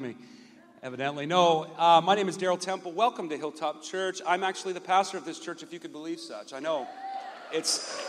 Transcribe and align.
me, 0.00 0.14
evidently. 0.82 1.26
No, 1.26 1.66
uh, 1.76 2.00
my 2.04 2.14
name 2.14 2.28
is 2.28 2.38
Daryl 2.38 2.60
Temple. 2.60 2.92
Welcome 2.92 3.28
to 3.30 3.36
Hilltop 3.36 3.82
Church. 3.82 4.20
I'm 4.26 4.44
actually 4.44 4.72
the 4.72 4.80
pastor 4.80 5.18
of 5.18 5.24
this 5.24 5.40
church, 5.40 5.62
if 5.62 5.72
you 5.72 5.80
could 5.80 5.92
believe 5.92 6.20
such. 6.20 6.52
I 6.52 6.60
know 6.60 6.86
it's 7.52 8.00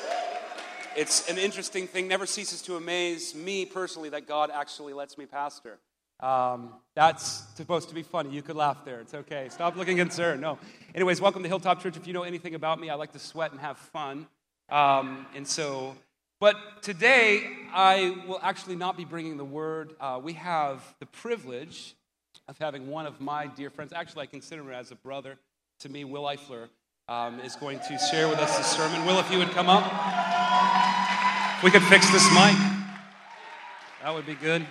it's 0.95 1.29
an 1.29 1.37
interesting 1.37 1.87
thing. 1.87 2.07
Never 2.07 2.25
ceases 2.25 2.61
to 2.63 2.75
amaze 2.75 3.33
me 3.33 3.65
personally 3.65 4.09
that 4.09 4.27
God 4.27 4.51
actually 4.53 4.93
lets 4.93 5.17
me 5.17 5.25
pastor. 5.25 5.79
Um, 6.19 6.73
that's 6.95 7.43
supposed 7.55 7.89
to 7.89 7.95
be 7.95 8.03
funny. 8.03 8.29
You 8.29 8.41
could 8.41 8.55
laugh 8.57 8.83
there. 8.85 8.99
It's 8.99 9.13
okay. 9.13 9.47
Stop 9.49 9.75
looking 9.75 9.97
concerned. 9.97 10.41
No. 10.41 10.59
Anyways, 10.93 11.21
welcome 11.21 11.41
to 11.43 11.49
Hilltop 11.49 11.81
Church. 11.81 11.97
If 11.97 12.05
you 12.05 12.13
know 12.13 12.23
anything 12.23 12.55
about 12.55 12.79
me, 12.79 12.89
I 12.89 12.95
like 12.95 13.13
to 13.13 13.19
sweat 13.19 13.51
and 13.51 13.59
have 13.61 13.77
fun. 13.77 14.27
Um, 14.69 15.25
and 15.35 15.47
so 15.47 15.95
but 16.39 16.55
today, 16.81 17.47
I 17.73 18.17
will 18.27 18.39
actually 18.41 18.75
not 18.75 18.97
be 18.97 19.05
bringing 19.05 19.37
the 19.37 19.45
word. 19.45 19.95
Uh, 19.99 20.19
we 20.23 20.33
have 20.33 20.81
the 20.99 21.05
privilege 21.05 21.95
of 22.47 22.57
having 22.57 22.87
one 22.87 23.05
of 23.05 23.21
my 23.21 23.47
dear 23.47 23.69
friends, 23.69 23.93
actually, 23.93 24.23
I 24.23 24.25
consider 24.25 24.61
him 24.63 24.71
as 24.71 24.91
a 24.91 24.95
brother 24.95 25.37
to 25.79 25.89
me, 25.89 26.03
Will 26.03 26.23
Eifler, 26.23 26.69
um, 27.07 27.39
is 27.41 27.55
going 27.55 27.79
to 27.79 27.97
share 27.97 28.27
with 28.27 28.39
us 28.39 28.57
the 28.57 28.63
sermon. 28.63 29.05
Will, 29.05 29.19
if 29.19 29.31
you 29.31 29.37
would 29.37 29.51
come 29.51 29.67
up, 29.69 29.83
we 31.63 31.71
could 31.71 31.83
fix 31.83 32.09
this 32.11 32.27
mic. 32.33 32.55
That 34.01 34.13
would 34.13 34.25
be 34.25 34.35
good. 34.35 34.65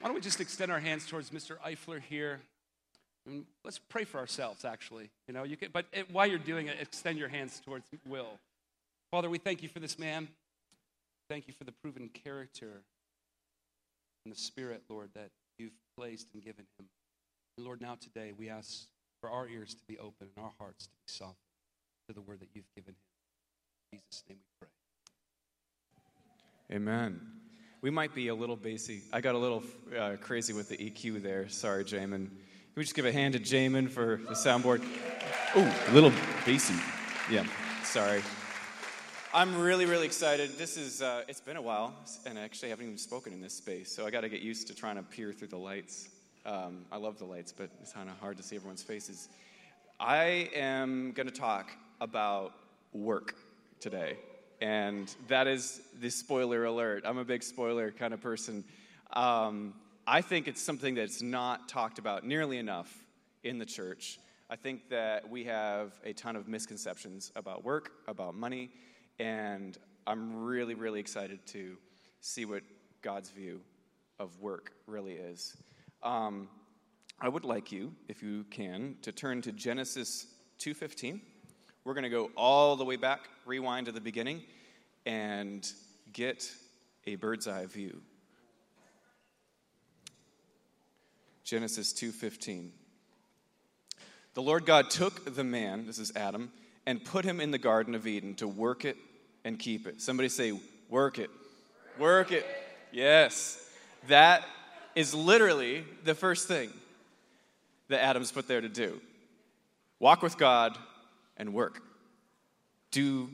Why 0.00 0.08
don't 0.08 0.14
we 0.14 0.20
just 0.20 0.40
extend 0.40 0.72
our 0.72 0.80
hands 0.80 1.06
towards 1.06 1.30
Mr. 1.30 1.58
Eifler 1.60 2.00
here? 2.00 2.40
And 3.24 3.44
let's 3.64 3.78
pray 3.78 4.04
for 4.04 4.18
ourselves, 4.18 4.64
actually. 4.64 5.10
You 5.28 5.34
know, 5.34 5.44
you 5.44 5.56
can, 5.56 5.68
but 5.72 5.86
while 6.10 6.26
you're 6.26 6.38
doing 6.38 6.66
it, 6.66 6.76
extend 6.80 7.18
your 7.18 7.28
hands 7.28 7.60
towards 7.64 7.86
Will. 8.06 8.38
Father, 9.12 9.28
we 9.28 9.36
thank 9.36 9.62
you 9.62 9.68
for 9.68 9.78
this 9.78 9.98
man. 9.98 10.26
Thank 11.28 11.46
you 11.46 11.52
for 11.52 11.64
the 11.64 11.72
proven 11.72 12.08
character 12.08 12.82
and 14.24 14.34
the 14.34 14.38
spirit, 14.38 14.84
Lord, 14.88 15.10
that 15.14 15.28
you've 15.58 15.76
placed 15.98 16.28
and 16.32 16.42
given 16.42 16.64
him. 16.78 16.86
And 17.58 17.66
Lord, 17.66 17.82
now 17.82 17.98
today 18.00 18.32
we 18.34 18.48
ask 18.48 18.86
for 19.20 19.28
our 19.28 19.46
ears 19.46 19.74
to 19.74 19.82
be 19.86 19.98
open 19.98 20.28
and 20.34 20.42
our 20.42 20.52
hearts 20.58 20.86
to 20.86 20.90
be 20.92 21.12
soft 21.12 21.36
to 22.08 22.14
the 22.14 22.22
word 22.22 22.40
that 22.40 22.48
you've 22.54 22.64
given 22.74 22.94
him. 22.94 22.96
In 23.92 23.98
Jesus' 23.98 24.24
name 24.30 24.38
we 24.38 24.66
pray. 26.70 26.76
Amen. 26.76 27.20
We 27.82 27.90
might 27.90 28.14
be 28.14 28.28
a 28.28 28.34
little 28.34 28.56
bassy. 28.56 29.02
I 29.12 29.20
got 29.20 29.34
a 29.34 29.38
little 29.38 29.62
uh, 29.94 30.16
crazy 30.22 30.54
with 30.54 30.70
the 30.70 30.78
EQ 30.78 31.22
there. 31.22 31.50
Sorry, 31.50 31.84
Jamin. 31.84 32.28
Can 32.28 32.30
we 32.76 32.82
just 32.82 32.94
give 32.94 33.04
a 33.04 33.12
hand 33.12 33.34
to 33.34 33.40
Jamin 33.40 33.90
for 33.90 34.22
the 34.26 34.32
soundboard? 34.32 34.82
Ooh, 35.54 35.70
a 35.88 35.92
little 35.92 36.12
bassy. 36.46 36.76
Yeah, 37.30 37.44
sorry. 37.84 38.22
I'm 39.34 39.58
really, 39.58 39.86
really 39.86 40.04
excited. 40.04 40.58
This 40.58 40.76
is, 40.76 41.00
uh, 41.00 41.22
it's 41.26 41.40
been 41.40 41.56
a 41.56 41.62
while, 41.62 41.94
and 42.26 42.38
I 42.38 42.42
actually 42.42 42.68
haven't 42.68 42.84
even 42.84 42.98
spoken 42.98 43.32
in 43.32 43.40
this 43.40 43.54
space, 43.54 43.90
so 43.90 44.04
I 44.04 44.10
got 44.10 44.20
to 44.20 44.28
get 44.28 44.42
used 44.42 44.66
to 44.66 44.74
trying 44.74 44.96
to 44.96 45.02
peer 45.02 45.32
through 45.32 45.48
the 45.48 45.56
lights. 45.56 46.10
Um, 46.44 46.84
I 46.92 46.98
love 46.98 47.18
the 47.18 47.24
lights, 47.24 47.50
but 47.50 47.70
it's 47.80 47.94
kind 47.94 48.10
of 48.10 48.18
hard 48.18 48.36
to 48.36 48.42
see 48.42 48.56
everyone's 48.56 48.82
faces. 48.82 49.30
I 49.98 50.50
am 50.54 51.12
going 51.12 51.28
to 51.28 51.34
talk 51.34 51.70
about 51.98 52.52
work 52.92 53.34
today, 53.80 54.18
and 54.60 55.14
that 55.28 55.46
is 55.46 55.80
the 55.98 56.10
spoiler 56.10 56.66
alert. 56.66 57.04
I'm 57.06 57.16
a 57.16 57.24
big 57.24 57.42
spoiler 57.42 57.90
kind 57.90 58.12
of 58.12 58.20
person. 58.20 58.64
Um, 59.14 59.72
I 60.06 60.20
think 60.20 60.46
it's 60.46 60.60
something 60.60 60.94
that's 60.94 61.22
not 61.22 61.70
talked 61.70 61.98
about 61.98 62.22
nearly 62.26 62.58
enough 62.58 62.94
in 63.42 63.56
the 63.56 63.64
church. 63.64 64.18
I 64.50 64.56
think 64.56 64.90
that 64.90 65.30
we 65.30 65.44
have 65.44 65.94
a 66.04 66.12
ton 66.12 66.36
of 66.36 66.48
misconceptions 66.48 67.32
about 67.34 67.64
work, 67.64 67.92
about 68.06 68.34
money 68.34 68.68
and 69.18 69.76
I'm 70.06 70.44
really, 70.44 70.74
really 70.74 71.00
excited 71.00 71.44
to 71.48 71.76
see 72.20 72.44
what 72.44 72.62
God's 73.02 73.30
view 73.30 73.60
of 74.18 74.40
work 74.40 74.72
really 74.86 75.14
is. 75.14 75.56
Um, 76.02 76.48
I 77.20 77.28
would 77.28 77.44
like 77.44 77.70
you, 77.70 77.94
if 78.08 78.22
you 78.22 78.44
can, 78.50 78.96
to 79.02 79.12
turn 79.12 79.42
to 79.42 79.52
Genesis 79.52 80.26
2:15. 80.58 81.20
We're 81.84 81.94
going 81.94 82.04
to 82.04 82.10
go 82.10 82.30
all 82.36 82.76
the 82.76 82.84
way 82.84 82.96
back, 82.96 83.28
rewind 83.44 83.86
to 83.86 83.92
the 83.92 84.00
beginning, 84.00 84.42
and 85.04 85.70
get 86.12 86.50
a 87.06 87.16
bird's 87.16 87.48
eye 87.48 87.66
view. 87.66 88.00
Genesis 91.44 91.92
2:15. 91.92 92.72
The 94.34 94.42
Lord 94.42 94.64
God 94.64 94.88
took 94.88 95.34
the 95.34 95.44
man, 95.44 95.86
this 95.86 95.98
is 95.98 96.10
Adam, 96.16 96.50
and 96.86 97.04
put 97.04 97.24
him 97.24 97.40
in 97.40 97.50
the 97.50 97.58
Garden 97.58 97.94
of 97.94 98.06
Eden 98.06 98.34
to 98.36 98.48
work 98.48 98.84
it 98.84 98.96
and 99.44 99.58
keep 99.58 99.86
it. 99.86 100.00
Somebody 100.00 100.28
say, 100.28 100.58
work 100.88 101.18
it. 101.18 101.30
Work 101.98 102.32
it. 102.32 102.46
Yes. 102.92 103.58
That 104.08 104.44
is 104.94 105.14
literally 105.14 105.84
the 106.04 106.14
first 106.14 106.48
thing 106.48 106.70
that 107.88 108.02
Adam's 108.02 108.32
put 108.32 108.48
there 108.48 108.60
to 108.60 108.68
do 108.68 109.00
walk 109.98 110.20
with 110.22 110.36
God 110.36 110.76
and 111.36 111.54
work. 111.54 111.80
Do 112.90 113.30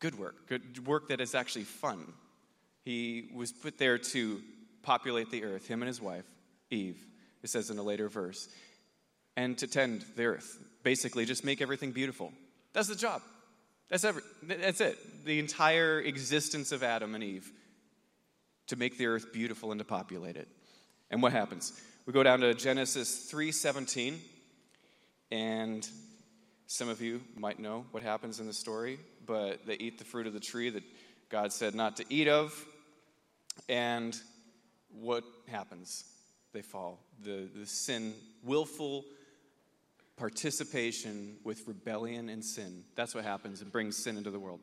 good 0.00 0.18
work, 0.18 0.48
good 0.48 0.86
work 0.86 1.08
that 1.08 1.20
is 1.20 1.34
actually 1.34 1.64
fun. 1.64 2.12
He 2.84 3.30
was 3.32 3.52
put 3.52 3.78
there 3.78 3.96
to 3.96 4.40
populate 4.82 5.30
the 5.30 5.44
earth, 5.44 5.66
him 5.66 5.80
and 5.80 5.86
his 5.86 6.02
wife, 6.02 6.24
Eve, 6.70 6.98
it 7.42 7.48
says 7.48 7.70
in 7.70 7.78
a 7.78 7.82
later 7.82 8.08
verse, 8.08 8.48
and 9.36 9.56
to 9.58 9.66
tend 9.66 10.04
the 10.16 10.24
earth. 10.24 10.58
Basically, 10.82 11.24
just 11.24 11.44
make 11.44 11.62
everything 11.62 11.92
beautiful. 11.92 12.32
That's 12.74 12.88
the 12.88 12.96
job. 12.96 13.22
That's, 13.88 14.04
every, 14.04 14.22
that's 14.42 14.80
it. 14.80 15.24
The 15.24 15.38
entire 15.38 16.00
existence 16.00 16.72
of 16.72 16.82
Adam 16.82 17.14
and 17.14 17.24
Eve 17.24 17.50
to 18.66 18.76
make 18.76 18.98
the 18.98 19.06
earth 19.06 19.32
beautiful 19.32 19.70
and 19.72 19.78
to 19.78 19.84
populate 19.84 20.36
it. 20.36 20.48
And 21.10 21.22
what 21.22 21.32
happens? 21.32 21.80
We 22.06 22.12
go 22.12 22.22
down 22.22 22.40
to 22.40 22.52
Genesis 22.54 23.30
3:17 23.32 24.18
and 25.30 25.88
some 26.66 26.88
of 26.88 27.00
you 27.00 27.20
might 27.36 27.58
know 27.58 27.84
what 27.92 28.02
happens 28.02 28.40
in 28.40 28.46
the 28.46 28.52
story, 28.52 28.98
but 29.26 29.66
they 29.66 29.74
eat 29.74 29.98
the 29.98 30.04
fruit 30.04 30.26
of 30.26 30.32
the 30.32 30.40
tree 30.40 30.70
that 30.70 30.82
God 31.28 31.52
said 31.52 31.74
not 31.74 31.96
to 31.98 32.04
eat 32.08 32.26
of. 32.26 32.66
And 33.68 34.16
what 34.90 35.24
happens? 35.48 36.04
They 36.52 36.62
fall. 36.62 37.00
The, 37.22 37.48
the 37.54 37.66
sin, 37.66 38.14
willful 38.42 39.04
participation 40.24 41.36
with 41.44 41.68
rebellion 41.68 42.30
and 42.30 42.42
sin. 42.42 42.82
That's 42.94 43.14
what 43.14 43.24
happens 43.24 43.60
and 43.60 43.70
brings 43.70 44.02
sin 44.02 44.16
into 44.16 44.30
the 44.30 44.38
world. 44.38 44.60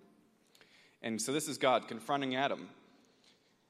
And 1.03 1.21
so 1.21 1.31
this 1.31 1.47
is 1.47 1.59
God 1.59 1.87
confronting 1.87 2.35
Adam. 2.35 2.67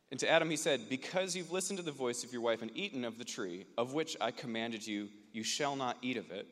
And 0.10 0.18
to 0.22 0.30
Adam 0.30 0.50
he 0.50 0.56
said, 0.56 0.88
Because 0.88 1.36
you've 1.36 1.52
listened 1.52 1.80
to 1.80 1.84
the 1.84 1.92
voice 1.92 2.24
of 2.24 2.32
your 2.32 2.44
wife 2.44 2.62
and 2.62 2.72
eaten 2.76 3.04
of 3.04 3.18
the 3.18 3.26
tree, 3.26 3.66
of 3.78 3.92
which 3.92 4.16
I 4.22 4.32
commanded 4.32 4.88
you, 4.88 5.10
you 5.34 5.44
shall 5.44 5.76
not 5.76 5.98
eat 6.02 6.16
of 6.16 6.32
it. 6.32 6.48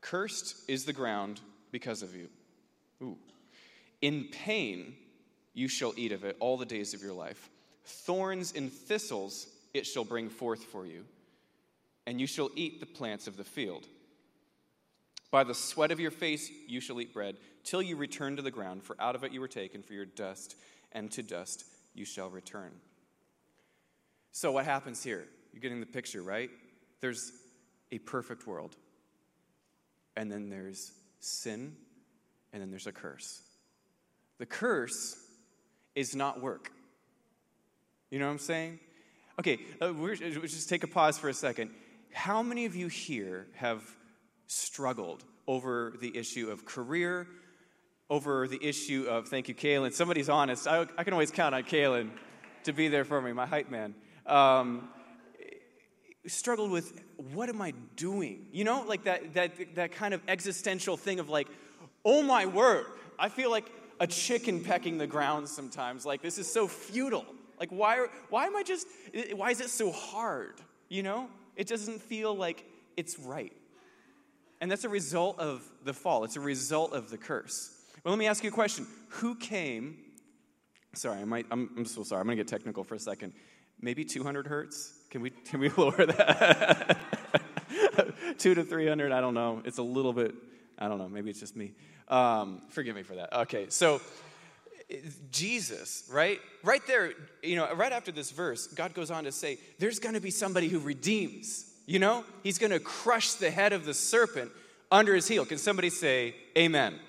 Cursed 0.00 0.56
is 0.68 0.84
the 0.84 0.92
ground 0.92 1.40
because 1.70 2.02
of 2.02 2.16
you. 2.16 2.28
Ooh. 3.00 3.16
In 4.02 4.24
pain 4.32 4.96
you 5.54 5.68
shall 5.68 5.94
eat 5.96 6.10
of 6.10 6.24
it 6.24 6.36
all 6.40 6.56
the 6.56 6.66
days 6.66 6.94
of 6.94 7.00
your 7.00 7.14
life. 7.14 7.48
Thorns 7.84 8.54
and 8.56 8.72
thistles 8.72 9.46
it 9.72 9.86
shall 9.86 10.04
bring 10.04 10.30
forth 10.30 10.64
for 10.64 10.84
you, 10.84 11.04
and 12.08 12.20
you 12.20 12.26
shall 12.26 12.50
eat 12.56 12.80
the 12.80 12.86
plants 12.86 13.28
of 13.28 13.36
the 13.36 13.44
field. 13.44 13.86
By 15.30 15.44
the 15.44 15.54
sweat 15.54 15.92
of 15.92 16.00
your 16.00 16.10
face 16.10 16.50
you 16.66 16.80
shall 16.80 17.00
eat 17.00 17.12
bread, 17.12 17.36
till 17.62 17.82
you 17.82 17.96
return 17.96 18.36
to 18.36 18.42
the 18.42 18.50
ground, 18.50 18.82
for 18.82 18.96
out 19.00 19.14
of 19.14 19.24
it 19.24 19.32
you 19.32 19.40
were 19.40 19.48
taken, 19.48 19.82
for 19.82 19.92
your 19.92 20.06
dust, 20.06 20.56
and 20.92 21.10
to 21.12 21.22
dust 21.22 21.64
you 21.94 22.04
shall 22.04 22.28
return. 22.30 22.72
So, 24.32 24.52
what 24.52 24.64
happens 24.64 25.02
here? 25.02 25.26
You're 25.52 25.60
getting 25.60 25.80
the 25.80 25.86
picture, 25.86 26.22
right? 26.22 26.50
There's 27.00 27.32
a 27.92 27.98
perfect 27.98 28.46
world, 28.46 28.76
and 30.16 30.30
then 30.30 30.48
there's 30.48 30.92
sin, 31.20 31.76
and 32.52 32.62
then 32.62 32.70
there's 32.70 32.86
a 32.86 32.92
curse. 32.92 33.40
The 34.38 34.46
curse 34.46 35.16
is 35.94 36.14
not 36.14 36.40
work. 36.40 36.72
You 38.10 38.18
know 38.18 38.26
what 38.26 38.32
I'm 38.32 38.38
saying? 38.38 38.80
Okay, 39.38 39.58
uh, 39.80 39.92
we'll 39.92 40.14
just 40.14 40.68
take 40.68 40.82
a 40.82 40.88
pause 40.88 41.18
for 41.18 41.28
a 41.28 41.34
second. 41.34 41.70
How 42.12 42.42
many 42.42 42.66
of 42.66 42.74
you 42.74 42.88
here 42.88 43.46
have 43.54 43.82
struggled 44.50 45.22
over 45.46 45.94
the 46.00 46.16
issue 46.16 46.50
of 46.50 46.64
career, 46.64 47.24
over 48.10 48.48
the 48.48 48.58
issue 48.60 49.06
of, 49.08 49.28
thank 49.28 49.48
you, 49.48 49.54
Kaylin. 49.54 49.92
Somebody's 49.92 50.28
honest. 50.28 50.66
I, 50.66 50.86
I 50.98 51.04
can 51.04 51.12
always 51.12 51.30
count 51.30 51.54
on 51.54 51.62
Kaylin 51.62 52.10
to 52.64 52.72
be 52.72 52.88
there 52.88 53.04
for 53.04 53.22
me, 53.22 53.32
my 53.32 53.46
hype 53.46 53.70
man. 53.70 53.94
Um, 54.26 54.88
struggled 56.26 56.72
with 56.72 57.00
what 57.32 57.48
am 57.48 57.62
I 57.62 57.74
doing? 57.94 58.46
You 58.50 58.64
know, 58.64 58.82
like 58.88 59.04
that, 59.04 59.34
that, 59.34 59.76
that 59.76 59.92
kind 59.92 60.12
of 60.12 60.20
existential 60.26 60.96
thing 60.96 61.20
of 61.20 61.28
like, 61.28 61.46
oh 62.04 62.24
my 62.24 62.46
word, 62.46 62.86
I 63.20 63.28
feel 63.28 63.52
like 63.52 63.70
a 64.00 64.08
chicken 64.08 64.64
pecking 64.64 64.98
the 64.98 65.06
ground 65.06 65.48
sometimes. 65.48 66.04
Like, 66.04 66.22
this 66.22 66.38
is 66.38 66.52
so 66.52 66.66
futile. 66.66 67.26
Like, 67.60 67.70
why, 67.70 68.06
why 68.30 68.46
am 68.46 68.56
I 68.56 68.64
just, 68.64 68.88
why 69.32 69.50
is 69.50 69.60
it 69.60 69.70
so 69.70 69.92
hard? 69.92 70.54
You 70.88 71.04
know, 71.04 71.28
it 71.54 71.68
doesn't 71.68 72.02
feel 72.02 72.34
like 72.34 72.64
it's 72.96 73.16
right. 73.16 73.52
And 74.60 74.70
that's 74.70 74.84
a 74.84 74.88
result 74.88 75.38
of 75.38 75.62
the 75.84 75.92
fall, 75.94 76.24
it's 76.24 76.36
a 76.36 76.40
result 76.40 76.92
of 76.92 77.10
the 77.10 77.18
curse. 77.18 77.76
Well, 78.04 78.12
let 78.12 78.18
me 78.18 78.26
ask 78.26 78.42
you 78.42 78.50
a 78.50 78.52
question. 78.52 78.86
Who 79.08 79.34
came? 79.34 79.98
Sorry, 80.94 81.20
I 81.20 81.24
might, 81.24 81.46
I'm, 81.50 81.70
I'm 81.76 81.84
so 81.84 82.02
sorry. 82.02 82.20
I'm 82.20 82.26
going 82.26 82.38
to 82.38 82.42
get 82.42 82.48
technical 82.48 82.82
for 82.82 82.94
a 82.94 82.98
second. 82.98 83.32
Maybe 83.80 84.04
200 84.04 84.46
hertz? 84.46 84.94
Can 85.10 85.22
we, 85.22 85.30
can 85.30 85.60
we 85.60 85.68
lower 85.76 86.06
that? 86.06 86.98
Two 88.38 88.54
to 88.54 88.64
300, 88.64 89.12
I 89.12 89.20
don't 89.20 89.34
know. 89.34 89.62
It's 89.64 89.78
a 89.78 89.82
little 89.82 90.12
bit, 90.12 90.34
I 90.78 90.88
don't 90.88 90.98
know, 90.98 91.08
maybe 91.08 91.30
it's 91.30 91.40
just 91.40 91.56
me. 91.56 91.72
Um, 92.08 92.62
forgive 92.70 92.96
me 92.96 93.02
for 93.02 93.14
that. 93.14 93.32
Okay, 93.40 93.66
so 93.68 94.00
Jesus, 95.30 96.04
right? 96.10 96.40
Right 96.64 96.84
there, 96.86 97.12
you 97.42 97.56
know, 97.56 97.72
right 97.74 97.92
after 97.92 98.10
this 98.10 98.30
verse, 98.30 98.66
God 98.66 98.94
goes 98.94 99.10
on 99.10 99.24
to 99.24 99.32
say, 99.32 99.58
there's 99.78 99.98
going 99.98 100.14
to 100.14 100.20
be 100.20 100.30
somebody 100.30 100.68
who 100.68 100.80
redeems. 100.80 101.69
You 101.86 101.98
know, 101.98 102.24
he's 102.42 102.58
going 102.58 102.72
to 102.72 102.80
crush 102.80 103.34
the 103.34 103.50
head 103.50 103.72
of 103.72 103.84
the 103.84 103.94
serpent 103.94 104.52
under 104.90 105.14
his 105.14 105.26
heel. 105.26 105.44
Can 105.44 105.58
somebody 105.58 105.90
say, 105.90 106.34
Amen? 106.56 106.92
Amen. 106.92 107.00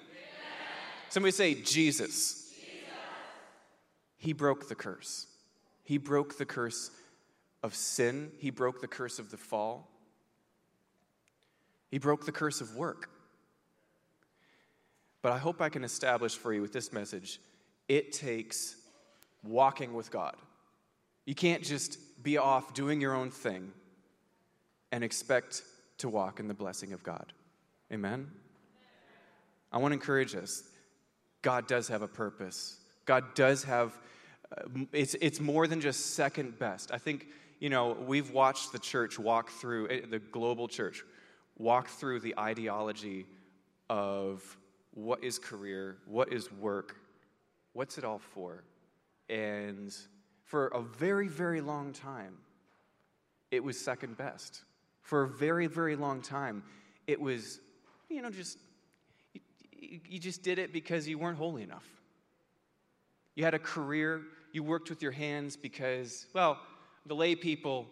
Somebody 1.09 1.31
say, 1.31 1.55
Jesus. 1.55 2.49
Jesus. 2.49 2.55
He 4.17 4.33
broke 4.33 4.67
the 4.67 4.75
curse. 4.75 5.27
He 5.83 5.97
broke 5.97 6.37
the 6.37 6.45
curse 6.45 6.91
of 7.63 7.75
sin, 7.75 8.31
he 8.37 8.49
broke 8.49 8.81
the 8.81 8.87
curse 8.87 9.19
of 9.19 9.29
the 9.29 9.37
fall, 9.37 9.87
he 11.89 11.99
broke 11.99 12.25
the 12.25 12.31
curse 12.31 12.61
of 12.61 12.75
work. 12.75 13.09
But 15.21 15.33
I 15.33 15.37
hope 15.37 15.61
I 15.61 15.69
can 15.69 15.83
establish 15.83 16.35
for 16.35 16.53
you 16.53 16.61
with 16.61 16.73
this 16.73 16.91
message 16.91 17.39
it 17.87 18.13
takes 18.13 18.75
walking 19.43 19.93
with 19.93 20.11
God. 20.11 20.35
You 21.25 21.35
can't 21.35 21.61
just 21.61 21.97
be 22.23 22.37
off 22.37 22.73
doing 22.73 23.01
your 23.01 23.13
own 23.13 23.29
thing 23.29 23.73
and 24.91 25.03
expect 25.03 25.63
to 25.99 26.09
walk 26.09 26.39
in 26.39 26.47
the 26.47 26.53
blessing 26.53 26.93
of 26.93 27.03
God. 27.03 27.33
Amen? 27.91 28.29
I 29.71 29.77
want 29.77 29.91
to 29.91 29.93
encourage 29.93 30.35
us. 30.35 30.63
God 31.41 31.67
does 31.67 31.87
have 31.87 32.01
a 32.01 32.07
purpose. 32.07 32.77
God 33.05 33.33
does 33.35 33.63
have, 33.63 33.97
uh, 34.55 34.83
it's, 34.91 35.15
it's 35.21 35.39
more 35.39 35.67
than 35.67 35.81
just 35.81 36.15
second 36.15 36.59
best. 36.59 36.91
I 36.91 36.97
think, 36.97 37.27
you 37.59 37.69
know, 37.69 37.97
we've 38.05 38.31
watched 38.31 38.71
the 38.71 38.79
church 38.79 39.17
walk 39.17 39.49
through, 39.49 39.89
eh, 39.89 40.01
the 40.09 40.19
global 40.19 40.67
church, 40.67 41.03
walk 41.57 41.87
through 41.87 42.19
the 42.19 42.37
ideology 42.37 43.25
of 43.89 44.57
what 44.93 45.23
is 45.23 45.39
career, 45.39 45.97
what 46.05 46.31
is 46.31 46.51
work, 46.51 46.97
what's 47.73 47.97
it 47.97 48.03
all 48.03 48.19
for? 48.19 48.63
And 49.29 49.95
for 50.43 50.67
a 50.67 50.81
very, 50.81 51.27
very 51.27 51.61
long 51.61 51.93
time, 51.93 52.37
it 53.51 53.63
was 53.63 53.79
second 53.79 54.17
best. 54.17 54.63
For 55.01 55.23
a 55.23 55.27
very, 55.27 55.67
very 55.67 55.95
long 55.95 56.21
time, 56.21 56.63
it 57.07 57.19
was, 57.19 57.59
you 58.09 58.21
know, 58.21 58.29
just, 58.29 58.57
you, 59.73 59.99
you 60.07 60.19
just 60.19 60.43
did 60.43 60.59
it 60.59 60.71
because 60.71 61.07
you 61.07 61.17
weren't 61.17 61.37
holy 61.37 61.63
enough. 61.63 61.87
You 63.35 63.43
had 63.43 63.53
a 63.53 63.59
career, 63.59 64.21
you 64.51 64.63
worked 64.63 64.89
with 64.89 65.01
your 65.01 65.11
hands 65.11 65.57
because, 65.57 66.27
well, 66.33 66.59
the 67.05 67.15
lay 67.15 67.35
people, 67.35 67.87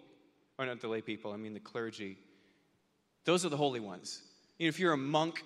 or 0.57 0.65
not 0.65 0.81
the 0.81 0.88
lay 0.88 1.01
people, 1.01 1.31
I 1.31 1.38
mean 1.38 1.53
the 1.53 1.59
clergy, 1.59 2.17
those 3.25 3.45
are 3.45 3.50
the 3.50 3.57
holy 3.57 3.79
ones. 3.79 4.21
You 4.57 4.65
know, 4.65 4.69
if 4.69 4.79
you're 4.79 4.94
a 4.94 4.97
monk 4.97 5.44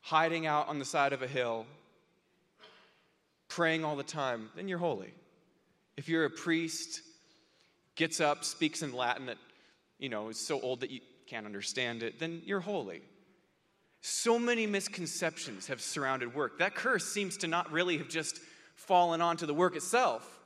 hiding 0.00 0.46
out 0.46 0.68
on 0.68 0.78
the 0.78 0.84
side 0.84 1.12
of 1.12 1.22
a 1.22 1.26
hill, 1.26 1.66
praying 3.48 3.84
all 3.84 3.96
the 3.96 4.02
time, 4.02 4.50
then 4.54 4.68
you're 4.68 4.78
holy. 4.78 5.12
If 5.96 6.08
you're 6.08 6.26
a 6.26 6.30
priest, 6.30 7.00
gets 7.94 8.20
up, 8.20 8.44
speaks 8.44 8.82
in 8.82 8.92
Latin 8.92 9.26
that, 9.26 9.38
you 9.98 10.08
know, 10.08 10.28
is 10.28 10.38
so 10.38 10.60
old 10.60 10.80
that 10.80 10.90
you 10.90 11.00
can't 11.26 11.46
understand 11.46 12.02
it, 12.02 12.18
then 12.18 12.42
you're 12.44 12.60
holy. 12.60 13.02
So 14.00 14.38
many 14.38 14.66
misconceptions 14.66 15.66
have 15.66 15.80
surrounded 15.80 16.34
work. 16.34 16.58
That 16.58 16.74
curse 16.74 17.04
seems 17.04 17.36
to 17.38 17.48
not 17.48 17.70
really 17.72 17.98
have 17.98 18.08
just 18.08 18.40
fallen 18.74 19.20
onto 19.20 19.46
the 19.46 19.54
work 19.54 19.74
itself, 19.74 20.38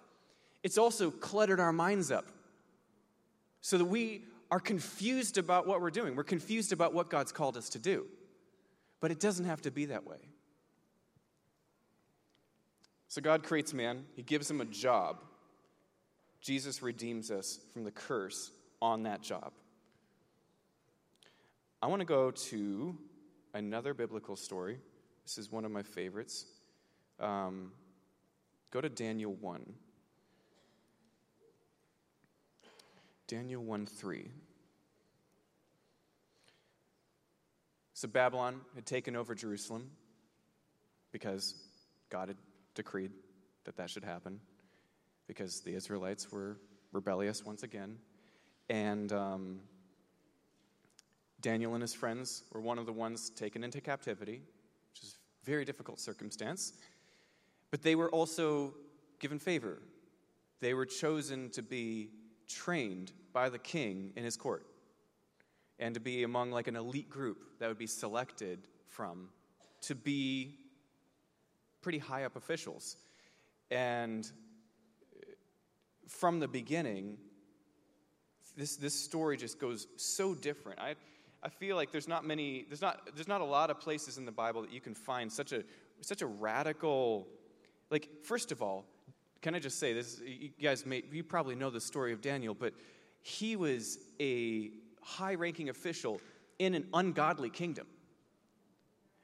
it's 0.63 0.79
also 0.79 1.11
cluttered 1.11 1.59
our 1.59 1.73
minds 1.73 2.11
up 2.11 2.27
so 3.61 3.79
that 3.79 3.85
we 3.85 4.25
are 4.51 4.61
confused 4.61 5.39
about 5.39 5.67
what 5.67 5.81
we're 5.81 5.91
doing. 5.91 6.17
We're 6.17 6.25
confused 6.25 6.73
about 6.73 6.93
what 6.93 7.09
God's 7.09 7.33
called 7.33 7.57
us 7.57 7.69
to 7.71 7.79
do. 7.79 8.07
But 9.01 9.11
it 9.11 9.21
doesn't 9.21 9.47
have 9.47 9.63
to 9.63 9.71
be 9.71 9.87
that 9.87 10.07
way. 10.07 10.19
So 13.09 13.21
God 13.21 13.43
creates 13.43 13.73
man, 13.73 14.05
He 14.15 14.23
gives 14.23 14.51
him 14.51 14.61
a 14.61 14.65
job. 14.65 15.23
Jesus 16.41 16.83
redeems 16.83 17.31
us 17.31 17.59
from 17.73 17.85
the 17.85 17.91
curse 17.91 18.51
on 18.83 19.05
that 19.05 19.23
job. 19.23 19.53
I 21.83 21.87
want 21.87 22.01
to 22.01 22.07
go 22.07 22.31
to 22.31 22.97
another 23.55 23.95
biblical 23.95 24.37
story. 24.37 24.79
This 25.25 25.39
is 25.39 25.51
one 25.51 25.65
of 25.65 25.71
my 25.71 25.83
favorites. 25.83 26.47
Um, 27.19 27.73
go 28.71 28.81
to 28.81 28.89
Daniel 28.89 29.33
1. 29.35 29.73
Daniel 33.27 33.63
1 33.63 33.87
3. 33.87 34.31
So 37.95 38.09
Babylon 38.09 38.63
had 38.75 38.87
taken 38.87 39.15
over 39.15 39.35
Jerusalem 39.35 39.91
because 41.13 41.55
God 42.09 42.29
had 42.29 42.39
decreed 42.75 43.13
that 43.65 43.77
that 43.77 43.91
should 43.91 44.05
happen 44.05 44.41
because 45.27 45.61
the 45.61 45.75
Israelites 45.75 46.33
were 46.33 46.57
rebellious 46.93 47.45
once 47.45 47.63
again. 47.63 47.99
And 48.71 49.13
um, 49.13 49.59
Daniel 51.41 51.75
and 51.75 51.83
his 51.83 51.93
friends 51.93 52.45
were 52.53 52.61
one 52.61 52.79
of 52.79 52.87
the 52.87 52.93
ones 52.93 53.29
taken 53.31 53.65
into 53.65 53.81
captivity, 53.81 54.43
which 54.93 55.03
is 55.03 55.17
a 55.43 55.45
very 55.45 55.65
difficult 55.65 55.99
circumstance. 55.99 56.75
But 57.73 57.83
they 57.83 57.97
were 57.97 58.09
also 58.11 58.75
given 59.19 59.41
favor. 59.41 59.83
They 60.61 60.75
were 60.75 60.87
chosen 60.87 61.51
to 61.51 61.63
be 61.63 62.11
trained 62.47 63.11
by 63.33 63.49
the 63.49 63.59
king 63.59 64.13
in 64.15 64.23
his 64.23 64.37
court 64.37 64.65
and 65.81 65.93
to 65.95 66.01
be 66.01 66.23
among 66.23 66.53
like 66.53 66.69
an 66.69 66.77
elite 66.77 67.11
group 67.11 67.59
that 67.59 67.67
would 67.67 67.79
be 67.79 67.89
selected 67.89 68.61
from 68.87 69.31
to 69.81 69.97
be 69.97 70.55
pretty 71.83 71.99
high 71.99 72.23
up 72.23 72.37
officials. 72.37 72.99
And 73.73 74.31
from 76.07 76.39
the 76.39 76.49
beginning, 76.49 77.17
this, 78.57 78.77
this 78.77 78.95
story 78.95 79.37
just 79.37 79.59
goes 79.59 79.87
so 79.97 80.35
different. 80.35 80.81
I, 80.81 80.95
I 81.43 81.49
feel 81.49 81.77
like 81.77 81.91
there's 81.91 82.09
not 82.09 82.27
many, 82.27 82.67
there's 82.69 82.83
not, 82.83 83.11
there's 83.15 83.29
not 83.29 83.41
a 83.41 83.45
lot 83.45 83.71
of 83.71 83.81
places 83.81 84.19
in 84.19 84.27
the 84.27 84.33
Bible 84.33 84.63
that 84.63 84.73
you 84.73 84.81
can 84.81 84.95
find 84.95 85.33
such 85.33 85.53
a, 85.53 85.65
such 86.01 86.23
a 86.23 86.27
radical, 86.27 87.27
like, 87.91 88.09
first 88.25 88.53
of 88.53 88.63
all, 88.63 88.85
can 89.41 89.55
I 89.55 89.59
just 89.59 89.79
say 89.79 89.95
this? 89.95 90.21
You 90.25 90.51
guys 90.61 90.85
may, 90.85 91.03
you 91.11 91.25
probably 91.25 91.55
know 91.55 91.71
the 91.71 91.81
story 91.81 92.13
of 92.13 92.21
Daniel, 92.21 92.55
but 92.55 92.75
he 93.23 93.57
was 93.57 93.99
a 94.21 94.71
high 95.03 95.35
ranking 95.35 95.71
official 95.71 96.21
in 96.59 96.75
an 96.75 96.87
ungodly 96.93 97.49
kingdom. 97.49 97.87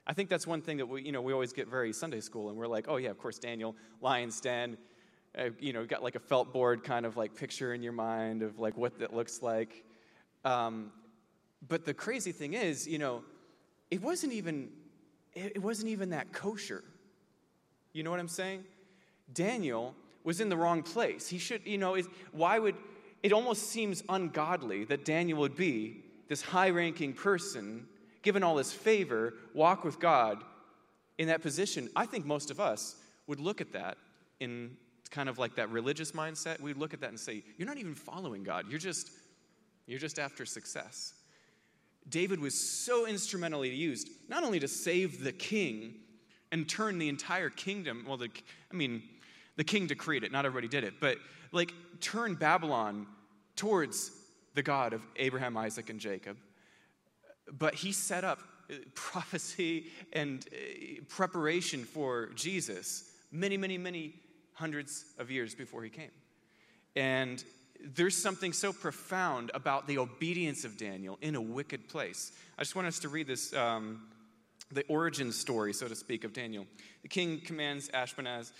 I 0.06 0.12
think 0.12 0.30
that's 0.30 0.47
one 0.47 0.62
thing 0.62 0.78
that 0.78 0.87
we, 0.87 1.02
you 1.02 1.12
know, 1.12 1.21
we 1.21 1.33
always 1.33 1.52
get 1.52 1.68
very 1.68 1.92
Sunday 1.92 2.21
school, 2.21 2.49
and 2.49 2.56
we're 2.56 2.66
like, 2.66 2.87
oh 2.88 2.97
yeah, 2.97 3.11
of 3.11 3.18
course, 3.18 3.38
Daniel, 3.38 3.76
lion's 4.00 4.40
den, 4.40 4.78
uh, 5.38 5.50
you 5.61 5.73
know, 5.73 5.85
got 5.85 6.02
like 6.02 6.14
a 6.14 6.21
felt 6.21 6.52
board 6.52 6.85
kind 6.85 7.07
of 7.07 7.16
like 7.16 7.35
picture 7.35 7.75
in 7.75 7.83
your 7.83 7.93
mind 7.93 8.43
of 8.43 8.59
like 8.59 8.76
what 8.76 8.99
that 8.99 9.14
looks 9.14 9.43
like. 9.43 9.85
Um, 10.45 10.93
but 11.69 11.85
the 11.85 11.95
crazy 11.95 12.33
thing 12.33 12.55
is, 12.55 12.87
you 12.87 12.99
know, 12.99 13.23
it 13.90 14.02
wasn't 14.02 14.33
even, 14.33 14.71
it 15.35 15.61
wasn't 15.61 15.88
even 15.88 16.11
that 16.11 16.33
kosher. 16.33 16.83
You 17.93 18.02
know 18.02 18.11
what 18.11 18.21
I'm 18.21 18.28
saying? 18.28 18.64
Daniel 19.33 19.95
was 20.25 20.40
in 20.40 20.49
the 20.49 20.57
wrong 20.57 20.83
place. 20.83 21.28
He 21.28 21.38
should, 21.38 21.62
you 21.66 21.78
know, 21.78 21.97
why 22.33 22.59
would, 22.59 22.76
it 23.23 23.33
almost 23.33 23.71
seems 23.71 24.02
ungodly 24.09 24.85
that 24.85 25.05
Daniel 25.05 25.38
would 25.40 25.57
be 25.57 26.05
this 26.28 26.43
high 26.43 26.71
ranking 26.71 27.12
person 27.12 27.87
given 28.23 28.43
all 28.43 28.57
this 28.57 28.73
favor, 28.73 29.35
walk 29.55 29.85
with 29.85 30.00
God 30.00 30.43
in 31.16 31.28
that 31.28 31.43
position, 31.43 31.88
I 31.95 32.07
think 32.07 32.26
most 32.26 32.50
of 32.50 32.61
us 32.61 32.97
would 33.26 33.40
look 33.40 33.61
at 33.61 33.73
that 33.73 33.99
in 34.40 34.76
kind 35.08 35.28
of 35.28 35.38
like 35.38 35.56
that 35.56 35.70
religious 35.70 36.12
mindset. 36.12 36.60
We'd 36.60 36.76
look 36.76 36.94
at 36.94 37.00
that 37.00 37.10
and 37.10 37.20
say, 37.20 37.42
You're 37.56 37.68
not 37.68 37.78
even 37.78 37.94
following 37.94 38.42
God. 38.42 38.66
You're 38.68 38.78
just, 38.78 39.10
you're 39.86 39.98
just 39.98 40.18
after 40.18 40.44
success. 40.44 41.14
David 42.08 42.40
was 42.40 42.54
so 42.54 43.06
instrumentally 43.06 43.75
used, 43.75 44.08
not 44.28 44.44
only 44.44 44.60
to 44.60 44.68
save 44.68 45.25
the 45.25 45.32
king 45.32 45.94
and 46.52 46.68
turn 46.68 46.98
the 46.98 47.08
entire 47.08 47.50
kingdom, 47.50 48.04
well, 48.06 48.16
the, 48.16 48.28
I 48.72 48.76
mean, 48.76 49.02
the 49.56 49.64
king 49.64 49.86
decreed 49.86 50.22
it, 50.22 50.30
not 50.30 50.46
everybody 50.46 50.68
did 50.68 50.84
it, 50.84 50.94
but 51.00 51.18
like 51.50 51.72
turn 52.00 52.34
Babylon 52.34 53.06
towards 53.56 54.12
the 54.54 54.62
God 54.62 54.92
of 54.92 55.02
Abraham, 55.16 55.56
Isaac, 55.56 55.90
and 55.90 55.98
Jacob. 55.98 56.36
But 57.50 57.75
he 57.75 57.92
set 57.92 58.22
up 58.22 58.40
uh, 58.70 58.75
prophecy 58.94 59.86
and 60.12 60.46
uh, 60.52 61.02
preparation 61.08 61.84
for 61.84 62.30
Jesus 62.34 63.10
many, 63.32 63.56
many, 63.56 63.78
many 63.78 64.14
hundreds 64.56 65.04
of 65.18 65.30
years 65.30 65.54
before 65.54 65.82
he 65.82 65.90
came. 65.90 66.10
And 66.96 67.42
there's 67.94 68.16
something 68.16 68.52
so 68.52 68.72
profound 68.72 69.50
about 69.54 69.86
the 69.86 69.98
obedience 69.98 70.64
of 70.64 70.76
Daniel 70.76 71.18
in 71.20 71.34
a 71.34 71.40
wicked 71.40 71.88
place. 71.88 72.32
I 72.58 72.62
just 72.62 72.75
want 72.75 72.88
us 72.88 72.98
to 73.00 73.08
read 73.08 73.26
this, 73.26 73.52
um, 73.52 74.08
the 74.72 74.82
origin 74.88 75.30
story, 75.30 75.72
so 75.72 75.86
to 75.86 75.94
speak, 75.94 76.25
of 76.25 76.32
Daniel. 76.32 76.66
The 77.02 77.08
king 77.08 77.40
commands 77.40 77.90
Ashpenaz, 77.90 78.50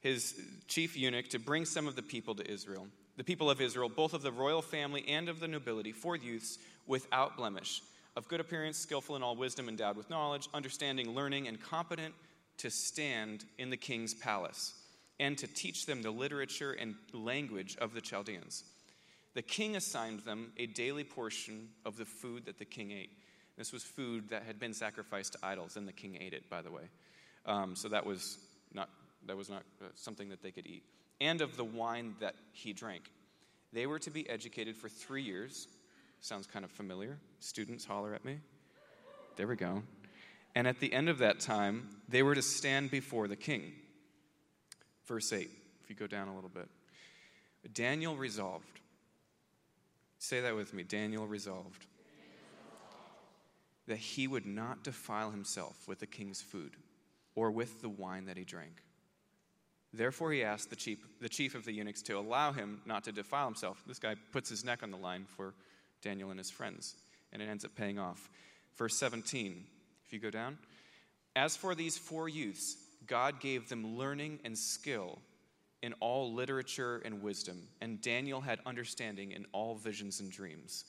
his 0.00 0.38
chief 0.68 0.96
eunuch, 0.96 1.28
to 1.30 1.38
bring 1.38 1.64
some 1.64 1.88
of 1.88 1.96
the 1.96 2.02
people 2.02 2.34
to 2.34 2.48
Israel. 2.48 2.86
the 3.16 3.24
people 3.24 3.50
of 3.50 3.60
Israel, 3.60 3.88
both 3.88 4.12
of 4.12 4.22
the 4.22 4.32
royal 4.32 4.62
family 4.62 5.04
and 5.08 5.28
of 5.28 5.40
the 5.40 5.48
nobility, 5.48 5.92
four 5.92 6.16
youths 6.16 6.58
without 6.86 7.36
blemish, 7.36 7.82
of 8.14 8.28
good 8.28 8.40
appearance, 8.40 8.78
skillful 8.78 9.16
in 9.16 9.22
all 9.22 9.36
wisdom, 9.36 9.68
endowed 9.68 9.96
with 9.96 10.10
knowledge, 10.10 10.48
understanding, 10.54 11.14
learning, 11.14 11.48
and 11.48 11.60
competent 11.60 12.14
to 12.58 12.70
stand 12.70 13.44
in 13.58 13.70
the 13.70 13.76
king's 13.76 14.14
palace, 14.14 14.74
and 15.18 15.36
to 15.38 15.46
teach 15.46 15.86
them 15.86 16.02
the 16.02 16.10
literature 16.10 16.72
and 16.72 16.94
language 17.12 17.76
of 17.80 17.94
the 17.94 18.00
Chaldeans. 18.00 18.64
The 19.34 19.42
king 19.42 19.76
assigned 19.76 20.20
them 20.20 20.52
a 20.56 20.66
daily 20.66 21.04
portion 21.04 21.68
of 21.84 21.96
the 21.96 22.04
food 22.04 22.46
that 22.46 22.58
the 22.58 22.64
king 22.64 22.90
ate. 22.90 23.10
This 23.56 23.72
was 23.72 23.82
food 23.82 24.28
that 24.30 24.42
had 24.42 24.58
been 24.58 24.74
sacrificed 24.74 25.32
to 25.32 25.38
idols, 25.42 25.76
and 25.76 25.88
the 25.88 25.92
king 25.92 26.18
ate 26.20 26.34
it, 26.34 26.48
by 26.50 26.62
the 26.62 26.70
way. 26.70 26.82
Um, 27.46 27.76
so 27.76 27.88
that 27.88 28.04
was 28.04 28.38
not, 28.72 28.90
that 29.26 29.36
was 29.36 29.48
not 29.48 29.62
uh, 29.80 29.86
something 29.94 30.28
that 30.30 30.42
they 30.42 30.50
could 30.50 30.66
eat 30.66 30.82
and 31.20 31.40
of 31.40 31.56
the 31.56 31.64
wine 31.64 32.14
that 32.20 32.34
he 32.52 32.72
drank. 32.72 33.10
They 33.72 33.86
were 33.86 33.98
to 34.00 34.10
be 34.10 34.28
educated 34.28 34.76
for 34.76 34.88
three 34.88 35.22
years. 35.22 35.68
Sounds 36.20 36.46
kind 36.46 36.64
of 36.64 36.70
familiar. 36.70 37.18
Students, 37.40 37.84
holler 37.84 38.14
at 38.14 38.24
me. 38.24 38.38
There 39.36 39.46
we 39.46 39.56
go. 39.56 39.82
And 40.54 40.66
at 40.66 40.80
the 40.80 40.92
end 40.92 41.08
of 41.08 41.18
that 41.18 41.40
time, 41.40 41.88
they 42.08 42.22
were 42.22 42.34
to 42.34 42.42
stand 42.42 42.90
before 42.90 43.28
the 43.28 43.36
king. 43.36 43.72
Verse 45.06 45.32
8, 45.32 45.48
if 45.82 45.90
you 45.90 45.96
go 45.96 46.06
down 46.06 46.28
a 46.28 46.34
little 46.34 46.50
bit. 46.50 46.68
Daniel 47.72 48.16
resolved. 48.16 48.80
Say 50.18 50.40
that 50.40 50.54
with 50.54 50.72
me. 50.74 50.82
Daniel 50.82 51.26
resolved 51.26 51.86
that 53.86 53.98
he 53.98 54.26
would 54.26 54.46
not 54.46 54.82
defile 54.82 55.30
himself 55.30 55.86
with 55.86 56.00
the 56.00 56.06
king's 56.06 56.42
food 56.42 56.72
or 57.34 57.50
with 57.50 57.82
the 57.82 57.88
wine 57.88 58.26
that 58.26 58.36
he 58.36 58.44
drank. 58.44 58.82
Therefore, 59.92 60.32
he 60.32 60.42
asked 60.42 60.70
the 60.70 60.76
chief, 60.76 60.98
the 61.20 61.28
chief 61.28 61.54
of 61.54 61.64
the 61.64 61.72
eunuchs 61.72 62.02
to 62.02 62.18
allow 62.18 62.52
him 62.52 62.80
not 62.84 63.04
to 63.04 63.12
defile 63.12 63.46
himself. 63.46 63.82
This 63.86 63.98
guy 63.98 64.16
puts 64.32 64.50
his 64.50 64.64
neck 64.64 64.82
on 64.82 64.90
the 64.90 64.96
line 64.96 65.24
for 65.36 65.54
Daniel 66.02 66.30
and 66.30 66.38
his 66.38 66.50
friends, 66.50 66.96
and 67.32 67.40
it 67.40 67.48
ends 67.48 67.64
up 67.64 67.74
paying 67.76 67.98
off. 67.98 68.28
Verse 68.76 68.96
17, 68.96 69.64
if 70.04 70.12
you 70.12 70.18
go 70.18 70.30
down. 70.30 70.58
As 71.34 71.56
for 71.56 71.74
these 71.74 71.96
four 71.96 72.28
youths, 72.28 72.76
God 73.06 73.40
gave 73.40 73.68
them 73.68 73.96
learning 73.96 74.40
and 74.44 74.56
skill 74.56 75.18
in 75.82 75.92
all 76.00 76.32
literature 76.32 77.02
and 77.04 77.22
wisdom, 77.22 77.68
and 77.80 78.00
Daniel 78.00 78.40
had 78.40 78.58
understanding 78.66 79.32
in 79.32 79.46
all 79.52 79.74
visions 79.76 80.20
and 80.20 80.30
dreams. 80.30 80.84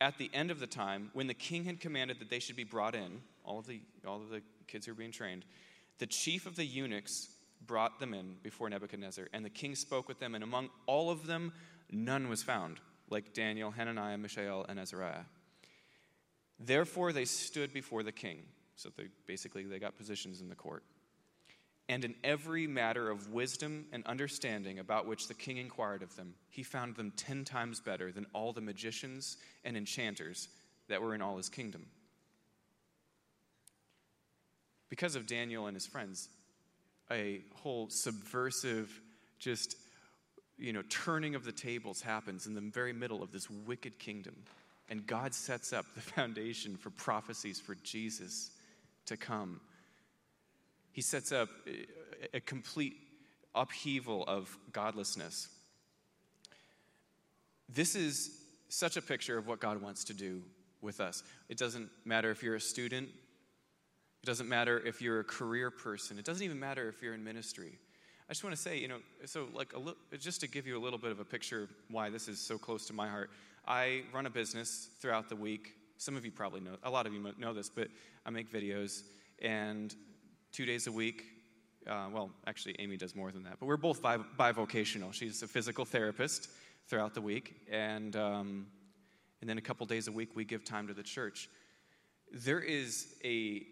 At 0.00 0.18
the 0.18 0.30
end 0.34 0.50
of 0.50 0.60
the 0.60 0.66
time, 0.66 1.10
when 1.14 1.28
the 1.28 1.34
king 1.34 1.64
had 1.64 1.80
commanded 1.80 2.18
that 2.18 2.28
they 2.28 2.40
should 2.40 2.56
be 2.56 2.64
brought 2.64 2.94
in, 2.94 3.20
all 3.44 3.58
of 3.58 3.66
the, 3.66 3.80
all 4.06 4.20
of 4.20 4.30
the 4.30 4.42
kids 4.66 4.86
who 4.86 4.92
were 4.92 4.98
being 4.98 5.12
trained, 5.12 5.44
the 5.98 6.06
chief 6.06 6.46
of 6.46 6.56
the 6.56 6.64
eunuchs 6.64 7.28
brought 7.66 8.00
them 8.00 8.12
in 8.12 8.36
before 8.42 8.68
Nebuchadnezzar, 8.68 9.28
and 9.32 9.44
the 9.44 9.50
king 9.50 9.74
spoke 9.74 10.08
with 10.08 10.18
them, 10.18 10.34
and 10.34 10.44
among 10.44 10.68
all 10.86 11.10
of 11.10 11.26
them, 11.26 11.52
none 11.90 12.28
was 12.28 12.42
found, 12.42 12.80
like 13.08 13.32
Daniel, 13.32 13.70
Hananiah, 13.70 14.18
Mishael, 14.18 14.66
and 14.68 14.78
Azariah. 14.78 15.24
Therefore, 16.58 17.12
they 17.12 17.24
stood 17.24 17.72
before 17.72 18.02
the 18.02 18.12
king. 18.12 18.42
So 18.76 18.90
they, 18.96 19.06
basically, 19.26 19.64
they 19.64 19.78
got 19.78 19.96
positions 19.96 20.40
in 20.40 20.48
the 20.48 20.54
court. 20.54 20.82
And 21.88 22.04
in 22.04 22.14
every 22.24 22.66
matter 22.66 23.10
of 23.10 23.30
wisdom 23.30 23.86
and 23.92 24.06
understanding 24.06 24.78
about 24.78 25.06
which 25.06 25.28
the 25.28 25.34
king 25.34 25.58
inquired 25.58 26.02
of 26.02 26.16
them, 26.16 26.34
he 26.48 26.62
found 26.62 26.96
them 26.96 27.12
ten 27.16 27.44
times 27.44 27.80
better 27.80 28.10
than 28.10 28.26
all 28.32 28.52
the 28.52 28.62
magicians 28.62 29.36
and 29.64 29.76
enchanters 29.76 30.48
that 30.88 31.02
were 31.02 31.14
in 31.14 31.20
all 31.20 31.36
his 31.36 31.50
kingdom. 31.50 31.86
Because 34.88 35.14
of 35.14 35.26
Daniel 35.26 35.66
and 35.66 35.74
his 35.74 35.86
friends, 35.86 36.28
a 37.10 37.42
whole 37.56 37.90
subversive, 37.90 38.90
just, 39.38 39.76
you 40.56 40.72
know, 40.72 40.82
turning 40.88 41.34
of 41.34 41.44
the 41.44 41.52
tables 41.52 42.00
happens 42.00 42.46
in 42.46 42.54
the 42.54 42.60
very 42.60 42.92
middle 42.92 43.22
of 43.22 43.30
this 43.30 43.50
wicked 43.50 43.98
kingdom. 43.98 44.36
And 44.88 45.06
God 45.06 45.34
sets 45.34 45.72
up 45.72 45.84
the 45.94 46.00
foundation 46.00 46.76
for 46.76 46.90
prophecies 46.90 47.60
for 47.60 47.74
Jesus 47.82 48.50
to 49.06 49.16
come. 49.16 49.60
He 50.94 51.02
sets 51.02 51.30
up 51.30 51.50
a 52.32 52.40
complete 52.40 52.96
upheaval 53.54 54.24
of 54.26 54.56
godlessness. 54.72 55.48
This 57.68 57.94
is 57.94 58.30
such 58.70 58.96
a 58.96 59.02
picture 59.02 59.36
of 59.36 59.46
what 59.46 59.60
God 59.60 59.82
wants 59.82 60.04
to 60.04 60.14
do 60.14 60.40
with 60.80 61.00
us. 61.00 61.22
It 61.50 61.58
doesn't 61.58 61.90
matter 62.06 62.30
if 62.30 62.42
you're 62.42 62.54
a 62.54 62.60
student 62.60 63.10
it 64.24 64.26
doesn't 64.26 64.48
matter 64.48 64.80
if 64.80 65.02
you're 65.02 65.20
a 65.20 65.24
career 65.24 65.70
person. 65.70 66.18
It 66.18 66.24
doesn't 66.24 66.42
even 66.42 66.58
matter 66.58 66.88
if 66.88 67.02
you're 67.02 67.12
in 67.12 67.22
ministry. 67.22 67.78
I 68.26 68.32
just 68.32 68.42
want 68.42 68.56
to 68.56 68.62
say, 68.62 68.78
you 68.78 68.88
know, 68.88 68.96
so 69.26 69.48
like 69.52 69.74
a 69.74 69.78
li- 69.78 69.92
just 70.18 70.40
to 70.40 70.48
give 70.48 70.66
you 70.66 70.78
a 70.78 70.82
little 70.82 70.98
bit 70.98 71.10
of 71.10 71.20
a 71.20 71.26
picture 71.26 71.64
of 71.64 71.70
why 71.90 72.08
this 72.08 72.26
is 72.26 72.40
so 72.40 72.56
close 72.56 72.86
to 72.86 72.94
my 72.94 73.06
heart. 73.06 73.28
I 73.68 74.04
run 74.14 74.24
a 74.24 74.30
business 74.30 74.88
throughout 74.98 75.28
the 75.28 75.36
week. 75.36 75.74
Some 75.98 76.16
of 76.16 76.24
you 76.24 76.30
probably 76.30 76.60
know, 76.60 76.78
a 76.84 76.88
lot 76.88 77.06
of 77.06 77.12
you 77.12 77.34
know 77.36 77.52
this, 77.52 77.68
but 77.68 77.88
I 78.24 78.30
make 78.30 78.50
videos, 78.50 79.02
and 79.42 79.94
two 80.54 80.64
days 80.64 80.86
a 80.86 80.92
week. 80.92 81.24
Uh, 81.86 82.06
well, 82.12 82.30
actually, 82.46 82.76
Amy 82.78 82.96
does 82.96 83.14
more 83.14 83.32
than 83.32 83.42
that, 83.42 83.58
but 83.58 83.66
we're 83.66 83.76
both 83.76 84.00
bi- 84.00 84.18
bivocational. 84.38 85.12
She's 85.12 85.42
a 85.42 85.48
physical 85.48 85.84
therapist 85.84 86.48
throughout 86.86 87.12
the 87.12 87.20
week, 87.20 87.56
and 87.70 88.14
um, 88.14 88.66
and 89.40 89.50
then 89.50 89.58
a 89.58 89.60
couple 89.60 89.84
days 89.84 90.06
a 90.06 90.12
week 90.12 90.30
we 90.34 90.44
give 90.44 90.64
time 90.64 90.86
to 90.86 90.94
the 90.94 91.02
church. 91.02 91.50
There 92.32 92.60
is 92.60 93.14
a 93.24 93.62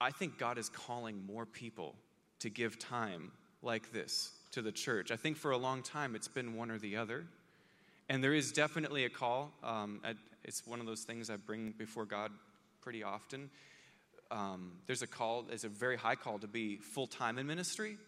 I 0.00 0.10
think 0.10 0.36
God 0.36 0.58
is 0.58 0.68
calling 0.68 1.24
more 1.24 1.46
people 1.46 1.94
to 2.40 2.50
give 2.50 2.78
time 2.80 3.30
like 3.62 3.92
this 3.92 4.32
to 4.50 4.60
the 4.60 4.72
church. 4.72 5.12
I 5.12 5.16
think 5.16 5.36
for 5.36 5.52
a 5.52 5.56
long 5.56 5.82
time 5.82 6.16
it's 6.16 6.28
been 6.28 6.56
one 6.56 6.70
or 6.70 6.78
the 6.78 6.96
other. 6.96 7.24
And 8.08 8.22
there 8.22 8.34
is 8.34 8.50
definitely 8.50 9.04
a 9.04 9.08
call. 9.08 9.52
Um, 9.62 10.00
it's 10.42 10.66
one 10.66 10.80
of 10.80 10.86
those 10.86 11.02
things 11.04 11.30
I 11.30 11.36
bring 11.36 11.72
before 11.78 12.04
God 12.04 12.32
pretty 12.80 13.04
often. 13.04 13.48
Um, 14.32 14.72
there's 14.86 15.02
a 15.02 15.06
call, 15.06 15.42
there's 15.42 15.64
a 15.64 15.68
very 15.68 15.96
high 15.96 16.14
call 16.14 16.38
to 16.38 16.48
be 16.48 16.78
full 16.78 17.06
time 17.06 17.38
in 17.38 17.46
ministry. 17.46 17.98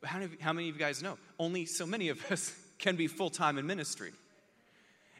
But 0.00 0.08
how 0.08 0.18
many, 0.18 0.30
how 0.40 0.52
many 0.54 0.70
of 0.70 0.74
you 0.74 0.80
guys 0.80 1.02
know? 1.02 1.18
Only 1.38 1.66
so 1.66 1.86
many 1.86 2.08
of 2.08 2.20
us 2.32 2.54
can 2.78 2.96
be 2.96 3.06
full 3.06 3.30
time 3.30 3.58
in 3.58 3.66
ministry. 3.66 4.12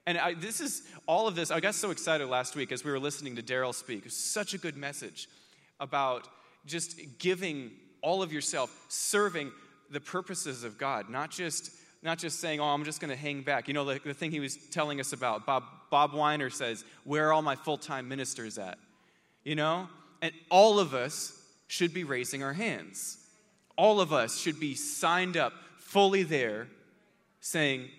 And 0.06 0.16
I, 0.16 0.34
this 0.34 0.60
is 0.60 0.82
all 1.06 1.28
of 1.28 1.34
this. 1.34 1.50
I 1.50 1.60
got 1.60 1.74
so 1.74 1.90
excited 1.90 2.28
last 2.28 2.56
week 2.56 2.72
as 2.72 2.84
we 2.84 2.90
were 2.90 2.98
listening 2.98 3.36
to 3.36 3.42
Daryl 3.42 3.74
speak. 3.74 4.04
Such 4.08 4.54
a 4.54 4.58
good 4.58 4.76
message 4.76 5.28
about 5.78 6.26
just 6.64 6.98
giving 7.18 7.72
all 8.00 8.22
of 8.22 8.32
yourself, 8.32 8.74
serving 8.88 9.52
the 9.90 10.00
purposes 10.00 10.64
of 10.64 10.78
God, 10.78 11.10
not 11.10 11.30
just 11.30 11.70
not 12.02 12.18
just 12.18 12.40
saying, 12.40 12.60
"Oh, 12.60 12.66
I'm 12.66 12.84
just 12.84 13.00
going 13.00 13.10
to 13.10 13.16
hang 13.16 13.42
back." 13.42 13.68
You 13.68 13.74
know, 13.74 13.84
the, 13.84 14.00
the 14.02 14.14
thing 14.14 14.30
he 14.30 14.40
was 14.40 14.56
telling 14.70 15.00
us 15.00 15.12
about. 15.12 15.44
Bob 15.44 15.64
Bob 15.90 16.14
Weiner 16.14 16.50
says, 16.50 16.84
"Where 17.04 17.28
are 17.28 17.32
all 17.32 17.42
my 17.42 17.56
full-time 17.56 18.08
ministers 18.08 18.58
at?" 18.58 18.78
You 19.44 19.56
know, 19.56 19.88
and 20.22 20.32
all 20.50 20.78
of 20.78 20.94
us 20.94 21.32
should 21.66 21.92
be 21.92 22.04
raising 22.04 22.42
our 22.42 22.52
hands. 22.52 23.18
All 23.76 24.00
of 24.00 24.12
us 24.12 24.38
should 24.38 24.58
be 24.58 24.74
signed 24.74 25.36
up, 25.36 25.52
fully 25.78 26.22
there, 26.22 26.68
saying, 27.40 27.90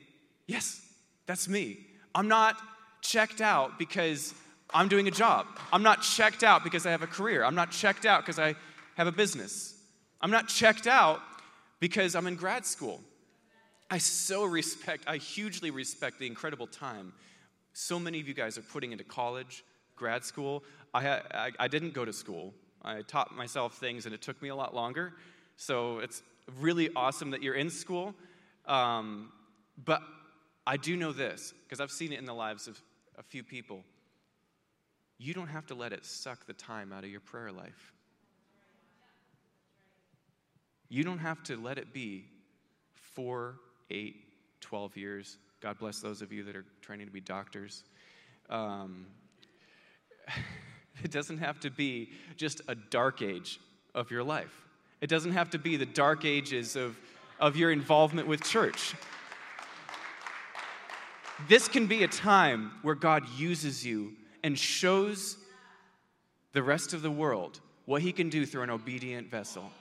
"Yes, 0.48 0.82
that's 1.26 1.48
me." 1.48 1.86
I'm 2.16 2.28
not 2.28 2.60
checked 3.02 3.42
out 3.42 3.78
because 3.78 4.34
I'm 4.74 4.88
doing 4.88 5.08
a 5.08 5.12
job. 5.12 5.48
I'm 5.72 5.84
not 5.84 6.02
checked 6.02 6.44
out 6.44 6.64
because 6.64 6.86
I 6.86 6.92
have 6.92 7.04
a 7.04 7.08
career. 7.08 7.44
I'm 7.44 7.56
not 7.56 7.72
checked 7.72 8.06
out 8.06 8.22
because 8.22 8.40
I 8.40 8.56
have 8.96 9.08
a 9.08 9.12
business. 9.12 9.76
I'm 10.20 10.32
not 10.32 10.48
checked 10.48 10.88
out 10.88 11.22
because 11.80 12.16
I'm 12.16 12.26
in 12.28 12.36
grad 12.36 12.66
school. 12.66 13.02
I 13.90 14.00
so 14.00 14.44
respect, 14.44 15.04
I 15.08 15.18
hugely 15.18 15.72
respect 15.72 16.20
the 16.20 16.28
incredible 16.28 16.68
time 16.68 17.14
so 17.80 18.00
many 18.00 18.20
of 18.20 18.28
you 18.28 18.34
guys 18.34 18.58
are 18.58 18.64
putting 18.64 18.92
into 18.92 19.04
college, 19.04 19.64
grad 19.98 20.24
school. 20.24 20.64
I, 20.94 21.10
I, 21.10 21.52
I 21.60 21.68
didn't 21.68 21.94
go 21.94 22.06
to 22.06 22.14
school. 22.14 22.54
I 22.82 23.02
taught 23.02 23.36
myself 23.36 23.78
things 23.78 24.06
and 24.06 24.16
it 24.16 24.22
took 24.22 24.42
me 24.42 24.50
a 24.50 24.56
lot 24.56 24.74
longer. 24.74 25.14
So 25.58 26.00
it's 26.00 26.24
really 26.60 26.90
awesome 26.96 27.32
that 27.32 27.44
you're 27.44 27.56
in 27.56 27.70
school. 27.70 28.16
Um, 28.66 29.32
but 29.84 30.02
I 30.66 30.78
do 30.78 30.96
know 30.96 31.12
this, 31.12 31.54
because 31.64 31.80
I've 31.80 31.92
seen 31.92 32.14
it 32.14 32.20
in 32.20 32.26
the 32.26 32.34
lives 32.34 32.68
of 32.68 32.80
a 33.18 33.24
few 33.24 33.44
people 33.44 33.84
you 35.18 35.34
don't 35.34 35.48
have 35.48 35.66
to 35.68 35.76
let 35.76 35.94
it 35.94 36.06
suck 36.06 36.46
the 36.46 36.54
time 36.54 36.94
out 36.94 37.04
of 37.04 37.10
your 37.10 37.20
prayer 37.20 37.52
life. 37.52 37.94
You 40.90 41.04
don't 41.04 41.18
have 41.20 41.44
to 41.44 41.58
let 41.58 41.78
it 41.78 41.92
be 41.92 42.26
four, 42.94 43.56
eight, 43.90 44.16
12 44.62 44.96
years. 44.96 45.38
God 45.60 45.80
bless 45.80 46.00
those 46.00 46.22
of 46.22 46.32
you 46.32 46.44
that 46.44 46.56
are 46.56 46.66
training 46.82 47.08
to 47.08 47.12
be 47.12 47.20
doctors. 47.20 47.84
Um, 48.50 49.08
it 51.04 51.12
doesn't 51.12 51.40
have 51.40 51.60
to 51.62 51.70
be 51.70 52.10
just 52.36 52.62
a 52.68 52.76
dark 52.76 53.22
age 53.22 53.60
of 53.94 54.12
your 54.12 54.24
life. 54.24 54.62
It 55.02 55.08
doesn't 55.08 55.34
have 55.34 55.50
to 55.52 55.60
be 55.60 55.78
the 55.78 55.86
dark 55.86 56.26
ages 56.26 56.76
of, 56.76 56.98
of 57.40 57.56
your 57.56 57.72
involvement 57.72 58.28
with 58.28 58.44
church. 58.44 58.96
This 61.48 61.68
can 61.68 61.86
be 61.86 62.04
a 62.04 62.08
time 62.08 62.72
where 62.82 62.96
God 62.96 63.24
uses 63.38 63.86
you 63.86 64.14
and 64.44 64.58
shows 64.58 65.38
the 66.54 66.64
rest 66.64 66.94
of 66.94 67.04
the 67.04 67.12
world 67.12 67.60
what 67.86 68.02
he 68.02 68.12
can 68.12 68.30
do 68.30 68.46
through 68.46 68.64
an 68.64 68.70
obedient 68.72 69.30
vessel. 69.30 69.72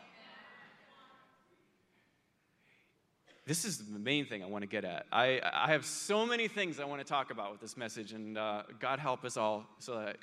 This 3.46 3.64
is 3.64 3.78
the 3.78 3.98
main 4.00 4.26
thing 4.26 4.42
I 4.42 4.46
want 4.46 4.62
to 4.62 4.66
get 4.66 4.84
at. 4.84 5.06
I, 5.12 5.40
I 5.52 5.68
have 5.68 5.86
so 5.86 6.26
many 6.26 6.48
things 6.48 6.80
I 6.80 6.84
want 6.84 7.00
to 7.00 7.06
talk 7.06 7.30
about 7.30 7.52
with 7.52 7.60
this 7.60 7.76
message, 7.76 8.12
and 8.12 8.36
uh, 8.36 8.64
God 8.80 8.98
help 8.98 9.24
us 9.24 9.36
all 9.36 9.64
so 9.78 10.00
that 10.00 10.16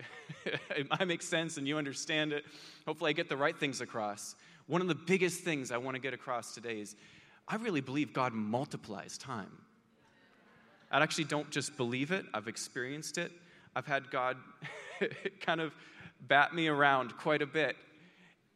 I 0.91 1.05
make 1.05 1.21
sense 1.21 1.55
and 1.55 1.65
you 1.65 1.77
understand 1.77 2.33
it. 2.33 2.43
Hopefully, 2.85 3.09
I 3.09 3.13
get 3.13 3.29
the 3.29 3.37
right 3.37 3.57
things 3.57 3.79
across. 3.79 4.35
One 4.67 4.81
of 4.81 4.89
the 4.89 4.95
biggest 4.95 5.39
things 5.39 5.71
I 5.71 5.77
want 5.77 5.95
to 5.95 6.01
get 6.01 6.13
across 6.13 6.53
today 6.53 6.81
is 6.81 6.97
I 7.47 7.55
really 7.55 7.79
believe 7.79 8.11
God 8.11 8.33
multiplies 8.33 9.17
time. 9.17 9.51
I 10.91 11.01
actually 11.01 11.23
don't 11.23 11.49
just 11.49 11.77
believe 11.77 12.11
it, 12.11 12.25
I've 12.33 12.49
experienced 12.49 13.17
it. 13.17 13.31
I've 13.73 13.87
had 13.87 14.11
God 14.11 14.35
kind 15.39 15.61
of 15.61 15.73
bat 16.19 16.53
me 16.53 16.67
around 16.67 17.17
quite 17.17 17.41
a 17.41 17.47
bit. 17.47 17.77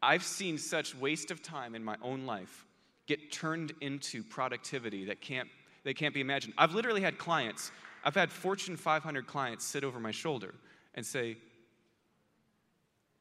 I've 0.04 0.24
seen 0.24 0.58
such 0.58 0.94
waste 0.94 1.32
of 1.32 1.42
time 1.42 1.74
in 1.74 1.84
my 1.84 1.96
own 2.04 2.26
life 2.26 2.67
get 3.08 3.32
turned 3.32 3.74
into 3.82 4.24
productivity 4.24 5.06
that 5.06 5.22
can't, 5.22 5.50
that 5.84 5.96
can't 5.96 6.14
be 6.14 6.22
imagined. 6.22 6.54
I've 6.58 6.74
literally 6.74 7.02
had 7.02 7.18
clients, 7.18 7.72
I've 8.04 8.16
had 8.16 8.32
Fortune 8.32 8.78
500 8.78 9.26
clients 9.26 9.66
sit 9.66 9.84
over 9.84 10.00
my 10.00 10.12
shoulder 10.12 10.54
and 10.94 11.06
say, 11.06 11.38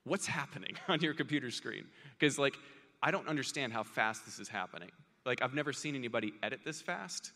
What's 0.04 0.26
happening 0.26 0.76
on 0.88 1.00
your 1.00 1.14
computer 1.14 1.50
screen? 1.50 1.84
Because, 2.18 2.38
like, 2.38 2.54
I 3.02 3.10
don't 3.10 3.26
understand 3.28 3.72
how 3.72 3.82
fast 3.82 4.24
this 4.24 4.38
is 4.38 4.48
happening. 4.48 4.90
Like, 5.24 5.42
I've 5.42 5.54
never 5.54 5.72
seen 5.72 5.96
anybody 5.96 6.32
edit 6.42 6.60
this 6.64 6.80
fast. 6.80 7.32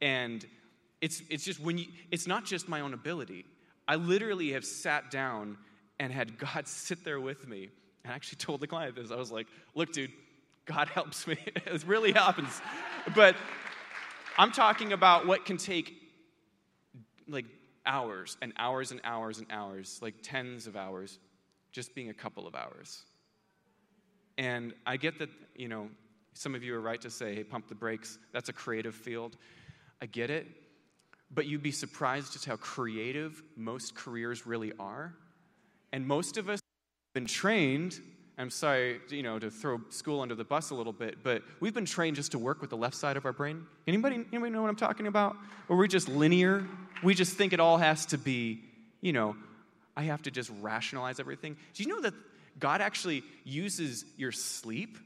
And 0.00 0.46
it's, 1.00 1.22
it's 1.28 1.44
just 1.44 1.58
when 1.58 1.78
you, 1.78 1.86
it's 2.12 2.28
not 2.28 2.44
just 2.44 2.68
my 2.68 2.80
own 2.80 2.94
ability. 2.94 3.44
I 3.88 3.96
literally 3.96 4.52
have 4.52 4.64
sat 4.64 5.10
down 5.10 5.58
and 5.98 6.12
had 6.12 6.38
God 6.38 6.66
sit 6.68 7.04
there 7.04 7.20
with 7.20 7.48
me. 7.48 7.70
And 8.04 8.12
I 8.12 8.16
actually 8.16 8.36
told 8.36 8.60
the 8.60 8.68
client 8.68 8.94
this. 8.94 9.10
I 9.10 9.16
was 9.16 9.32
like, 9.32 9.48
look, 9.74 9.92
dude, 9.92 10.12
God 10.66 10.88
helps 10.88 11.26
me. 11.26 11.36
it 11.46 11.84
really 11.86 12.12
happens. 12.12 12.60
But 13.14 13.36
I'm 14.38 14.52
talking 14.52 14.92
about 14.92 15.26
what 15.26 15.44
can 15.44 15.56
take 15.56 15.94
like 17.28 17.46
hours 17.84 18.36
and 18.40 18.52
hours 18.56 18.90
and 18.90 19.00
hours 19.04 19.38
and 19.38 19.46
hours, 19.50 19.98
like 20.02 20.14
tens 20.22 20.66
of 20.66 20.76
hours, 20.76 21.18
just 21.72 21.94
being 21.94 22.10
a 22.10 22.14
couple 22.14 22.46
of 22.46 22.54
hours. 22.54 23.02
And 24.38 24.72
I 24.86 24.96
get 24.96 25.18
that, 25.18 25.28
you 25.56 25.68
know, 25.68 25.88
some 26.34 26.54
of 26.54 26.62
you 26.62 26.74
are 26.74 26.80
right 26.80 27.00
to 27.02 27.10
say, 27.10 27.34
hey, 27.34 27.44
pump 27.44 27.68
the 27.68 27.74
brakes. 27.74 28.18
That's 28.32 28.48
a 28.48 28.52
creative 28.52 28.94
field. 28.94 29.36
I 30.00 30.06
get 30.06 30.30
it. 30.30 30.46
But 31.34 31.46
you'd 31.46 31.62
be 31.62 31.72
surprised 31.72 32.32
just 32.32 32.44
how 32.44 32.56
creative 32.56 33.42
most 33.56 33.94
careers 33.94 34.46
really 34.46 34.72
are. 34.78 35.14
And 35.92 36.06
most 36.06 36.36
of 36.36 36.48
us 36.48 36.60
have 36.60 37.14
been 37.14 37.26
trained 37.26 38.00
I'm 38.42 38.50
sorry, 38.50 39.00
you 39.08 39.22
know, 39.22 39.38
to 39.38 39.52
throw 39.52 39.80
school 39.90 40.20
under 40.20 40.34
the 40.34 40.42
bus 40.42 40.70
a 40.70 40.74
little 40.74 40.92
bit, 40.92 41.18
but 41.22 41.42
we've 41.60 41.72
been 41.72 41.84
trained 41.84 42.16
just 42.16 42.32
to 42.32 42.40
work 42.40 42.60
with 42.60 42.70
the 42.70 42.76
left 42.76 42.96
side 42.96 43.16
of 43.16 43.24
our 43.24 43.32
brain. 43.32 43.64
Anybody, 43.86 44.16
anybody 44.32 44.50
know 44.50 44.60
what 44.60 44.68
I'm 44.68 44.74
talking 44.74 45.06
about? 45.06 45.36
Or 45.68 45.76
we're 45.76 45.86
just 45.86 46.08
linear. 46.08 46.66
We 47.04 47.14
just 47.14 47.36
think 47.36 47.52
it 47.52 47.60
all 47.60 47.78
has 47.78 48.04
to 48.06 48.18
be, 48.18 48.60
you 49.00 49.12
know, 49.12 49.36
I 49.96 50.02
have 50.02 50.22
to 50.22 50.32
just 50.32 50.50
rationalize 50.60 51.20
everything. 51.20 51.56
Do 51.74 51.84
you 51.84 51.88
know 51.88 52.00
that 52.00 52.14
God 52.58 52.80
actually 52.80 53.22
uses 53.44 54.04
your 54.16 54.32
sleep 54.32 54.98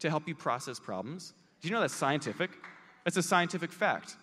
to 0.00 0.10
help 0.10 0.28
you 0.28 0.34
process 0.34 0.78
problems? 0.78 1.32
Do 1.62 1.68
you 1.68 1.74
know 1.74 1.80
that's 1.80 1.94
scientific? 1.94 2.50
That's 3.04 3.16
a 3.16 3.22
scientific 3.22 3.72
fact. 3.72 4.14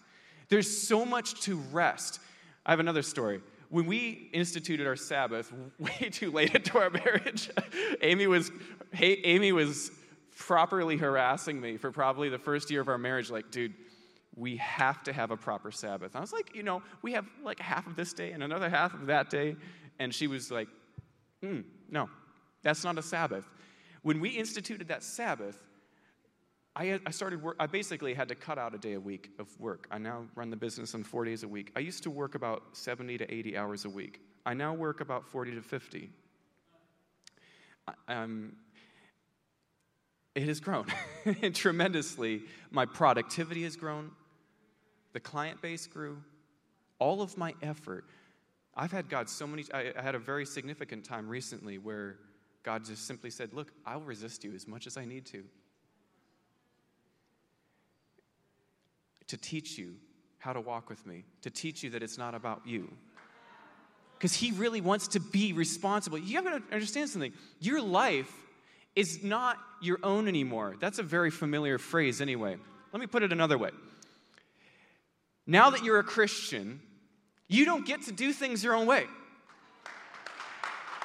There's 0.50 0.70
so 0.70 1.04
much 1.04 1.42
to 1.42 1.56
rest. 1.72 2.20
I 2.64 2.72
have 2.72 2.80
another 2.80 3.02
story 3.02 3.42
when 3.70 3.86
we 3.86 4.30
instituted 4.34 4.88
our 4.88 4.96
Sabbath 4.96 5.52
way 5.80 6.10
too 6.12 6.32
late 6.32 6.56
into 6.56 6.78
our 6.78 6.90
marriage, 6.90 7.50
Amy 8.02 8.28
was, 8.28 8.52
Amy 9.00 9.52
was 9.52 9.92
properly 10.38 10.98
harassing 10.98 11.60
me 11.60 11.78
for 11.78 11.92
probably 11.92 12.30
the 12.30 12.40
first 12.40 12.72
year 12.72 12.82
of 12.82 12.88
our 12.88 12.98
marriage. 12.98 13.30
Like, 13.30 13.52
dude, 13.52 13.74
we 14.36 14.58
have 14.58 15.04
to 15.04 15.14
have 15.14 15.32
a 15.32 15.38
proper 15.38 15.72
Sabbath. 15.72 16.16
I 16.16 16.20
was 16.20 16.34
like, 16.34 16.56
you 16.56 16.64
know, 16.64 16.82
we 17.02 17.14
have 17.14 17.28
like 17.44 17.60
half 17.60 17.86
of 17.88 17.96
this 17.96 18.14
day 18.14 18.32
and 18.32 18.42
another 18.42 18.70
half 18.70 18.94
of 18.94 19.08
that 19.08 19.30
day. 19.30 19.56
And 20.00 20.14
she 20.14 20.28
was 20.28 20.50
like, 20.50 20.70
mm, 21.44 21.64
no, 21.90 22.10
that's 22.64 22.84
not 22.84 22.98
a 22.98 23.02
Sabbath. 23.02 23.46
When 24.02 24.20
we 24.20 24.30
instituted 24.30 24.88
that 24.88 25.04
Sabbath, 25.04 25.62
I, 26.80 26.98
I 27.06 27.12
started 27.12 27.44
work, 27.44 27.58
I 27.60 27.68
basically 27.68 28.14
had 28.14 28.30
to 28.30 28.36
cut 28.36 28.58
out 28.58 28.74
a 28.74 28.78
day 28.78 28.94
a 28.94 29.00
week 29.00 29.32
of 29.38 29.48
work. 29.60 29.86
I 29.92 29.98
now 29.98 30.24
run 30.34 30.50
the 30.50 30.56
business 30.56 30.96
on 30.96 31.04
four 31.04 31.26
days 31.26 31.44
a 31.44 31.48
week. 31.48 31.74
I 31.76 31.82
used 31.82 32.04
to 32.04 32.10
work 32.10 32.36
about 32.36 32.64
70 32.72 33.18
to 33.18 33.32
80 33.32 33.58
hours 33.58 33.84
a 33.84 33.90
week. 33.90 34.22
I 34.46 34.54
now 34.54 34.74
work 34.74 35.02
about 35.02 35.28
40 35.28 35.56
to 35.56 35.62
50. 35.62 36.10
Um, 38.08 38.54
it 40.36 40.44
has 40.44 40.62
grown 40.62 40.86
tremendously. 41.54 42.44
My 42.72 42.86
productivity 42.86 43.64
has 43.64 43.76
grown. 43.76 44.12
The 45.12 45.20
client 45.20 45.62
base 45.62 45.86
grew. 45.86 46.24
All 46.98 47.22
of 47.22 47.38
my 47.38 47.56
effort. 47.62 48.06
I've 48.74 48.94
had 48.94 49.10
God 49.10 49.28
so 49.28 49.46
many, 49.46 49.66
I, 49.74 49.92
I 49.98 50.02
had 50.02 50.16
a 50.16 50.20
very 50.20 50.46
significant 50.46 51.04
time 51.04 51.28
recently 51.28 51.78
where 51.78 52.20
God 52.64 52.86
just 52.86 53.06
simply 53.06 53.32
said, 53.32 53.54
Look, 53.54 53.74
I'll 53.86 54.00
resist 54.00 54.46
you 54.46 54.54
as 54.54 54.66
much 54.66 54.88
as 54.88 54.96
I 54.96 55.04
need 55.04 55.26
to. 55.28 55.44
To 59.30 59.38
teach 59.38 59.78
you 59.78 59.96
how 60.38 60.54
to 60.54 60.62
walk 60.62 60.90
with 60.90 61.06
me, 61.06 61.24
to 61.42 61.50
teach 61.50 61.84
you 61.84 61.90
that 61.92 62.04
it's 62.04 62.18
not 62.18 62.36
about 62.36 62.62
you. 62.66 62.92
Because 64.18 64.34
he 64.34 64.52
really 64.52 64.82
wants 64.82 65.10
to 65.10 65.20
be 65.20 65.54
responsible. 65.54 66.18
You 66.18 66.42
have 66.42 66.46
to 66.46 66.74
understand 66.74 67.10
something. 67.10 67.32
Your 67.60 67.82
life 67.82 68.32
is 68.96 69.24
not 69.24 69.58
your 69.82 70.00
own 70.04 70.28
anymore. 70.28 70.76
That's 70.80 71.00
a 71.00 71.04
very 71.04 71.32
familiar 71.32 71.78
phrase, 71.78 72.20
anyway. 72.20 72.58
Let 72.92 73.00
me 73.00 73.08
put 73.08 73.24
it 73.24 73.32
another 73.32 73.58
way. 73.58 73.70
Now 75.48 75.70
that 75.70 75.84
you're 75.84 76.00
a 76.00 76.04
Christian, 76.04 76.82
you 77.48 77.66
don't 77.66 77.86
get 77.86 78.04
to 78.04 78.12
do 78.12 78.34
things 78.34 78.64
your 78.64 78.76
own 78.76 78.88
way. 78.88 79.06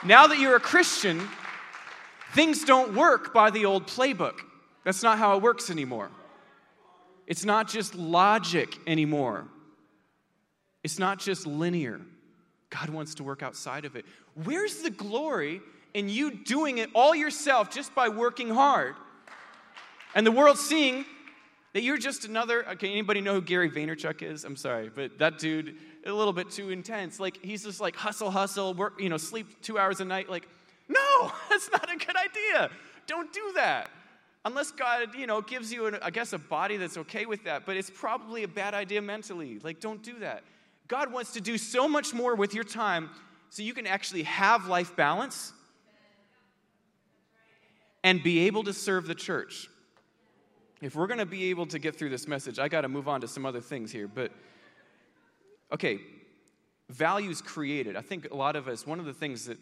Now 0.04 0.26
that 0.26 0.38
you're 0.38 0.56
a 0.56 0.60
Christian, 0.60 1.28
things 2.34 2.64
don't 2.64 2.94
work 2.94 3.32
by 3.32 3.50
the 3.50 3.64
old 3.64 3.86
playbook. 3.86 4.40
That's 4.84 5.02
not 5.02 5.18
how 5.18 5.36
it 5.36 5.42
works 5.42 5.70
anymore. 5.70 6.10
It's 7.26 7.44
not 7.44 7.68
just 7.68 7.94
logic 7.94 8.76
anymore. 8.86 9.46
It's 10.82 10.98
not 10.98 11.18
just 11.18 11.46
linear. 11.46 12.00
God 12.70 12.90
wants 12.90 13.14
to 13.16 13.24
work 13.24 13.42
outside 13.42 13.84
of 13.84 13.96
it. 13.96 14.04
Where's 14.44 14.82
the 14.82 14.90
glory 14.90 15.60
in 15.94 16.08
you 16.08 16.32
doing 16.32 16.78
it 16.78 16.90
all 16.94 17.14
yourself 17.14 17.70
just 17.70 17.94
by 17.94 18.08
working 18.08 18.50
hard? 18.50 18.96
And 20.14 20.26
the 20.26 20.32
world 20.32 20.58
seeing 20.58 21.04
that 21.74 21.82
you're 21.82 21.98
just 21.98 22.24
another. 22.24 22.66
Uh, 22.66 22.72
okay, 22.72 22.90
anybody 22.90 23.20
know 23.20 23.34
who 23.34 23.42
Gary 23.42 23.70
Vaynerchuk 23.70 24.22
is? 24.22 24.44
I'm 24.44 24.56
sorry, 24.56 24.90
but 24.94 25.18
that 25.18 25.38
dude, 25.38 25.74
a 26.06 26.12
little 26.12 26.32
bit 26.32 26.50
too 26.50 26.70
intense. 26.70 27.20
Like, 27.20 27.38
he's 27.42 27.64
just 27.64 27.80
like 27.80 27.96
hustle, 27.96 28.30
hustle, 28.30 28.74
work, 28.74 29.00
you 29.00 29.08
know, 29.08 29.16
sleep 29.16 29.60
two 29.60 29.78
hours 29.78 30.00
a 30.00 30.04
night. 30.04 30.30
Like, 30.30 30.48
no, 30.88 31.32
that's 31.50 31.70
not 31.70 31.92
a 31.92 31.96
good 31.96 32.16
idea. 32.16 32.70
Don't 33.06 33.32
do 33.32 33.52
that. 33.56 33.90
Unless 34.44 34.72
God, 34.72 35.14
you 35.16 35.26
know, 35.26 35.40
gives 35.40 35.72
you, 35.72 35.86
an, 35.86 35.98
I 36.02 36.10
guess, 36.10 36.32
a 36.34 36.38
body 36.38 36.76
that's 36.76 36.98
okay 36.98 37.24
with 37.24 37.44
that, 37.44 37.64
but 37.64 37.76
it's 37.76 37.90
probably 37.90 38.42
a 38.42 38.48
bad 38.48 38.74
idea 38.74 39.00
mentally. 39.00 39.58
Like, 39.58 39.80
don't 39.80 40.02
do 40.02 40.18
that. 40.18 40.44
God 40.86 41.10
wants 41.12 41.32
to 41.32 41.40
do 41.40 41.56
so 41.56 41.88
much 41.88 42.12
more 42.12 42.34
with 42.34 42.52
your 42.52 42.64
time 42.64 43.08
so 43.48 43.62
you 43.62 43.72
can 43.72 43.86
actually 43.86 44.24
have 44.24 44.66
life 44.66 44.94
balance 44.96 45.52
and 48.02 48.22
be 48.22 48.40
able 48.40 48.64
to 48.64 48.74
serve 48.74 49.06
the 49.06 49.14
church. 49.14 49.70
If 50.82 50.94
we're 50.94 51.06
going 51.06 51.20
to 51.20 51.26
be 51.26 51.48
able 51.48 51.64
to 51.66 51.78
get 51.78 51.96
through 51.96 52.10
this 52.10 52.28
message, 52.28 52.58
I 52.58 52.68
got 52.68 52.82
to 52.82 52.88
move 52.88 53.08
on 53.08 53.22
to 53.22 53.28
some 53.28 53.46
other 53.46 53.62
things 53.62 53.90
here. 53.90 54.06
But, 54.06 54.30
okay, 55.72 56.00
values 56.90 57.40
created. 57.40 57.96
I 57.96 58.02
think 58.02 58.30
a 58.30 58.36
lot 58.36 58.56
of 58.56 58.68
us, 58.68 58.86
one 58.86 59.00
of 59.00 59.06
the 59.06 59.14
things 59.14 59.46
that 59.46 59.56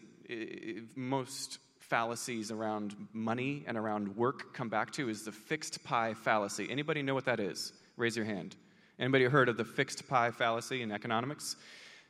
most 0.97 1.59
fallacies 1.89 2.49
around 2.49 2.95
money 3.11 3.63
and 3.67 3.77
around 3.77 4.15
work 4.15 4.53
come 4.53 4.69
back 4.69 4.91
to 4.91 5.09
is 5.09 5.23
the 5.23 5.31
fixed 5.31 5.83
pie 5.83 6.13
fallacy. 6.13 6.67
Anybody 6.69 7.01
know 7.01 7.13
what 7.13 7.25
that 7.25 7.39
is? 7.39 7.73
Raise 7.97 8.15
your 8.15 8.25
hand. 8.25 8.55
Anybody 8.99 9.25
heard 9.25 9.49
of 9.49 9.57
the 9.57 9.65
fixed 9.65 10.07
pie 10.07 10.31
fallacy 10.31 10.81
in 10.81 10.91
economics? 10.91 11.55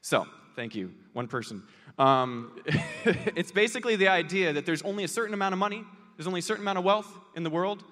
So, 0.01 0.27
thank 0.55 0.75
you. 0.75 0.93
One 1.13 1.27
person. 1.27 1.63
Um, 1.97 2.59
it's 3.35 3.51
basically 3.51 3.95
the 3.95 4.09
idea 4.09 4.53
that 4.53 4.65
there's 4.65 4.83
only 4.83 5.03
a 5.03 5.07
certain 5.07 5.33
amount 5.33 5.53
of 5.53 5.59
money, 5.59 5.83
there's 6.17 6.27
only 6.27 6.39
a 6.39 6.43
certain 6.43 6.63
amount 6.63 6.77
of 6.77 6.83
wealth 6.83 7.11
in 7.35 7.43
the 7.43 7.49
world 7.49 7.83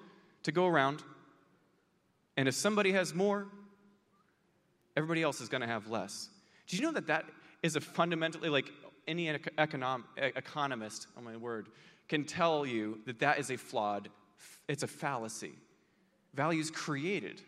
to 0.44 0.52
go 0.52 0.66
around. 0.66 1.02
And 2.36 2.48
if 2.48 2.54
somebody 2.54 2.92
has 2.92 3.12
more, 3.14 3.48
everybody 4.96 5.22
else 5.22 5.40
is 5.40 5.48
going 5.48 5.62
to 5.62 5.66
have 5.66 5.88
less. 5.88 6.28
Do 6.68 6.76
you 6.76 6.82
know 6.82 6.92
that 6.92 7.08
that 7.08 7.24
is 7.62 7.76
a 7.76 7.80
fundamentally 7.80 8.48
like 8.48 8.70
any 9.06 9.26
econom, 9.28 10.04
economist, 10.16 11.08
on 11.16 11.22
oh 11.22 11.30
my 11.30 11.36
word, 11.36 11.68
can 12.08 12.24
tell 12.24 12.66
you 12.66 12.98
that 13.06 13.18
that 13.20 13.38
is 13.38 13.50
a 13.50 13.56
flawed, 13.56 14.08
it's 14.68 14.82
a 14.82 14.86
fallacy. 14.86 15.52
Values 16.34 16.70
created. 16.70 17.40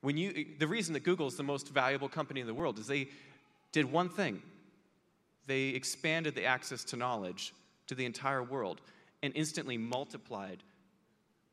When 0.00 0.16
you, 0.16 0.46
the 0.58 0.66
reason 0.66 0.94
that 0.94 1.04
Google 1.04 1.26
is 1.26 1.36
the 1.36 1.42
most 1.42 1.68
valuable 1.68 2.08
company 2.08 2.40
in 2.40 2.46
the 2.46 2.54
world 2.54 2.78
is 2.78 2.86
they 2.86 3.08
did 3.70 3.90
one 3.90 4.08
thing. 4.08 4.42
They 5.46 5.68
expanded 5.68 6.34
the 6.34 6.44
access 6.44 6.84
to 6.84 6.96
knowledge 6.96 7.52
to 7.86 7.94
the 7.94 8.04
entire 8.04 8.42
world 8.42 8.80
and 9.22 9.32
instantly 9.36 9.78
multiplied 9.78 10.62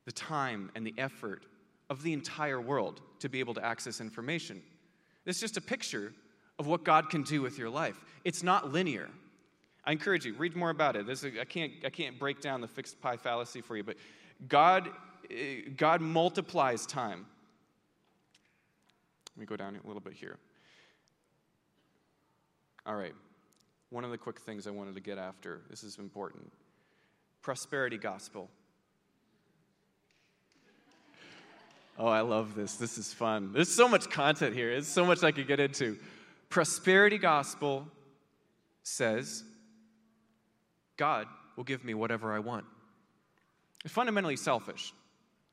the 0.06 0.12
time 0.12 0.72
and 0.76 0.86
the 0.86 0.94
effort 0.98 1.44
of 1.90 2.02
the 2.04 2.14
entire 2.14 2.62
world 2.62 3.02
to 3.20 3.30
be 3.30 3.40
able 3.40 3.54
to 3.54 3.66
access 3.66 4.02
information. 4.02 4.62
It's 5.26 5.40
just 5.40 5.58
a 5.58 5.62
picture 5.62 6.14
of 6.60 6.68
what 6.68 6.84
God 6.84 7.10
can 7.10 7.24
do 7.24 7.42
with 7.42 7.58
your 7.58 7.70
life. 7.70 8.00
It's 8.24 8.44
not 8.44 8.72
linear. 8.72 9.10
I 9.86 9.92
encourage 9.94 10.26
you, 10.26 10.34
read 10.34 10.56
more 10.56 10.70
about 10.70 10.96
it. 10.96 11.08
This, 11.08 11.24
I, 11.24 11.46
can't, 11.46 11.72
I 11.86 11.90
can't 11.90 12.20
break 12.20 12.42
down 12.42 12.62
the 12.62 12.68
fixed 12.68 13.02
pie 13.02 13.18
fallacy 13.18 13.62
for 13.62 13.76
you, 13.76 13.84
but 13.84 13.96
God, 14.48 14.90
eh, 15.32 15.62
God 15.76 16.02
multiplies 16.02 16.86
time. 16.86 17.26
Let 19.36 19.40
me 19.40 19.46
go 19.46 19.56
down 19.56 19.80
a 19.82 19.88
little 19.88 20.02
bit 20.02 20.14
here. 20.14 20.38
All 22.86 22.96
right. 22.96 23.14
One 23.90 24.04
of 24.04 24.12
the 24.12 24.18
quick 24.18 24.40
things 24.40 24.68
I 24.68 24.72
wanted 24.72 24.94
to 24.96 25.02
get 25.02 25.18
after, 25.18 25.62
this 25.70 25.84
is 25.84 25.98
important 25.98 26.52
prosperity 27.42 27.98
gospel. 27.98 28.50
Oh, 31.98 32.08
I 32.08 32.22
love 32.22 32.56
this. 32.56 32.76
This 32.76 32.98
is 32.98 33.12
fun. 33.14 33.52
There's 33.54 33.74
so 33.74 33.88
much 33.88 34.10
content 34.10 34.56
here. 34.56 34.72
There's 34.72 34.88
so 34.88 35.06
much 35.06 35.24
I 35.24 35.32
could 35.32 35.48
get 35.48 35.60
into. 35.60 35.98
Prosperity 36.50 37.18
gospel 37.18 37.88
says 38.84 39.44
God 40.98 41.28
will 41.56 41.64
give 41.64 41.84
me 41.84 41.94
whatever 41.94 42.34
I 42.34 42.40
want. 42.40 42.66
It's 43.86 43.94
fundamentally 43.94 44.36
selfish. 44.36 44.94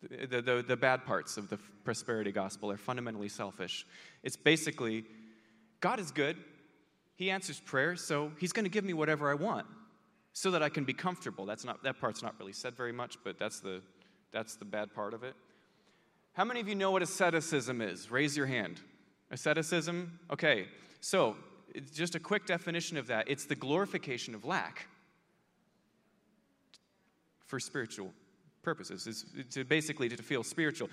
The, 0.03 0.41
the, 0.41 0.65
the, 0.67 0.77
bad 0.77 1.05
parts 1.05 1.37
of 1.37 1.49
the 1.49 1.59
prosperity 1.85 2.31
gospel 2.31 2.71
are 2.71 2.77
fundamentally 2.77 3.29
selfish. 3.29 3.87
It's 4.23 4.37
basically 4.37 5.05
God 5.81 6.01
is 6.01 6.11
good, 6.11 6.37
He 7.17 7.31
answers 7.31 7.61
prayers, 7.61 8.03
so 8.03 8.31
He's 8.39 8.53
going 8.53 8.65
to 8.65 8.71
give 8.71 8.85
me 8.85 8.93
whatever 8.93 9.31
I 9.31 9.35
want 9.35 9.67
so 10.33 10.51
that 10.51 10.63
I 10.63 10.69
can 10.69 10.85
be 10.85 10.93
comfortable. 10.93 11.47
That's 11.47 11.65
not, 11.65 11.83
that 11.83 11.99
part's 11.99 12.23
not 12.23 12.35
really 12.39 12.53
said 12.53 12.77
very 12.77 12.93
much, 12.93 13.17
but 13.25 13.39
that's 13.39 13.61
the, 13.61 13.81
that's 14.33 14.57
the 14.57 14.65
bad 14.65 14.95
part 14.95 15.15
of 15.15 15.25
it. 15.25 15.35
How 16.35 16.45
many 16.45 16.61
of 16.61 16.69
you 16.69 16.75
know 16.75 16.91
what 16.91 17.03
asceticism 17.03 17.81
is? 17.81 18.11
Raise 18.11 18.37
your 18.37 18.47
hand. 18.47 18.81
Asceticism? 19.31 20.19
Okay, 20.31 20.69
so 21.01 21.37
just 21.93 22.15
a 22.15 22.21
quick 22.21 22.47
definition 22.47 22.97
of 22.97 23.07
that 23.09 23.29
it's 23.29 23.45
the 23.45 23.55
glorification 23.55 24.35
of 24.35 24.45
lack 24.45 24.89
for 27.45 27.61
spiritual 27.61 28.13
purposes, 28.63 29.07
is 29.07 29.25
to 29.51 29.65
basically 29.65 30.09
to 30.09 30.17
feel 30.17 30.43
spiritual. 30.43 30.91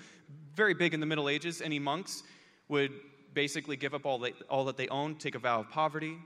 Very 0.54 0.74
big 0.74 0.94
in 0.94 1.00
the 1.00 1.06
Middle 1.06 1.28
Ages, 1.28 1.60
any 1.60 1.80
monks 1.80 2.22
would 2.68 2.92
basically 3.34 3.76
give 3.76 3.94
up 3.94 4.06
all, 4.06 4.18
they, 4.18 4.32
all 4.48 4.64
that 4.66 4.76
they 4.76 4.86
owned, 4.88 5.18
take 5.18 5.34
a 5.34 5.40
vow 5.40 5.60
of 5.60 5.70
poverty, 5.70 6.16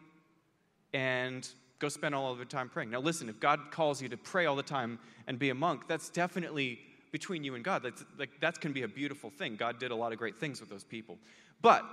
and 0.93 1.49
go 1.79 1.89
spend 1.89 2.15
all 2.15 2.31
of 2.31 2.37
their 2.37 2.45
time 2.45 2.69
praying. 2.69 2.91
Now, 2.91 3.01
listen, 3.01 3.31
if 3.31 3.41
God 3.41 3.71
calls 3.71 4.03
you 4.03 4.09
to 4.11 4.17
pray 4.19 4.45
all 4.45 4.57
the 4.57 4.63
time 4.63 4.99
and 5.27 5.39
be 5.39 5.49
a 5.49 5.55
monk, 5.55 5.89
that's 5.89 6.11
definitely 6.11 6.81
between 7.11 7.45
you 7.45 7.55
and 7.55 7.65
God. 7.65 7.83
That's, 7.83 8.05
like, 8.19 8.41
that 8.41 8.61
can 8.61 8.73
be 8.73 8.83
a 8.83 8.89
beautiful 8.89 9.31
thing. 9.31 9.57
God 9.57 9.79
did 9.79 9.91
a 9.91 9.97
lot 9.97 10.13
of 10.13 10.19
great 10.19 10.39
things 10.39 10.61
with 10.61 10.69
those 10.69 10.85
people. 10.85 11.19
But 11.63 11.85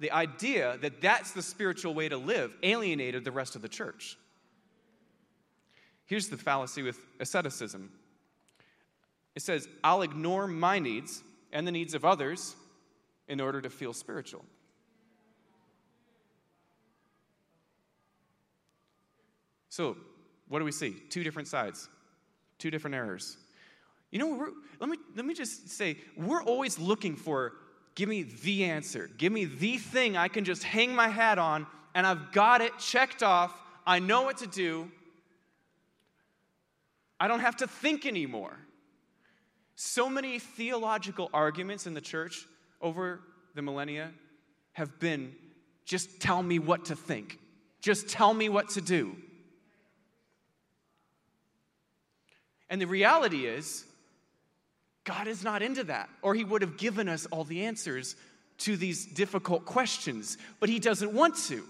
the 0.00 0.10
idea 0.12 0.78
that 0.82 1.00
that's 1.00 1.32
the 1.32 1.42
spiritual 1.42 1.94
way 1.94 2.08
to 2.08 2.16
live 2.16 2.54
alienated 2.62 3.24
the 3.24 3.32
rest 3.32 3.56
of 3.56 3.62
the 3.62 3.68
church. 3.68 4.16
Here's 6.06 6.28
the 6.28 6.36
fallacy 6.36 6.82
with 6.82 6.98
asceticism 7.20 7.90
it 9.34 9.42
says, 9.42 9.68
I'll 9.84 10.02
ignore 10.02 10.48
my 10.48 10.80
needs 10.80 11.22
and 11.52 11.64
the 11.64 11.70
needs 11.70 11.94
of 11.94 12.04
others 12.04 12.56
in 13.28 13.40
order 13.40 13.60
to 13.60 13.70
feel 13.70 13.92
spiritual. 13.92 14.44
So, 19.68 19.96
what 20.48 20.58
do 20.58 20.64
we 20.64 20.72
see? 20.72 20.96
Two 21.08 21.22
different 21.22 21.46
sides, 21.46 21.88
two 22.58 22.68
different 22.68 22.96
errors. 22.96 23.36
You 24.10 24.18
know, 24.18 24.52
let, 24.80 24.88
me, 24.88 24.96
let 25.14 25.24
me 25.24 25.34
just 25.34 25.68
say, 25.68 25.98
we're 26.16 26.42
always 26.42 26.78
looking 26.78 27.16
for 27.16 27.52
give 27.94 28.08
me 28.08 28.22
the 28.22 28.64
answer, 28.64 29.10
give 29.18 29.32
me 29.32 29.44
the 29.44 29.76
thing 29.76 30.16
I 30.16 30.28
can 30.28 30.44
just 30.44 30.62
hang 30.62 30.94
my 30.94 31.08
hat 31.08 31.36
on, 31.36 31.66
and 31.96 32.06
I've 32.06 32.30
got 32.30 32.60
it 32.60 32.78
checked 32.78 33.24
off. 33.24 33.52
I 33.84 33.98
know 33.98 34.22
what 34.22 34.38
to 34.38 34.46
do. 34.46 34.90
I 37.18 37.26
don't 37.26 37.40
have 37.40 37.56
to 37.56 37.66
think 37.66 38.06
anymore. 38.06 38.56
So 39.74 40.08
many 40.08 40.38
theological 40.38 41.28
arguments 41.32 41.86
in 41.86 41.94
the 41.94 42.00
church 42.00 42.46
over 42.80 43.20
the 43.54 43.62
millennia 43.62 44.12
have 44.72 45.00
been 45.00 45.34
just 45.84 46.20
tell 46.20 46.42
me 46.42 46.58
what 46.60 46.84
to 46.86 46.96
think, 46.96 47.38
just 47.80 48.08
tell 48.08 48.32
me 48.32 48.48
what 48.48 48.68
to 48.70 48.80
do. 48.80 49.16
And 52.70 52.80
the 52.80 52.86
reality 52.86 53.46
is, 53.46 53.84
God 55.08 55.26
is 55.26 55.42
not 55.42 55.62
into 55.62 55.84
that, 55.84 56.10
or 56.20 56.34
He 56.34 56.44
would 56.44 56.60
have 56.60 56.76
given 56.76 57.08
us 57.08 57.24
all 57.30 57.42
the 57.42 57.64
answers 57.64 58.14
to 58.58 58.76
these 58.76 59.06
difficult 59.06 59.64
questions, 59.64 60.36
but 60.60 60.68
He 60.68 60.78
doesn't 60.78 61.14
want 61.14 61.34
to. 61.46 61.64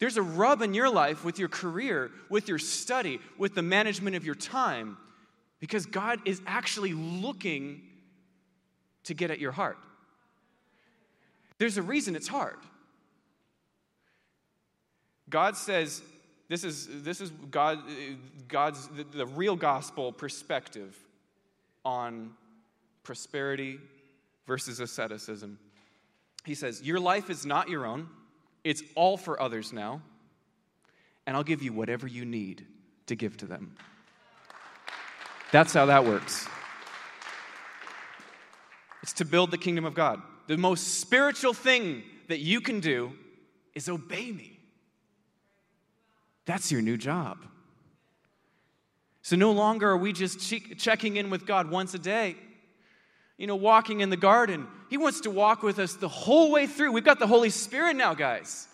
There's 0.00 0.18
a 0.18 0.22
rub 0.22 0.60
in 0.60 0.74
your 0.74 0.90
life 0.90 1.24
with 1.24 1.38
your 1.38 1.48
career, 1.48 2.10
with 2.28 2.46
your 2.46 2.58
study, 2.58 3.20
with 3.38 3.54
the 3.54 3.62
management 3.62 4.16
of 4.16 4.26
your 4.26 4.34
time, 4.34 4.98
because 5.60 5.86
God 5.86 6.20
is 6.26 6.42
actually 6.46 6.92
looking 6.92 7.80
to 9.04 9.14
get 9.14 9.30
at 9.30 9.38
your 9.38 9.52
heart. 9.52 9.78
There's 11.56 11.78
a 11.78 11.82
reason 11.82 12.14
it's 12.16 12.28
hard. 12.28 12.58
God 15.30 15.56
says, 15.56 16.02
this 16.50 16.64
is, 16.64 16.86
this 17.02 17.22
is 17.22 17.30
God, 17.50 17.78
God's 18.46 18.86
the, 18.88 19.04
the 19.04 19.26
real 19.26 19.56
gospel 19.56 20.12
perspective 20.12 20.94
on 21.86 22.32
prosperity 23.04 23.78
versus 24.46 24.80
asceticism. 24.80 25.58
He 26.44 26.56
says, 26.56 26.82
Your 26.82 26.98
life 26.98 27.30
is 27.30 27.46
not 27.46 27.70
your 27.70 27.86
own, 27.86 28.08
it's 28.64 28.82
all 28.96 29.16
for 29.16 29.40
others 29.40 29.72
now, 29.72 30.02
and 31.26 31.36
I'll 31.36 31.44
give 31.44 31.62
you 31.62 31.72
whatever 31.72 32.08
you 32.08 32.24
need 32.24 32.66
to 33.06 33.14
give 33.14 33.36
to 33.38 33.46
them. 33.46 33.76
That's 35.52 35.72
how 35.72 35.86
that 35.86 36.04
works. 36.04 36.48
It's 39.04 39.12
to 39.14 39.24
build 39.24 39.52
the 39.52 39.58
kingdom 39.58 39.84
of 39.84 39.94
God. 39.94 40.20
The 40.48 40.56
most 40.56 41.00
spiritual 41.00 41.54
thing 41.54 42.02
that 42.26 42.40
you 42.40 42.60
can 42.60 42.80
do 42.80 43.12
is 43.74 43.88
obey 43.88 44.32
me. 44.32 44.58
That's 46.46 46.72
your 46.72 46.82
new 46.82 46.96
job. 46.96 47.38
So 49.26 49.34
no 49.34 49.50
longer 49.50 49.90
are 49.90 49.96
we 49.96 50.12
just 50.12 50.38
checking 50.78 51.16
in 51.16 51.30
with 51.30 51.46
God 51.46 51.68
once 51.68 51.94
a 51.94 51.98
day. 51.98 52.36
You 53.36 53.48
know, 53.48 53.56
walking 53.56 53.98
in 53.98 54.08
the 54.08 54.16
garden. 54.16 54.68
He 54.88 54.98
wants 54.98 55.22
to 55.22 55.32
walk 55.32 55.64
with 55.64 55.80
us 55.80 55.94
the 55.94 56.06
whole 56.06 56.52
way 56.52 56.68
through. 56.68 56.92
We've 56.92 57.02
got 57.02 57.18
the 57.18 57.26
Holy 57.26 57.50
Spirit 57.50 57.96
now, 57.96 58.14
guys. 58.14 58.68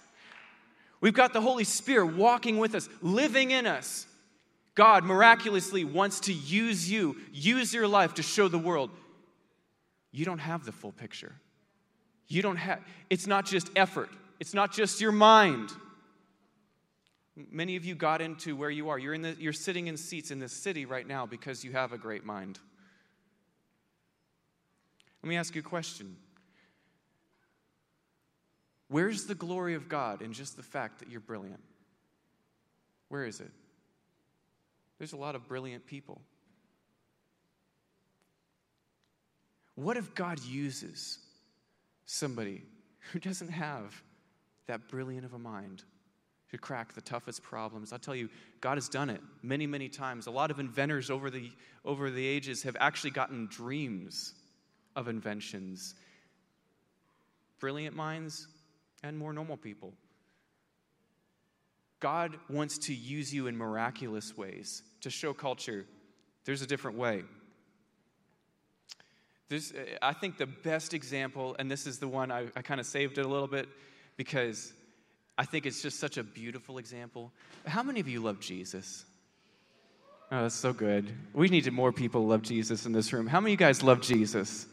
We've 1.00 1.14
got 1.14 1.32
the 1.32 1.40
Holy 1.40 1.64
Spirit 1.64 2.16
walking 2.16 2.58
with 2.58 2.74
us, 2.74 2.86
living 3.00 3.50
in 3.50 3.66
us. 3.66 4.06
God 4.74 5.04
miraculously 5.04 5.86
wants 5.86 6.20
to 6.20 6.34
use 6.34 6.90
you, 6.90 7.16
use 7.32 7.72
your 7.72 7.88
life 7.88 8.12
to 8.14 8.22
show 8.22 8.48
the 8.48 8.58
world 8.58 8.90
you 10.10 10.26
don't 10.26 10.38
have 10.38 10.66
the 10.66 10.72
full 10.72 10.92
picture. 10.92 11.32
You 12.28 12.42
don't 12.42 12.56
have, 12.56 12.80
it's 13.08 13.26
not 13.26 13.46
just 13.46 13.70
effort, 13.74 14.10
it's 14.38 14.52
not 14.52 14.70
just 14.70 15.00
your 15.00 15.12
mind. 15.12 15.70
Many 17.34 17.76
of 17.76 17.84
you 17.84 17.94
got 17.94 18.20
into 18.20 18.54
where 18.54 18.70
you 18.70 18.90
are. 18.90 18.98
You're, 18.98 19.14
in 19.14 19.22
the, 19.22 19.36
you're 19.38 19.52
sitting 19.52 19.86
in 19.86 19.96
seats 19.96 20.30
in 20.30 20.38
this 20.38 20.52
city 20.52 20.84
right 20.84 21.06
now 21.06 21.24
because 21.24 21.64
you 21.64 21.72
have 21.72 21.92
a 21.92 21.98
great 21.98 22.24
mind. 22.24 22.58
Let 25.22 25.28
me 25.28 25.36
ask 25.36 25.54
you 25.54 25.60
a 25.60 25.64
question. 25.64 26.16
Where's 28.88 29.24
the 29.24 29.34
glory 29.34 29.74
of 29.74 29.88
God 29.88 30.20
in 30.20 30.34
just 30.34 30.56
the 30.56 30.62
fact 30.62 30.98
that 30.98 31.08
you're 31.08 31.20
brilliant? 31.20 31.62
Where 33.08 33.24
is 33.24 33.40
it? 33.40 33.50
There's 34.98 35.14
a 35.14 35.16
lot 35.16 35.34
of 35.34 35.48
brilliant 35.48 35.86
people. 35.86 36.20
What 39.74 39.96
if 39.96 40.14
God 40.14 40.42
uses 40.44 41.18
somebody 42.04 42.64
who 43.12 43.18
doesn't 43.18 43.48
have 43.48 44.02
that 44.66 44.88
brilliant 44.88 45.24
of 45.24 45.32
a 45.32 45.38
mind? 45.38 45.82
To 46.52 46.58
crack 46.58 46.92
the 46.92 47.00
toughest 47.00 47.42
problems. 47.42 47.92
I'll 47.92 47.98
tell 47.98 48.14
you, 48.14 48.28
God 48.60 48.76
has 48.76 48.88
done 48.88 49.08
it 49.08 49.22
many, 49.42 49.66
many 49.66 49.88
times. 49.88 50.26
A 50.26 50.30
lot 50.30 50.50
of 50.50 50.60
inventors 50.60 51.10
over 51.10 51.30
the, 51.30 51.50
over 51.84 52.10
the 52.10 52.24
ages 52.24 52.62
have 52.64 52.76
actually 52.78 53.10
gotten 53.10 53.46
dreams 53.46 54.34
of 54.94 55.08
inventions. 55.08 55.94
Brilliant 57.58 57.96
minds 57.96 58.46
and 59.02 59.18
more 59.18 59.32
normal 59.32 59.56
people. 59.56 59.94
God 62.00 62.36
wants 62.50 62.76
to 62.78 62.94
use 62.94 63.32
you 63.32 63.46
in 63.46 63.56
miraculous 63.56 64.36
ways 64.36 64.82
to 65.00 65.10
show 65.10 65.32
culture 65.32 65.86
there's 66.44 66.60
a 66.60 66.66
different 66.66 66.98
way. 66.98 67.22
There's, 69.48 69.72
I 70.02 70.12
think 70.12 70.38
the 70.38 70.46
best 70.46 70.92
example, 70.92 71.56
and 71.58 71.70
this 71.70 71.86
is 71.86 71.98
the 71.98 72.08
one 72.08 72.30
I, 72.30 72.48
I 72.56 72.62
kind 72.62 72.80
of 72.80 72.86
saved 72.86 73.18
it 73.18 73.24
a 73.24 73.28
little 73.28 73.46
bit 73.46 73.68
because 74.16 74.72
I 75.42 75.44
think 75.44 75.66
it's 75.66 75.82
just 75.82 75.98
such 75.98 76.18
a 76.18 76.22
beautiful 76.22 76.78
example. 76.78 77.32
How 77.66 77.82
many 77.82 77.98
of 77.98 78.06
you 78.06 78.20
love 78.20 78.38
Jesus? 78.38 79.04
Oh, 80.30 80.42
that's 80.42 80.54
so 80.54 80.72
good. 80.72 81.12
We 81.34 81.48
need 81.48 81.68
more 81.72 81.90
people 81.90 82.28
love 82.28 82.42
Jesus 82.42 82.86
in 82.86 82.92
this 82.92 83.12
room. 83.12 83.26
How 83.26 83.40
many 83.40 83.52
of 83.52 83.60
you 83.60 83.66
guys 83.66 83.82
love 83.82 84.00
Jesus? 84.00 84.68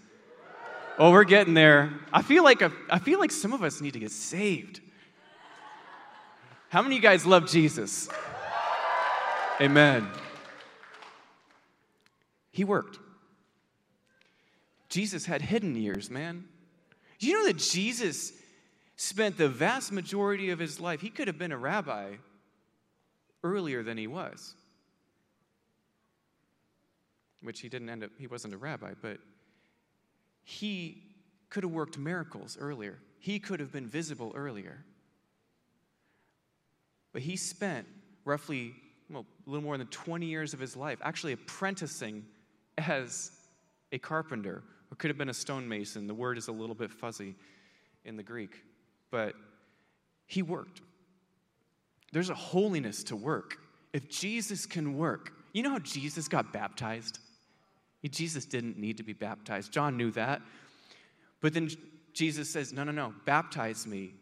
Well, 0.99 1.11
we're 1.11 1.23
getting 1.23 1.55
there. 1.55 1.91
I 2.13 2.21
feel 2.21 2.43
like 2.43 2.61
a, 2.61 2.71
I 2.87 2.99
feel 2.99 3.17
like 3.17 3.31
some 3.31 3.51
of 3.51 3.63
us 3.63 3.81
need 3.81 3.93
to 3.93 3.99
get 3.99 4.11
saved. 4.11 4.79
How 6.69 6.83
many 6.83 6.97
of 6.97 7.01
you 7.01 7.09
guys 7.09 7.25
love 7.25 7.49
Jesus? 7.49 8.07
Amen. 9.59 10.07
He 12.51 12.63
worked. 12.63 12.99
Jesus 14.87 15.25
had 15.25 15.41
hidden 15.41 15.75
years, 15.75 16.11
man. 16.11 16.43
Do 17.17 17.25
you 17.25 17.33
know 17.33 17.47
that 17.47 17.57
Jesus 17.57 18.33
spent 18.99 19.37
the 19.37 19.47
vast 19.47 19.93
majority 19.93 20.49
of 20.49 20.59
his 20.59 20.77
life, 20.77 20.99
he 20.99 21.09
could 21.09 21.27
have 21.27 21.37
been 21.37 21.53
a 21.53 21.57
rabbi 21.57 22.15
earlier 23.45 23.81
than 23.81 23.97
he 23.97 24.07
was. 24.07 24.53
Which 27.41 27.61
he 27.61 27.69
didn't 27.69 27.89
end 27.89 28.03
up, 28.03 28.11
he 28.17 28.27
wasn't 28.27 28.53
a 28.53 28.57
rabbi, 28.57 28.95
but 29.01 29.19
he 30.43 31.01
could 31.49 31.63
have 31.63 31.71
worked 31.71 31.97
miracles 31.97 32.57
earlier. 32.59 32.99
He 33.19 33.39
could 33.39 33.61
have 33.61 33.71
been 33.71 33.87
visible 33.87 34.33
earlier. 34.35 34.83
But 37.13 37.21
he 37.21 37.37
spent 37.37 37.87
roughly, 38.25 38.73
well, 39.09 39.25
a 39.47 39.49
little 39.49 39.63
more 39.63 39.77
than 39.77 39.87
20 39.87 40.25
years 40.25 40.53
of 40.53 40.59
his 40.59 40.75
life 40.75 40.99
actually 41.01 41.31
apprenticing 41.31 42.25
as 42.77 43.31
a 43.93 43.97
carpenter, 43.97 44.61
or 44.91 44.95
could 44.97 45.09
have 45.09 45.17
been 45.17 45.29
a 45.29 45.33
stonemason. 45.33 46.05
The 46.05 46.13
word 46.13 46.37
is 46.37 46.49
a 46.49 46.51
little 46.51 46.75
bit 46.75 46.91
fuzzy 46.91 47.35
in 48.03 48.17
the 48.17 48.23
Greek. 48.23 48.61
But 49.11 49.35
he 50.25 50.41
worked. 50.41 50.81
There's 52.11 52.29
a 52.29 52.35
holiness 52.35 53.03
to 53.05 53.15
work. 53.15 53.57
If 53.93 54.09
Jesus 54.09 54.65
can 54.65 54.97
work, 54.97 55.33
you 55.53 55.63
know 55.63 55.71
how 55.71 55.79
Jesus 55.79 56.27
got 56.27 56.53
baptized? 56.53 57.19
Jesus 58.07 58.45
didn't 58.45 58.77
need 58.77 58.97
to 58.97 59.03
be 59.03 59.13
baptized. 59.13 59.71
John 59.71 59.97
knew 59.97 60.11
that. 60.11 60.41
But 61.41 61.53
then 61.53 61.69
Jesus 62.13 62.49
says, 62.49 62.71
No, 62.71 62.83
no, 62.83 62.91
no, 62.91 63.13
baptize 63.25 63.85
me. 63.85 64.13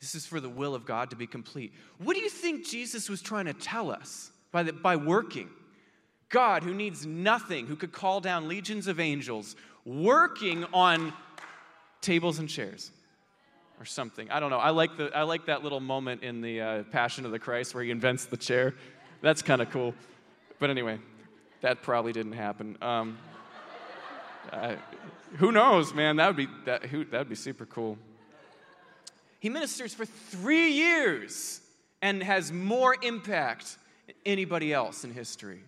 This 0.00 0.14
is 0.14 0.26
for 0.26 0.40
the 0.40 0.48
will 0.48 0.74
of 0.74 0.84
God 0.84 1.10
to 1.10 1.16
be 1.16 1.26
complete. 1.26 1.72
What 1.98 2.14
do 2.14 2.22
you 2.22 2.28
think 2.28 2.66
Jesus 2.66 3.08
was 3.08 3.22
trying 3.22 3.46
to 3.46 3.54
tell 3.54 3.90
us 3.90 4.30
by, 4.52 4.62
the, 4.64 4.72
by 4.72 4.96
working? 4.96 5.48
God, 6.28 6.62
who 6.62 6.74
needs 6.74 7.06
nothing, 7.06 7.66
who 7.66 7.76
could 7.76 7.92
call 7.92 8.20
down 8.20 8.48
legions 8.48 8.86
of 8.86 8.98
angels, 8.98 9.54
working 9.84 10.64
on 10.72 11.12
tables 12.00 12.38
and 12.38 12.48
chairs 12.48 12.90
or 13.80 13.84
something. 13.84 14.30
I 14.30 14.40
don't 14.40 14.50
know. 14.50 14.58
I 14.58 14.70
like, 14.70 14.96
the, 14.96 15.10
I 15.14 15.22
like 15.22 15.46
that 15.46 15.62
little 15.62 15.80
moment 15.80 16.22
in 16.22 16.40
the 16.40 16.60
uh, 16.60 16.82
Passion 16.84 17.24
of 17.24 17.32
the 17.32 17.38
Christ 17.38 17.74
where 17.74 17.82
he 17.84 17.90
invents 17.90 18.26
the 18.26 18.36
chair. 18.36 18.74
That's 19.20 19.42
kind 19.42 19.60
of 19.60 19.70
cool. 19.70 19.94
But 20.58 20.70
anyway, 20.70 20.98
that 21.60 21.82
probably 21.82 22.12
didn't 22.12 22.32
happen. 22.32 22.78
Um, 22.80 23.18
uh, 24.52 24.76
who 25.36 25.50
knows, 25.50 25.94
man? 25.94 26.16
That 26.16 26.28
would 26.28 26.36
be 26.36 26.48
that. 26.66 26.84
Who, 26.84 27.04
that 27.06 27.18
would 27.18 27.28
be 27.28 27.34
super 27.34 27.66
cool. 27.66 27.98
He 29.40 29.48
ministers 29.48 29.92
for 29.92 30.06
three 30.06 30.72
years 30.72 31.60
and 32.00 32.22
has 32.22 32.52
more 32.52 32.96
impact 33.02 33.76
than 34.06 34.14
anybody 34.24 34.72
else 34.72 35.04
in 35.04 35.12
history. 35.12 35.60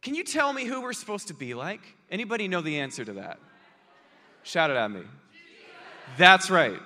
Can 0.00 0.14
you 0.14 0.24
tell 0.24 0.52
me 0.52 0.64
who 0.64 0.80
we're 0.80 0.92
supposed 0.92 1.28
to 1.28 1.34
be 1.34 1.54
like? 1.54 1.80
Anybody 2.10 2.48
know 2.48 2.60
the 2.60 2.80
answer 2.80 3.04
to 3.04 3.12
that? 3.14 3.38
Shout 4.42 4.70
it 4.70 4.76
at 4.76 4.90
me. 4.90 5.02
That's 6.16 6.50
right. 6.50 6.78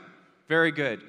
Very 0.48 0.72
good. 0.72 1.00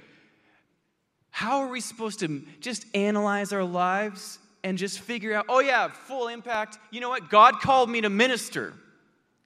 How 1.30 1.60
are 1.60 1.68
we 1.68 1.82
supposed 1.82 2.20
to 2.22 2.44
just 2.60 2.86
analyze 2.96 3.54
our 3.54 3.64
lives 3.64 4.40
and 4.64 4.78
just 4.78 5.00
figure 5.00 5.34
out, 5.34 5.46
oh, 5.50 5.60
yeah, 5.60 5.88
full 5.90 6.28
impact? 6.28 6.80
You 6.90 7.00
know 7.00 7.10
what? 7.10 7.30
God 7.30 7.60
called 7.60 7.90
me 7.90 8.02
to 8.02 8.10
minister. 8.10 8.74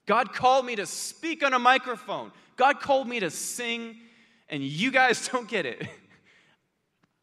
God 0.06 0.32
called 0.32 0.64
me 0.64 0.76
to 0.76 0.86
speak 0.86 1.44
on 1.44 1.52
a 1.52 1.58
microphone. 1.58 2.32
God 2.56 2.80
called 2.80 3.06
me 3.06 3.20
to 3.20 3.30
sing, 3.30 3.96
and 4.48 4.62
you 4.62 4.90
guys 4.90 5.28
don't 5.32 5.48
get 5.48 5.66
it. 5.66 5.86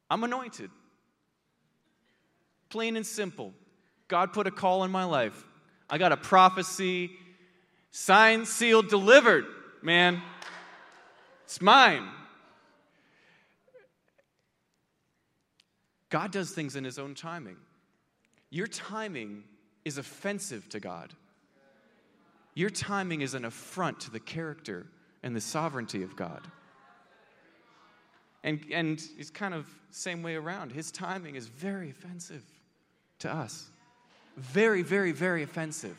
I'm 0.09 0.23
anointed. 0.23 0.69
Plain 2.69 2.95
and 2.95 3.05
simple. 3.05 3.53
God 4.07 4.33
put 4.33 4.47
a 4.47 4.51
call 4.51 4.83
in 4.83 4.91
my 4.91 5.03
life. 5.03 5.45
I 5.89 5.97
got 5.97 6.12
a 6.12 6.17
prophecy, 6.17 7.12
signed, 7.91 8.47
sealed, 8.47 8.89
delivered, 8.89 9.45
man. 9.81 10.21
It's 11.49 11.63
mine. 11.63 12.07
God 16.12 16.31
does 16.31 16.51
things 16.51 16.75
in 16.75 16.83
his 16.83 16.99
own 16.99 17.15
timing. 17.15 17.55
Your 18.51 18.67
timing 18.67 19.45
is 19.83 19.97
offensive 19.97 20.69
to 20.69 20.79
God. 20.79 21.12
Your 22.53 22.69
timing 22.69 23.21
is 23.21 23.33
an 23.33 23.45
affront 23.45 23.99
to 24.01 24.12
the 24.12 24.19
character 24.19 24.85
and 25.23 25.35
the 25.35 25.41
sovereignty 25.41 26.03
of 26.03 26.15
God. 26.15 26.47
And, 28.43 28.63
and 28.71 29.01
it's 29.17 29.31
kind 29.31 29.55
of 29.55 29.65
same 29.89 30.21
way 30.21 30.35
around. 30.35 30.71
His 30.71 30.91
timing 30.91 31.33
is 31.33 31.47
very 31.47 31.89
offensive 31.89 32.43
to 33.19 33.33
us. 33.33 33.71
Very, 34.38 34.83
very, 34.83 35.13
very 35.13 35.41
offensive. 35.41 35.97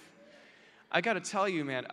I 0.92 1.00
got 1.00 1.14
to 1.14 1.20
tell 1.20 1.48
you, 1.48 1.64
man, 1.64 1.86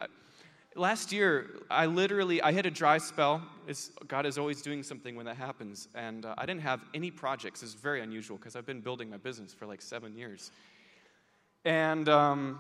last 0.78 1.12
year 1.12 1.50
i 1.70 1.86
literally 1.86 2.42
i 2.42 2.52
hit 2.52 2.66
a 2.66 2.72
dry 2.72 2.98
spell. 2.98 3.42
It's, 3.68 3.92
god 4.08 4.26
is 4.26 4.38
always 4.38 4.62
doing 4.62 4.84
something 4.84 5.16
when 5.16 5.26
that 5.26 5.38
happens. 5.38 5.88
And 5.96 6.26
uh, 6.26 6.36
i 6.38 6.46
didn't 6.46 6.62
have 6.62 6.82
any 6.94 7.12
projects. 7.12 7.63
It's 7.63 7.74
very 7.74 8.02
unusual 8.02 8.38
because 8.38 8.56
i've 8.56 8.66
been 8.66 8.82
building 8.82 9.10
my 9.10 9.18
business 9.18 9.54
for 9.54 9.66
like 9.66 9.82
seven 9.82 10.16
years. 10.16 10.52
And 11.66 12.08
um, 12.08 12.60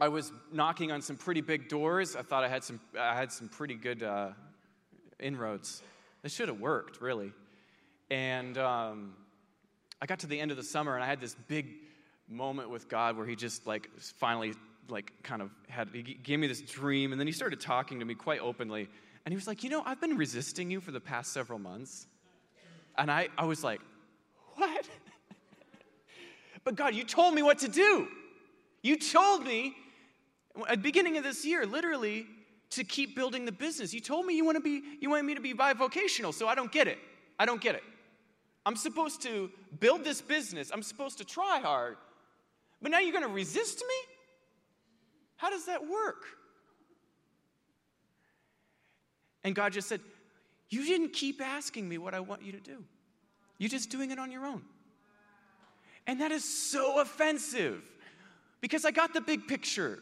i 0.00 0.08
was 0.08 0.32
knocking 0.52 0.92
on 0.92 1.00
some 1.02 1.16
pretty 1.16 1.40
big 1.40 1.68
doors. 1.68 2.14
I 2.14 2.22
thought 2.22 2.44
i 2.44 2.48
had 2.48 2.62
some 2.62 2.80
i 2.98 3.14
had 3.14 3.32
some 3.32 3.48
pretty 3.48 3.74
good 3.74 4.02
uh, 4.02 4.30
inroads. 5.18 5.82
This 6.22 6.34
should 6.34 6.48
have 6.48 6.60
worked 6.60 7.00
really. 7.00 7.32
And 8.10 8.58
um, 8.58 9.14
i 10.00 10.06
got 10.06 10.20
to 10.20 10.26
the 10.26 10.38
end 10.38 10.50
of 10.50 10.56
the 10.56 10.62
summer 10.62 10.94
and 10.94 11.02
i 11.02 11.06
had 11.06 11.20
this 11.20 11.34
big 11.48 11.66
moment 12.28 12.68
with 12.68 12.90
god 12.90 13.16
where 13.16 13.26
he 13.26 13.34
just 13.34 13.66
like 13.66 13.88
finally 13.98 14.52
like 14.90 15.12
kind 15.22 15.42
of 15.42 15.50
had 15.68 15.88
he 15.92 16.02
gave 16.02 16.38
me 16.38 16.46
this 16.46 16.60
dream 16.60 17.12
and 17.12 17.20
then 17.20 17.26
he 17.26 17.32
started 17.32 17.60
talking 17.60 17.98
to 18.00 18.04
me 18.04 18.14
quite 18.14 18.40
openly 18.40 18.88
and 19.24 19.32
he 19.32 19.36
was 19.36 19.46
like 19.46 19.62
you 19.62 19.70
know 19.70 19.82
i've 19.84 20.00
been 20.00 20.16
resisting 20.16 20.70
you 20.70 20.80
for 20.80 20.90
the 20.90 21.00
past 21.00 21.32
several 21.32 21.58
months. 21.58 22.06
And 22.96 23.10
i, 23.10 23.28
I 23.36 23.44
was 23.44 23.62
like 23.62 23.80
what? 24.54 24.88
But 26.64 26.74
god 26.74 26.94
you 26.94 27.04
told 27.04 27.34
me 27.34 27.42
what 27.42 27.58
to 27.60 27.68
do. 27.68 28.08
You 28.82 28.98
told 28.98 29.44
me 29.44 29.74
at 30.68 30.76
the 30.76 30.82
beginning 30.82 31.16
of 31.16 31.24
this 31.24 31.44
year 31.44 31.64
literally 31.64 32.26
to 32.70 32.84
keep 32.84 33.16
building 33.16 33.46
the 33.46 33.52
business. 33.52 33.94
You 33.94 34.00
told 34.00 34.26
me 34.26 34.36
you 34.36 34.44
want 34.44 34.56
to 34.56 34.62
be 34.62 34.82
you 35.00 35.08
want 35.10 35.24
me 35.24 35.34
to 35.34 35.40
be 35.40 35.54
bivocational 35.54 36.34
so 36.34 36.48
i 36.48 36.54
don't 36.54 36.72
get 36.72 36.88
it. 36.88 36.98
I 37.38 37.46
don't 37.46 37.60
get 37.60 37.74
it. 37.74 37.82
I'm 38.66 38.76
supposed 38.76 39.22
to 39.22 39.50
build 39.80 40.04
this 40.04 40.20
business. 40.20 40.70
I'm 40.72 40.82
supposed 40.82 41.18
to 41.18 41.24
try 41.24 41.60
hard. 41.62 41.96
But 42.82 42.90
now 42.90 42.98
you're 42.98 43.12
going 43.12 43.26
to 43.26 43.32
resist 43.32 43.78
me 43.78 44.14
how 45.38 45.50
does 45.50 45.66
that 45.66 45.88
work? 45.88 46.24
And 49.44 49.54
God 49.54 49.72
just 49.72 49.88
said, 49.88 50.00
You 50.68 50.84
didn't 50.84 51.14
keep 51.14 51.40
asking 51.40 51.88
me 51.88 51.96
what 51.96 52.12
I 52.12 52.20
want 52.20 52.42
you 52.42 52.52
to 52.52 52.60
do. 52.60 52.84
You're 53.56 53.70
just 53.70 53.88
doing 53.88 54.10
it 54.10 54.18
on 54.18 54.30
your 54.30 54.44
own. 54.44 54.62
And 56.06 56.20
that 56.20 56.32
is 56.32 56.44
so 56.44 57.00
offensive 57.00 57.82
because 58.60 58.84
I 58.84 58.90
got 58.90 59.14
the 59.14 59.20
big 59.20 59.46
picture. 59.46 60.00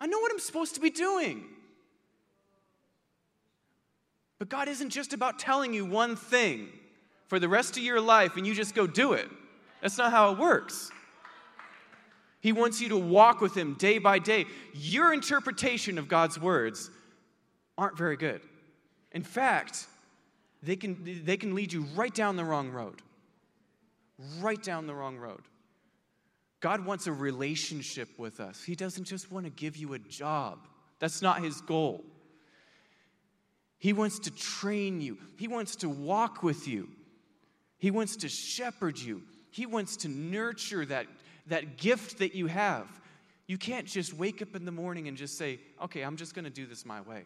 I 0.00 0.06
know 0.06 0.18
what 0.18 0.32
I'm 0.32 0.38
supposed 0.38 0.74
to 0.76 0.80
be 0.80 0.90
doing. 0.90 1.44
But 4.38 4.48
God 4.48 4.68
isn't 4.68 4.90
just 4.90 5.12
about 5.12 5.38
telling 5.38 5.74
you 5.74 5.84
one 5.84 6.14
thing 6.14 6.68
for 7.26 7.38
the 7.38 7.48
rest 7.48 7.76
of 7.76 7.82
your 7.82 8.00
life 8.00 8.36
and 8.36 8.46
you 8.46 8.54
just 8.54 8.74
go 8.74 8.86
do 8.86 9.14
it. 9.14 9.28
That's 9.80 9.98
not 9.98 10.12
how 10.12 10.30
it 10.30 10.38
works. 10.38 10.90
He 12.44 12.52
wants 12.52 12.78
you 12.78 12.90
to 12.90 12.96
walk 12.98 13.40
with 13.40 13.56
Him 13.56 13.72
day 13.72 13.96
by 13.96 14.18
day. 14.18 14.44
Your 14.74 15.14
interpretation 15.14 15.96
of 15.96 16.08
God's 16.08 16.38
words 16.38 16.90
aren't 17.78 17.96
very 17.96 18.18
good. 18.18 18.42
In 19.12 19.22
fact, 19.22 19.86
they 20.62 20.76
can, 20.76 21.22
they 21.24 21.38
can 21.38 21.54
lead 21.54 21.72
you 21.72 21.86
right 21.96 22.14
down 22.14 22.36
the 22.36 22.44
wrong 22.44 22.68
road. 22.68 23.00
Right 24.42 24.62
down 24.62 24.86
the 24.86 24.94
wrong 24.94 25.16
road. 25.16 25.40
God 26.60 26.84
wants 26.84 27.06
a 27.06 27.12
relationship 27.12 28.10
with 28.18 28.40
us. 28.40 28.62
He 28.62 28.74
doesn't 28.74 29.04
just 29.04 29.32
want 29.32 29.46
to 29.46 29.50
give 29.50 29.78
you 29.78 29.94
a 29.94 29.98
job, 29.98 30.58
that's 30.98 31.22
not 31.22 31.42
His 31.42 31.62
goal. 31.62 32.04
He 33.78 33.94
wants 33.94 34.18
to 34.18 34.30
train 34.30 35.00
you, 35.00 35.16
He 35.38 35.48
wants 35.48 35.76
to 35.76 35.88
walk 35.88 36.42
with 36.42 36.68
you, 36.68 36.90
He 37.78 37.90
wants 37.90 38.16
to 38.16 38.28
shepherd 38.28 38.98
you, 38.98 39.22
He 39.50 39.64
wants 39.64 39.96
to 39.98 40.08
nurture 40.08 40.84
that 40.84 41.06
that 41.46 41.76
gift 41.76 42.18
that 42.18 42.34
you 42.34 42.46
have. 42.46 42.88
You 43.46 43.58
can't 43.58 43.86
just 43.86 44.14
wake 44.14 44.40
up 44.40 44.56
in 44.56 44.64
the 44.64 44.72
morning 44.72 45.08
and 45.08 45.16
just 45.16 45.36
say, 45.36 45.60
okay, 45.82 46.02
I'm 46.02 46.16
just 46.16 46.34
going 46.34 46.44
to 46.44 46.50
do 46.50 46.66
this 46.66 46.86
my 46.86 47.00
way. 47.02 47.24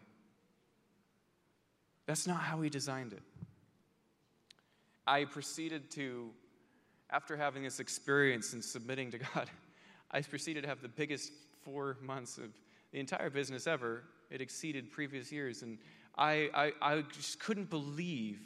That's 2.07 2.27
not 2.27 2.41
how 2.41 2.61
He 2.61 2.71
designed 2.71 3.13
it. 3.13 3.23
I 5.07 5.25
proceeded 5.25 5.91
to, 5.93 6.31
after 7.11 7.37
having 7.37 7.63
this 7.63 7.81
experience 7.81 8.53
and 8.53 8.65
submitting 8.65 9.11
to 9.13 9.19
God, 9.35 9.49
I 10.11 10.23
proceeded 10.23 10.63
to 10.63 10.69
have 10.69 10.83
the 10.83 10.89
biggest 10.89 11.33
four 11.63 11.97
months 12.03 12.39
of 12.39 12.51
the 12.93 12.99
entire 12.99 13.31
business 13.31 13.67
ever. 13.67 14.05
It 14.31 14.41
exceeded 14.41 14.91
previous 14.91 15.31
years. 15.31 15.63
And 15.63 15.79
I, 16.17 16.51
I, 16.55 16.73
I 16.97 17.03
just 17.13 17.41
couldn't 17.41 17.71
believe, 17.71 18.41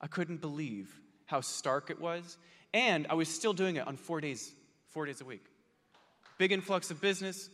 I 0.00 0.06
couldn't 0.06 0.40
believe 0.40 1.00
how 1.26 1.40
stark 1.40 1.90
it 1.90 2.00
was. 2.00 2.38
And 2.74 3.06
I 3.08 3.14
was 3.14 3.28
still 3.28 3.52
doing 3.52 3.76
it 3.76 3.86
on 3.86 3.96
four 3.96 4.20
days, 4.20 4.52
four 4.96 5.04
days 5.04 5.20
a 5.20 5.26
week. 5.26 5.44
Big 6.38 6.52
influx 6.52 6.90
of 6.90 7.02
business, 7.02 7.50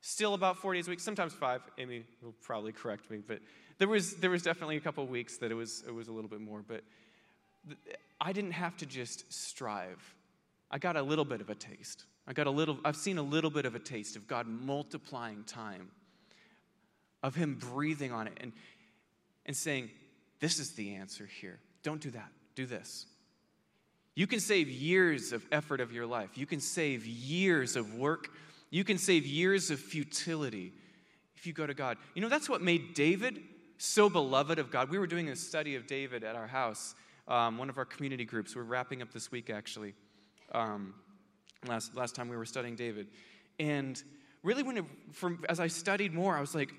still 0.00 0.34
about 0.34 0.56
four 0.56 0.74
days 0.74 0.88
a 0.88 0.90
week, 0.90 0.98
sometimes 0.98 1.32
five. 1.32 1.60
Amy 1.78 2.02
will 2.20 2.34
probably 2.42 2.72
correct 2.72 3.08
me, 3.08 3.18
but 3.24 3.38
there 3.78 3.86
was, 3.86 4.16
there 4.16 4.30
was 4.30 4.42
definitely 4.42 4.76
a 4.76 4.80
couple 4.80 5.04
of 5.04 5.08
weeks 5.08 5.36
that 5.36 5.52
it 5.52 5.54
was, 5.54 5.84
it 5.86 5.94
was 5.94 6.08
a 6.08 6.12
little 6.12 6.28
bit 6.28 6.40
more. 6.40 6.64
But 6.66 6.82
I 8.20 8.32
didn't 8.32 8.50
have 8.50 8.76
to 8.78 8.86
just 8.86 9.32
strive. 9.32 10.16
I 10.68 10.78
got 10.78 10.96
a 10.96 11.02
little 11.02 11.24
bit 11.24 11.40
of 11.40 11.50
a 11.50 11.54
taste. 11.54 12.02
I 12.26 12.32
got 12.32 12.48
a 12.48 12.50
little, 12.50 12.80
I've 12.84 12.96
seen 12.96 13.18
a 13.18 13.22
little 13.22 13.50
bit 13.50 13.64
of 13.64 13.76
a 13.76 13.78
taste 13.78 14.16
of 14.16 14.26
God 14.26 14.48
multiplying 14.48 15.44
time, 15.44 15.92
of 17.22 17.36
Him 17.36 17.54
breathing 17.60 18.10
on 18.10 18.26
it 18.26 18.38
and, 18.40 18.52
and 19.46 19.56
saying, 19.56 19.88
This 20.40 20.58
is 20.58 20.72
the 20.72 20.96
answer 20.96 21.28
here. 21.40 21.60
Don't 21.84 22.00
do 22.00 22.10
that, 22.10 22.32
do 22.56 22.66
this. 22.66 23.06
You 24.16 24.26
can 24.26 24.40
save 24.40 24.68
years 24.68 25.32
of 25.32 25.46
effort 25.52 25.80
of 25.80 25.92
your 25.92 26.06
life. 26.06 26.30
You 26.34 26.46
can 26.46 26.58
save 26.58 27.06
years 27.06 27.76
of 27.76 27.94
work. 27.94 28.30
You 28.70 28.82
can 28.82 28.96
save 28.96 29.26
years 29.26 29.70
of 29.70 29.78
futility 29.78 30.72
if 31.36 31.46
you 31.46 31.52
go 31.52 31.66
to 31.66 31.74
God. 31.74 31.98
You 32.14 32.22
know, 32.22 32.30
that's 32.30 32.48
what 32.48 32.62
made 32.62 32.94
David 32.94 33.38
so 33.76 34.08
beloved 34.08 34.58
of 34.58 34.70
God. 34.70 34.90
We 34.90 34.98
were 34.98 35.06
doing 35.06 35.28
a 35.28 35.36
study 35.36 35.76
of 35.76 35.86
David 35.86 36.24
at 36.24 36.34
our 36.34 36.46
house, 36.46 36.94
um, 37.28 37.58
one 37.58 37.68
of 37.68 37.76
our 37.76 37.84
community 37.84 38.24
groups. 38.24 38.56
We're 38.56 38.62
wrapping 38.62 39.02
up 39.02 39.12
this 39.12 39.30
week, 39.30 39.50
actually. 39.50 39.92
Um, 40.52 40.94
last, 41.68 41.94
last 41.94 42.14
time 42.14 42.30
we 42.30 42.38
were 42.38 42.46
studying 42.46 42.74
David. 42.74 43.08
And 43.60 44.02
really, 44.42 44.62
when 44.62 44.78
it, 44.78 44.84
from, 45.12 45.44
as 45.50 45.60
I 45.60 45.66
studied 45.66 46.14
more, 46.14 46.34
I 46.34 46.40
was 46.40 46.54
like, 46.54 46.72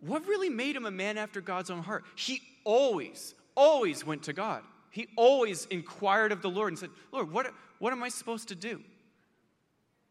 what 0.00 0.26
really 0.26 0.48
made 0.48 0.74
him 0.74 0.86
a 0.86 0.90
man 0.90 1.18
after 1.18 1.42
God's 1.42 1.68
own 1.68 1.82
heart? 1.82 2.04
He 2.16 2.40
always, 2.64 3.34
always 3.54 4.06
went 4.06 4.22
to 4.22 4.32
God. 4.32 4.62
He 4.98 5.06
always 5.14 5.64
inquired 5.66 6.32
of 6.32 6.42
the 6.42 6.50
Lord 6.50 6.72
and 6.72 6.76
said, 6.76 6.90
Lord, 7.12 7.30
what, 7.30 7.54
what 7.78 7.92
am 7.92 8.02
I 8.02 8.08
supposed 8.08 8.48
to 8.48 8.56
do? 8.56 8.80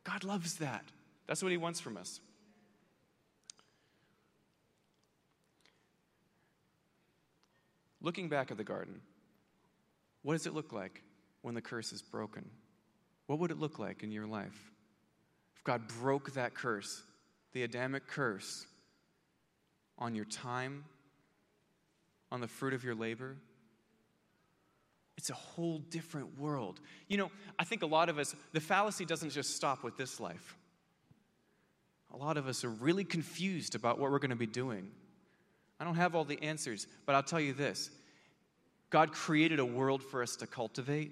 God 0.06 0.23
loves 0.23 0.56
that. 0.60 0.86
That's 1.28 1.43
what 1.43 1.52
He 1.52 1.58
wants 1.58 1.82
from 1.82 1.97
us. 1.97 2.21
Looking 8.02 8.30
back 8.30 8.50
at 8.50 8.56
the 8.56 8.63
garden, 8.63 9.02
what 10.21 10.32
does 10.36 10.47
it 10.47 10.54
look 10.54 10.71
like 10.71 11.04
when 11.41 11.54
the 11.54 11.62
curse 11.62 11.91
is 11.91 12.02
broken? 12.02 12.50
What 13.26 13.39
would 13.39 13.52
it 13.52 13.60
look 13.60 13.80
like 13.80 14.04
in 14.04 14.12
your 14.13 14.26
life? 14.26 14.71
If 15.58 15.65
God 15.65 15.82
broke 16.00 16.34
that 16.36 16.54
curse, 16.54 17.04
the 17.52 17.63
Adamic 17.63 18.08
curse, 18.08 18.65
on 20.00 20.15
your 20.15 20.23
time, 20.23 20.86
on 22.32 22.39
the 22.39 22.47
fruit 22.47 22.73
of 22.73 22.86
your 22.86 22.95
labor, 22.95 23.36
it's 25.17 25.30
a 25.32 25.34
whole 25.34 25.80
different 25.89 26.39
world. 26.39 26.80
You 27.08 27.17
know, 27.17 27.32
I 27.58 27.63
think 27.63 27.82
a 27.82 27.88
lot 27.88 28.08
of 28.08 28.19
us, 28.19 28.36
the 28.53 28.62
fallacy 28.62 29.03
doesn't 29.03 29.32
just 29.32 29.56
stop 29.56 29.84
with 29.84 29.97
this 29.97 30.19
life. 30.19 30.56
A 32.13 32.17
lot 32.17 32.38
of 32.38 32.47
us 32.47 32.63
are 32.63 32.69
really 32.69 33.03
confused 33.03 33.75
about 33.75 33.99
what 33.99 34.12
we're 34.12 34.19
going 34.19 34.30
to 34.30 34.36
be 34.36 34.45
doing. 34.45 34.89
I 35.80 35.84
don't 35.84 35.95
have 35.95 36.15
all 36.15 36.23
the 36.23 36.41
answers, 36.41 36.88
but 37.06 37.15
I'll 37.15 37.23
tell 37.23 37.39
you 37.39 37.53
this 37.53 37.89
God 38.89 39.12
created 39.12 39.60
a 39.60 39.65
world 39.65 40.03
for 40.03 40.21
us 40.21 40.36
to 40.38 40.47
cultivate. 40.47 41.12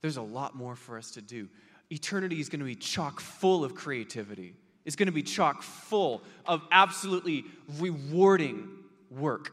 There's 0.00 0.16
a 0.16 0.22
lot 0.22 0.54
more 0.54 0.76
for 0.76 0.96
us 0.96 1.10
to 1.12 1.20
do. 1.20 1.48
Eternity 1.90 2.40
is 2.40 2.48
going 2.48 2.60
to 2.60 2.66
be 2.66 2.76
chock 2.76 3.20
full 3.20 3.64
of 3.64 3.74
creativity. 3.74 4.54
It's 4.84 4.96
going 4.96 5.06
to 5.06 5.12
be 5.12 5.22
chock 5.22 5.62
full 5.62 6.22
of 6.46 6.62
absolutely 6.70 7.44
rewarding 7.78 8.68
work. 9.10 9.52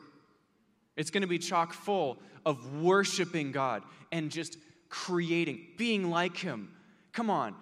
It's 0.96 1.10
going 1.10 1.22
to 1.22 1.28
be 1.28 1.40
chock 1.40 1.74
full 1.74 2.18
of 2.46 2.82
worshiping 2.82 3.52
God 3.52 3.84
and 4.12 4.32
just 4.32 4.58
creating, 4.90 5.66
being 5.78 6.10
like 6.10 6.38
Him. 6.38 6.72
Come 7.12 7.30
on. 7.30 7.56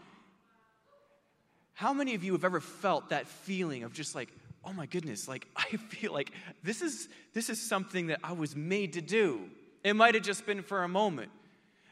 How 1.74 1.94
many 1.94 2.14
of 2.16 2.24
you 2.24 2.34
have 2.34 2.46
ever 2.46 2.60
felt 2.60 3.10
that 3.10 3.28
feeling 3.28 3.84
of 3.84 3.94
just 3.94 4.14
like, 4.14 4.30
oh 4.64 4.74
my 4.74 4.86
goodness, 4.86 5.28
like 5.28 5.48
I 5.56 5.78
feel 5.78 6.14
like 6.14 6.32
this 6.62 6.82
is 6.82 7.10
this 7.34 7.50
is 7.50 7.62
something 7.62 8.08
that 8.08 8.20
I 8.24 8.34
was 8.34 8.56
made 8.56 8.94
to 8.94 9.02
do. 9.02 9.50
It 9.84 9.96
might 9.96 10.16
have 10.16 10.24
just 10.24 10.46
been 10.46 10.62
for 10.62 10.84
a 10.84 10.88
moment. 10.88 11.32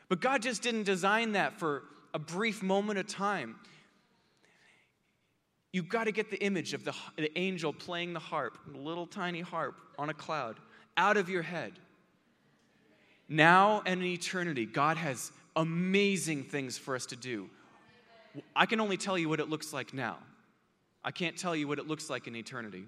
But 0.08 0.22
God 0.22 0.42
just 0.42 0.62
didn't 0.62 0.84
design 0.84 1.34
that 1.34 1.58
for 1.58 1.84
a 2.14 2.20
brief 2.20 2.62
moment 2.62 3.00
of 3.00 3.08
time. 3.08 3.56
You've 5.72 5.88
got 5.88 6.04
to 6.04 6.12
get 6.12 6.30
the 6.30 6.44
image 6.44 6.74
of 6.74 6.84
the, 6.84 6.94
the 7.16 7.38
angel 7.38 7.72
playing 7.72 8.14
the 8.14 8.20
harp, 8.20 8.58
the 8.68 8.78
little 8.78 9.08
tiny 9.08 9.40
harp 9.40 9.80
on 9.98 10.10
a 10.10 10.14
cloud, 10.14 10.58
out 11.02 11.18
of 11.18 11.30
your 11.30 11.42
head. 11.42 11.74
Now 13.28 13.82
and 13.88 14.02
in 14.02 14.08
eternity, 14.08 14.68
God 14.68 14.98
has 14.98 15.32
amazing 15.56 16.44
things 16.44 16.78
for 16.78 16.96
us 16.96 17.08
to 17.08 17.16
do. 17.16 17.50
I 18.56 18.68
can 18.68 18.80
only 18.80 18.98
tell 18.98 19.18
you 19.18 19.28
what 19.28 19.40
it 19.40 19.50
looks 19.50 19.74
like 19.74 19.96
now. 19.96 20.18
I 21.04 21.10
can't 21.10 21.36
tell 21.36 21.56
you 21.56 21.68
what 21.68 21.80
it 21.80 21.88
looks 21.88 22.08
like 22.08 22.28
in 22.28 22.36
eternity. 22.36 22.84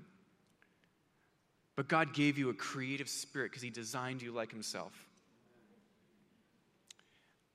But 1.76 1.88
God 1.88 2.14
gave 2.14 2.38
you 2.38 2.50
a 2.50 2.54
creative 2.54 3.10
spirit 3.10 3.50
because 3.50 3.64
He 3.64 3.72
designed 3.72 4.22
you 4.22 4.32
like 4.32 4.52
Himself. 4.52 4.94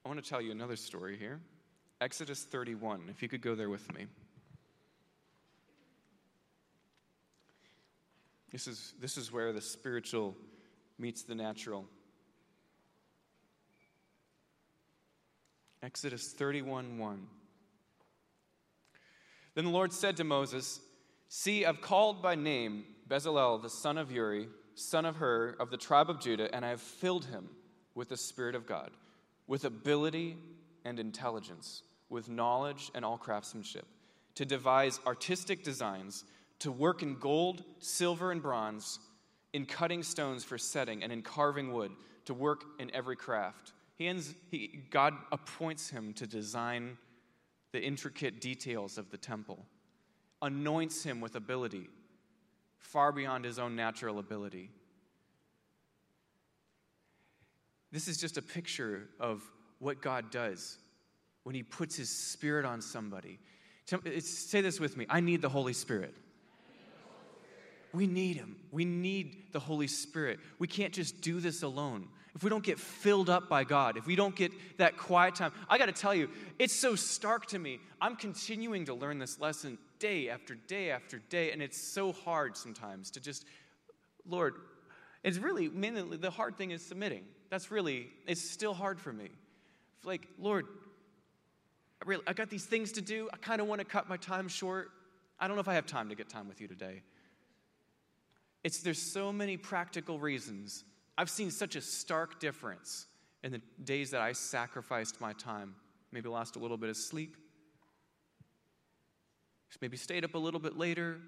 I 0.04 0.08
want 0.08 0.22
to 0.22 0.28
tell 0.28 0.42
you 0.42 0.50
another 0.50 0.76
story 0.76 1.16
here. 1.16 1.38
Exodus 2.00 2.42
31, 2.42 3.04
if 3.10 3.22
you 3.22 3.28
could 3.28 3.42
go 3.42 3.54
there 3.54 3.70
with 3.70 3.92
me. 3.94 4.06
This 8.50 8.66
is, 8.66 8.94
this 9.00 9.16
is 9.16 9.32
where 9.32 9.52
the 9.52 9.60
spiritual 9.60 10.36
meets 10.98 11.22
the 11.22 11.34
natural. 11.34 11.86
Exodus 15.82 16.32
31 16.32 16.98
1. 16.98 17.26
Then 19.54 19.64
the 19.64 19.70
Lord 19.70 19.92
said 19.92 20.16
to 20.16 20.24
Moses, 20.24 20.80
See, 21.28 21.64
I've 21.64 21.80
called 21.80 22.22
by 22.22 22.34
name 22.34 22.84
Bezalel, 23.08 23.60
the 23.60 23.70
son 23.70 23.98
of 23.98 24.10
Uri, 24.10 24.48
son 24.74 25.04
of 25.04 25.16
Hur, 25.16 25.56
of 25.58 25.70
the 25.70 25.76
tribe 25.76 26.10
of 26.10 26.20
Judah, 26.20 26.52
and 26.54 26.64
I 26.64 26.70
have 26.70 26.80
filled 26.80 27.26
him 27.26 27.48
with 27.94 28.08
the 28.08 28.16
Spirit 28.16 28.54
of 28.54 28.66
God, 28.66 28.90
with 29.46 29.64
ability 29.64 30.36
and 30.84 30.98
intelligence, 30.98 31.82
with 32.08 32.28
knowledge 32.28 32.90
and 32.94 33.04
all 33.04 33.18
craftsmanship, 33.18 33.86
to 34.36 34.44
devise 34.44 35.00
artistic 35.06 35.64
designs, 35.64 36.24
to 36.60 36.72
work 36.72 37.02
in 37.02 37.16
gold, 37.16 37.62
silver, 37.78 38.32
and 38.32 38.42
bronze, 38.42 38.98
in 39.52 39.66
cutting 39.66 40.02
stones 40.02 40.44
for 40.44 40.58
setting, 40.58 41.02
and 41.02 41.12
in 41.12 41.22
carving 41.22 41.72
wood, 41.72 41.92
to 42.24 42.34
work 42.34 42.64
in 42.78 42.94
every 42.94 43.16
craft. 43.16 43.72
He 43.96 44.06
ends, 44.06 44.34
he, 44.50 44.84
God 44.90 45.14
appoints 45.32 45.90
him 45.90 46.12
to 46.14 46.26
design 46.26 46.98
the 47.72 47.82
intricate 47.82 48.40
details 48.40 48.98
of 48.98 49.10
the 49.10 49.16
temple, 49.16 49.64
anoints 50.42 51.02
him 51.02 51.20
with 51.20 51.34
ability 51.36 51.88
far 52.78 53.12
beyond 53.12 53.44
his 53.44 53.58
own 53.58 53.76
natural 53.76 54.18
ability. 54.18 54.70
This 57.92 58.08
is 58.08 58.18
just 58.18 58.36
a 58.36 58.42
picture 58.42 59.08
of 59.18 59.42
what 59.78 60.00
God 60.00 60.30
does 60.30 60.78
when 61.42 61.54
he 61.54 61.62
puts 61.62 61.96
his 61.96 62.10
spirit 62.10 62.64
on 62.64 62.80
somebody. 62.80 63.38
Say 64.20 64.60
this 64.60 64.80
with 64.80 64.96
me 64.96 65.06
I 65.08 65.20
need 65.20 65.42
the 65.42 65.48
Holy 65.48 65.72
Spirit. 65.72 66.14
We 67.92 68.06
need 68.06 68.36
him. 68.36 68.56
We 68.70 68.84
need 68.84 69.52
the 69.52 69.60
Holy 69.60 69.86
Spirit. 69.86 70.40
We 70.58 70.66
can't 70.66 70.92
just 70.92 71.20
do 71.20 71.40
this 71.40 71.62
alone 71.62 72.08
if 72.38 72.44
we 72.44 72.50
don't 72.50 72.62
get 72.62 72.78
filled 72.78 73.28
up 73.28 73.48
by 73.48 73.64
God, 73.64 73.96
if 73.96 74.06
we 74.06 74.14
don't 74.14 74.36
get 74.36 74.52
that 74.78 74.96
quiet 74.96 75.34
time, 75.34 75.50
I 75.68 75.76
got 75.76 75.86
to 75.86 75.92
tell 75.92 76.14
you, 76.14 76.30
it's 76.60 76.72
so 76.72 76.94
stark 76.94 77.46
to 77.46 77.58
me. 77.58 77.80
I'm 78.00 78.14
continuing 78.14 78.84
to 78.84 78.94
learn 78.94 79.18
this 79.18 79.40
lesson 79.40 79.76
day 79.98 80.28
after 80.28 80.54
day 80.54 80.92
after 80.92 81.18
day, 81.30 81.50
and 81.50 81.60
it's 81.60 81.76
so 81.76 82.12
hard 82.12 82.56
sometimes 82.56 83.10
to 83.10 83.20
just, 83.20 83.44
Lord, 84.24 84.54
it's 85.24 85.36
really, 85.38 85.68
mainly 85.68 86.16
the 86.16 86.30
hard 86.30 86.56
thing 86.56 86.70
is 86.70 86.80
submitting. 86.80 87.24
That's 87.50 87.72
really, 87.72 88.06
it's 88.24 88.48
still 88.48 88.72
hard 88.72 89.00
for 89.00 89.12
me. 89.12 89.30
Like, 90.04 90.28
Lord, 90.38 90.66
I, 92.00 92.08
really, 92.08 92.22
I 92.24 92.34
got 92.34 92.50
these 92.50 92.66
things 92.66 92.92
to 92.92 93.00
do. 93.00 93.28
I 93.32 93.36
kind 93.38 93.60
of 93.60 93.66
want 93.66 93.80
to 93.80 93.84
cut 93.84 94.08
my 94.08 94.16
time 94.16 94.46
short. 94.46 94.92
I 95.40 95.48
don't 95.48 95.56
know 95.56 95.60
if 95.60 95.66
I 95.66 95.74
have 95.74 95.86
time 95.86 96.08
to 96.10 96.14
get 96.14 96.28
time 96.28 96.46
with 96.46 96.60
you 96.60 96.68
today. 96.68 97.02
It's 98.64 98.80
there's 98.80 99.00
so 99.00 99.32
many 99.32 99.56
practical 99.56 100.18
reasons 100.18 100.84
I've 101.18 101.28
seen 101.28 101.50
such 101.50 101.74
a 101.74 101.80
stark 101.80 102.38
difference 102.38 103.08
in 103.42 103.50
the 103.50 103.60
days 103.82 104.12
that 104.12 104.20
I 104.20 104.30
sacrificed 104.32 105.20
my 105.20 105.32
time. 105.32 105.74
Maybe 106.12 106.28
lost 106.28 106.54
a 106.54 106.60
little 106.60 106.76
bit 106.76 106.90
of 106.90 106.96
sleep. 106.96 107.36
Maybe 109.80 109.96
stayed 109.96 110.24
up 110.24 110.34
a 110.34 110.38
little 110.38 110.60
bit 110.60 110.78
later. 110.78 111.18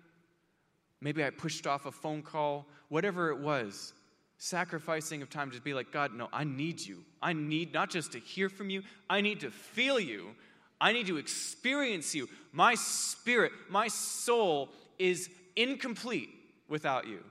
Maybe 1.00 1.24
I 1.24 1.30
pushed 1.30 1.66
off 1.66 1.86
a 1.86 1.92
phone 1.92 2.22
call. 2.22 2.66
Whatever 2.88 3.30
it 3.30 3.40
was, 3.40 3.92
sacrificing 4.38 5.22
of 5.22 5.28
time 5.28 5.50
to 5.50 5.60
be 5.60 5.74
like, 5.74 5.90
God, 5.90 6.14
no, 6.14 6.28
I 6.32 6.44
need 6.44 6.80
you. 6.80 7.04
I 7.20 7.32
need 7.32 7.72
not 7.72 7.90
just 7.90 8.12
to 8.12 8.20
hear 8.20 8.48
from 8.48 8.70
you, 8.70 8.82
I 9.08 9.20
need 9.20 9.40
to 9.40 9.50
feel 9.50 9.98
you. 9.98 10.36
I 10.80 10.92
need 10.92 11.08
to 11.08 11.16
experience 11.16 12.14
you. 12.14 12.28
My 12.52 12.76
spirit, 12.76 13.52
my 13.68 13.88
soul 13.88 14.70
is 14.98 15.28
incomplete 15.56 16.30
without 16.70 17.06
you. 17.06 17.22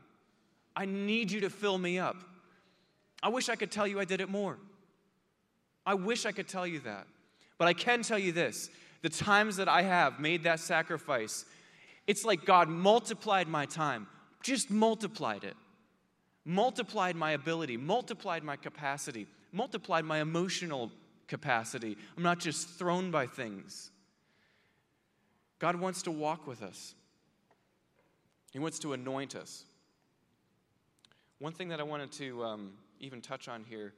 I 0.75 0.85
need 0.85 1.31
you 1.31 1.41
to 1.41 1.49
fill 1.49 1.77
me 1.77 1.97
up. 1.97 2.17
I 3.23 3.29
wish 3.29 3.49
I 3.49 3.55
could 3.55 3.71
tell 3.71 3.87
you 3.87 3.99
I 3.99 4.05
did 4.05 4.21
it 4.21 4.29
more. 4.29 4.57
I 5.85 5.95
wish 5.95 6.25
I 6.25 6.31
could 6.31 6.47
tell 6.47 6.67
you 6.67 6.79
that. 6.81 7.07
But 7.57 7.67
I 7.67 7.73
can 7.73 8.03
tell 8.03 8.19
you 8.19 8.31
this 8.31 8.69
the 9.01 9.09
times 9.09 9.57
that 9.57 9.67
I 9.67 9.81
have 9.81 10.19
made 10.19 10.43
that 10.43 10.59
sacrifice, 10.59 11.45
it's 12.05 12.25
like 12.25 12.45
God 12.45 12.69
multiplied 12.69 13.47
my 13.47 13.65
time, 13.65 14.07
just 14.43 14.69
multiplied 14.69 15.43
it, 15.43 15.55
multiplied 16.45 17.15
my 17.15 17.31
ability, 17.31 17.77
multiplied 17.77 18.43
my 18.43 18.55
capacity, 18.55 19.27
multiplied 19.51 20.05
my 20.05 20.19
emotional 20.19 20.91
capacity. 21.27 21.97
I'm 22.17 22.23
not 22.23 22.39
just 22.39 22.67
thrown 22.67 23.11
by 23.11 23.27
things. 23.27 23.91
God 25.59 25.75
wants 25.75 26.03
to 26.03 26.11
walk 26.11 26.47
with 26.47 26.63
us, 26.63 26.95
He 28.51 28.59
wants 28.59 28.79
to 28.79 28.93
anoint 28.93 29.35
us. 29.35 29.65
One 31.39 31.53
thing 31.53 31.69
that 31.69 31.79
I 31.79 31.83
wanted 31.83 32.11
to 32.13 32.43
um, 32.43 32.71
even 32.99 33.21
touch 33.21 33.47
on 33.47 33.63
here 33.63 33.93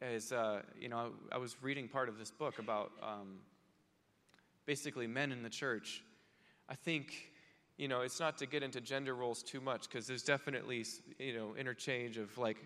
is, 0.00 0.32
uh, 0.32 0.62
you 0.80 0.88
know, 0.88 1.12
I, 1.32 1.36
I, 1.36 1.38
was 1.38 1.56
reading 1.62 1.88
part 1.88 2.08
of 2.08 2.18
this 2.18 2.30
book 2.30 2.58
about 2.58 2.92
um, 3.02 3.38
basically 4.66 5.06
men 5.06 5.32
in 5.32 5.42
the 5.42 5.50
church. 5.50 6.02
I 6.68 6.74
think, 6.74 7.32
you 7.76 7.88
know, 7.88 8.02
it's 8.02 8.20
not 8.20 8.38
to 8.38 8.46
get 8.46 8.62
into 8.62 8.80
gender 8.80 9.14
roles 9.14 9.42
too 9.42 9.60
much 9.60 9.88
because 9.88 10.06
there's 10.06 10.22
definitely, 10.22 10.84
you 11.18 11.34
know, 11.34 11.54
interchange 11.56 12.16
of 12.16 12.36
like, 12.38 12.56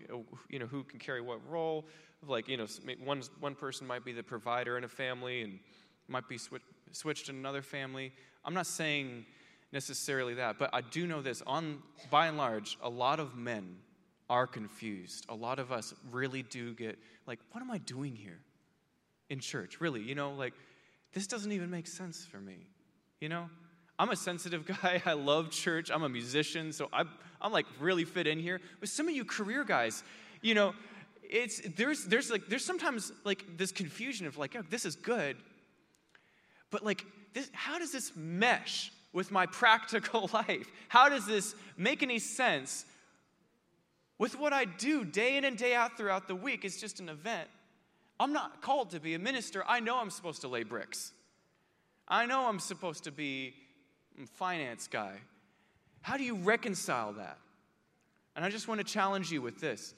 you 0.49 0.59
know, 0.59 0.67
who 0.67 0.83
can 0.83 0.99
carry 0.99 1.21
what 1.21 1.39
role. 1.49 1.85
Like, 2.25 2.47
you 2.47 2.57
know, 2.57 2.67
one, 3.03 3.23
one 3.39 3.55
person 3.55 3.87
might 3.87 4.05
be 4.05 4.11
the 4.11 4.23
provider 4.23 4.77
in 4.77 4.83
a 4.83 4.89
family 4.89 5.41
and 5.41 5.59
might 6.07 6.27
be 6.27 6.37
sw- 6.37 6.53
switched 6.91 7.29
in 7.29 7.35
another 7.35 7.61
family. 7.61 8.11
I'm 8.45 8.53
not 8.53 8.67
saying 8.67 9.25
necessarily 9.71 10.35
that, 10.35 10.57
but 10.57 10.69
I 10.73 10.81
do 10.81 11.05
know 11.07 11.21
this. 11.21 11.41
On 11.45 11.81
by 12.09 12.27
and 12.27 12.37
large, 12.37 12.77
a 12.81 12.89
lot 12.89 13.19
of 13.19 13.35
men 13.35 13.77
are 14.29 14.47
confused. 14.47 15.25
A 15.29 15.35
lot 15.35 15.59
of 15.59 15.71
us 15.71 15.93
really 16.11 16.43
do 16.43 16.73
get 16.73 16.97
like, 17.25 17.39
what 17.51 17.61
am 17.61 17.71
I 17.71 17.79
doing 17.79 18.15
here 18.15 18.39
in 19.29 19.39
church? 19.39 19.81
Really, 19.81 20.01
you 20.01 20.15
know, 20.15 20.31
like 20.31 20.53
this 21.13 21.27
doesn't 21.27 21.51
even 21.51 21.69
make 21.69 21.87
sense 21.87 22.25
for 22.25 22.39
me. 22.39 22.67
You 23.19 23.29
know, 23.29 23.49
I'm 23.97 24.09
a 24.09 24.15
sensitive 24.15 24.65
guy. 24.81 25.01
I 25.05 25.13
love 25.13 25.51
church. 25.51 25.91
I'm 25.91 26.03
a 26.03 26.09
musician, 26.09 26.71
so 26.71 26.89
I'm, 26.93 27.09
I'm 27.41 27.51
like 27.51 27.65
really 27.79 28.05
fit 28.05 28.27
in 28.27 28.39
here. 28.39 28.61
But 28.79 28.89
some 28.89 29.07
of 29.07 29.15
you 29.15 29.25
career 29.25 29.63
guys, 29.63 30.03
you 30.41 30.53
know, 30.53 30.73
it's 31.23 31.61
there's 31.75 32.05
there's 32.05 32.31
like 32.31 32.47
there's 32.47 32.65
sometimes 32.65 33.11
like 33.23 33.45
this 33.57 33.71
confusion 33.71 34.25
of 34.25 34.37
like, 34.37 34.55
oh, 34.57 34.63
this 34.69 34.85
is 34.85 34.95
good, 34.95 35.37
but 36.71 36.83
like 36.83 37.05
this, 37.33 37.49
how 37.53 37.77
does 37.77 37.91
this 37.91 38.11
mesh 38.15 38.91
with 39.13 39.31
my 39.31 39.45
practical 39.61 40.29
life? 40.33 40.67
How 40.87 41.09
does 41.09 41.25
this 41.25 41.55
make 41.77 42.03
any 42.03 42.19
sense 42.19 42.85
with 44.17 44.37
what 44.37 44.53
I 44.53 44.65
do 44.65 45.05
day 45.05 45.37
in 45.37 45.45
and 45.45 45.57
day 45.57 45.73
out 45.75 45.97
throughout 45.97 46.27
the 46.27 46.35
week? 46.35 46.65
It's 46.65 46.79
just 46.79 46.99
an 46.99 47.09
event. 47.09 47.49
I'm 48.19 48.33
not 48.33 48.61
called 48.61 48.91
to 48.91 48.99
be 48.99 49.13
a 49.13 49.19
minister. 49.19 49.63
I 49.67 49.79
know 49.79 49.97
I'm 49.97 50.09
supposed 50.09 50.41
to 50.41 50.47
lay 50.47 50.63
bricks. 50.63 51.13
I 52.07 52.25
know 52.25 52.47
I'm 52.47 52.59
supposed 52.59 53.05
to 53.05 53.11
be 53.11 53.53
a 54.21 54.25
finance 54.25 54.87
guy. 54.87 55.15
How 56.01 56.17
do 56.17 56.23
you 56.23 56.35
reconcile 56.35 57.13
that? 57.13 57.37
And 58.35 58.43
I 58.43 58.49
just 58.49 58.67
want 58.67 58.79
to 58.79 58.85
challenge 58.85 59.31
you 59.31 59.41
with 59.41 59.59
this. 59.59 59.93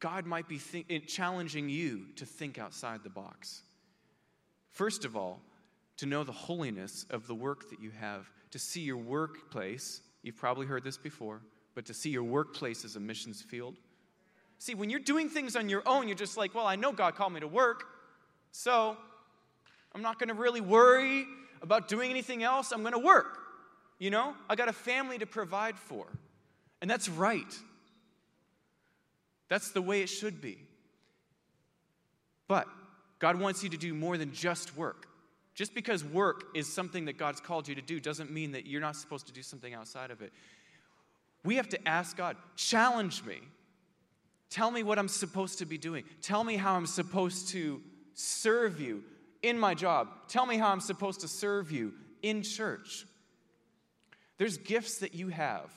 God 0.00 0.26
might 0.26 0.48
be 0.48 0.58
challenging 1.06 1.68
you 1.68 2.06
to 2.16 2.24
think 2.24 2.58
outside 2.58 3.02
the 3.02 3.10
box. 3.10 3.62
First 4.70 5.04
of 5.04 5.16
all, 5.16 5.40
to 6.00 6.06
know 6.06 6.24
the 6.24 6.32
holiness 6.32 7.06
of 7.08 7.26
the 7.26 7.34
work 7.34 7.70
that 7.70 7.80
you 7.80 7.90
have, 7.90 8.30
to 8.50 8.58
see 8.58 8.80
your 8.80 8.98
workplace, 8.98 10.02
you've 10.22 10.36
probably 10.36 10.66
heard 10.66 10.84
this 10.84 10.98
before, 10.98 11.40
but 11.74 11.86
to 11.86 11.94
see 11.94 12.10
your 12.10 12.24
workplace 12.24 12.84
as 12.84 12.96
a 12.96 13.00
missions 13.00 13.40
field 13.40 13.76
See, 14.60 14.74
when 14.74 14.90
you're 14.90 15.00
doing 15.00 15.30
things 15.30 15.56
on 15.56 15.70
your 15.70 15.82
own, 15.86 16.06
you're 16.06 16.14
just 16.14 16.36
like, 16.36 16.54
well, 16.54 16.66
I 16.66 16.76
know 16.76 16.92
God 16.92 17.14
called 17.14 17.32
me 17.32 17.40
to 17.40 17.48
work, 17.48 17.84
so 18.52 18.94
I'm 19.94 20.02
not 20.02 20.18
going 20.18 20.28
to 20.28 20.34
really 20.34 20.60
worry 20.60 21.24
about 21.62 21.88
doing 21.88 22.10
anything 22.10 22.42
else. 22.42 22.70
I'm 22.70 22.82
going 22.82 22.92
to 22.92 22.98
work. 22.98 23.38
You 23.98 24.10
know, 24.10 24.34
I 24.50 24.56
got 24.56 24.68
a 24.68 24.74
family 24.74 25.16
to 25.16 25.24
provide 25.24 25.78
for. 25.78 26.06
And 26.82 26.90
that's 26.90 27.08
right. 27.08 27.58
That's 29.48 29.70
the 29.70 29.80
way 29.80 30.02
it 30.02 30.08
should 30.08 30.42
be. 30.42 30.58
But 32.46 32.66
God 33.18 33.40
wants 33.40 33.62
you 33.62 33.70
to 33.70 33.78
do 33.78 33.94
more 33.94 34.18
than 34.18 34.30
just 34.30 34.76
work. 34.76 35.06
Just 35.60 35.74
because 35.74 36.02
work 36.02 36.44
is 36.54 36.66
something 36.72 37.04
that 37.04 37.18
God's 37.18 37.38
called 37.38 37.68
you 37.68 37.74
to 37.74 37.82
do 37.82 38.00
doesn't 38.00 38.30
mean 38.30 38.52
that 38.52 38.64
you're 38.64 38.80
not 38.80 38.96
supposed 38.96 39.26
to 39.26 39.32
do 39.34 39.42
something 39.42 39.74
outside 39.74 40.10
of 40.10 40.22
it. 40.22 40.32
We 41.44 41.56
have 41.56 41.68
to 41.68 41.86
ask 41.86 42.16
God, 42.16 42.38
challenge 42.56 43.22
me. 43.24 43.40
Tell 44.48 44.70
me 44.70 44.82
what 44.82 44.98
I'm 44.98 45.06
supposed 45.06 45.58
to 45.58 45.66
be 45.66 45.76
doing. 45.76 46.04
Tell 46.22 46.44
me 46.44 46.56
how 46.56 46.76
I'm 46.76 46.86
supposed 46.86 47.50
to 47.50 47.82
serve 48.14 48.80
you 48.80 49.04
in 49.42 49.58
my 49.58 49.74
job. 49.74 50.08
Tell 50.28 50.46
me 50.46 50.56
how 50.56 50.70
I'm 50.70 50.80
supposed 50.80 51.20
to 51.20 51.28
serve 51.28 51.70
you 51.70 51.92
in 52.22 52.42
church. 52.42 53.04
There's 54.38 54.56
gifts 54.56 55.00
that 55.00 55.14
you 55.14 55.28
have 55.28 55.70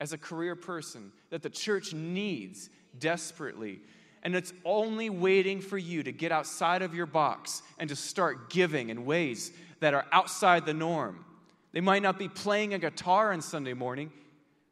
as 0.00 0.14
a 0.14 0.18
career 0.18 0.56
person 0.56 1.12
that 1.28 1.42
the 1.42 1.50
church 1.50 1.92
needs 1.92 2.70
desperately. 2.98 3.82
And 4.22 4.34
it's 4.34 4.52
only 4.64 5.10
waiting 5.10 5.60
for 5.60 5.78
you 5.78 6.02
to 6.02 6.12
get 6.12 6.32
outside 6.32 6.82
of 6.82 6.94
your 6.94 7.06
box 7.06 7.62
and 7.78 7.88
to 7.88 7.96
start 7.96 8.50
giving 8.50 8.90
in 8.90 9.04
ways 9.04 9.52
that 9.80 9.94
are 9.94 10.06
outside 10.12 10.66
the 10.66 10.74
norm. 10.74 11.24
They 11.72 11.80
might 11.80 12.02
not 12.02 12.18
be 12.18 12.28
playing 12.28 12.74
a 12.74 12.78
guitar 12.78 13.32
on 13.32 13.40
Sunday 13.40 13.74
morning, 13.74 14.12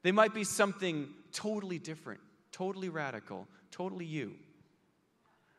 they 0.03 0.13
might 0.13 0.35
be 0.35 0.45
something 0.45 1.09
totally 1.33 1.79
different 1.79 2.21
totally 2.57 2.89
radical, 2.89 3.47
totally 3.71 4.07
you. 4.07 4.33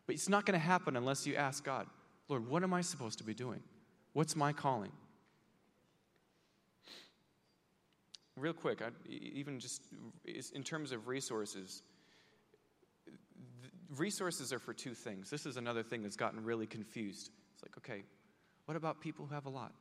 But 0.08 0.16
it's 0.16 0.30
not 0.30 0.46
going 0.46 0.60
to 0.60 0.66
happen 0.66 0.96
unless 0.96 1.28
you 1.28 1.36
ask 1.36 1.64
God, 1.64 1.86
Lord, 2.28 2.48
what 2.48 2.64
am 2.64 2.74
I 2.74 2.82
supposed 2.82 3.20
to 3.20 3.24
be 3.24 3.36
doing? 3.36 3.62
What's 4.14 4.36
my 4.36 4.52
calling? 4.52 4.92
Real 8.36 8.54
quick, 8.54 8.82
I, 8.82 8.90
even 9.08 9.60
just 9.60 9.84
in 10.26 10.64
terms 10.64 10.92
of 10.92 11.08
resources, 11.08 11.84
resources 13.96 14.52
are 14.52 14.60
for 14.60 14.74
two 14.74 14.94
things. 14.94 15.30
This 15.30 15.46
is 15.46 15.58
another 15.58 15.84
thing 15.84 16.04
that's 16.04 16.16
gotten 16.16 16.44
really 16.44 16.68
confused. 16.68 17.30
It's 17.54 17.64
like, 17.64 17.78
okay, 17.78 18.04
what 18.66 18.76
about 18.76 19.02
people 19.02 19.26
who 19.26 19.34
have 19.34 19.46
a 19.46 19.50
lot? 19.50 19.74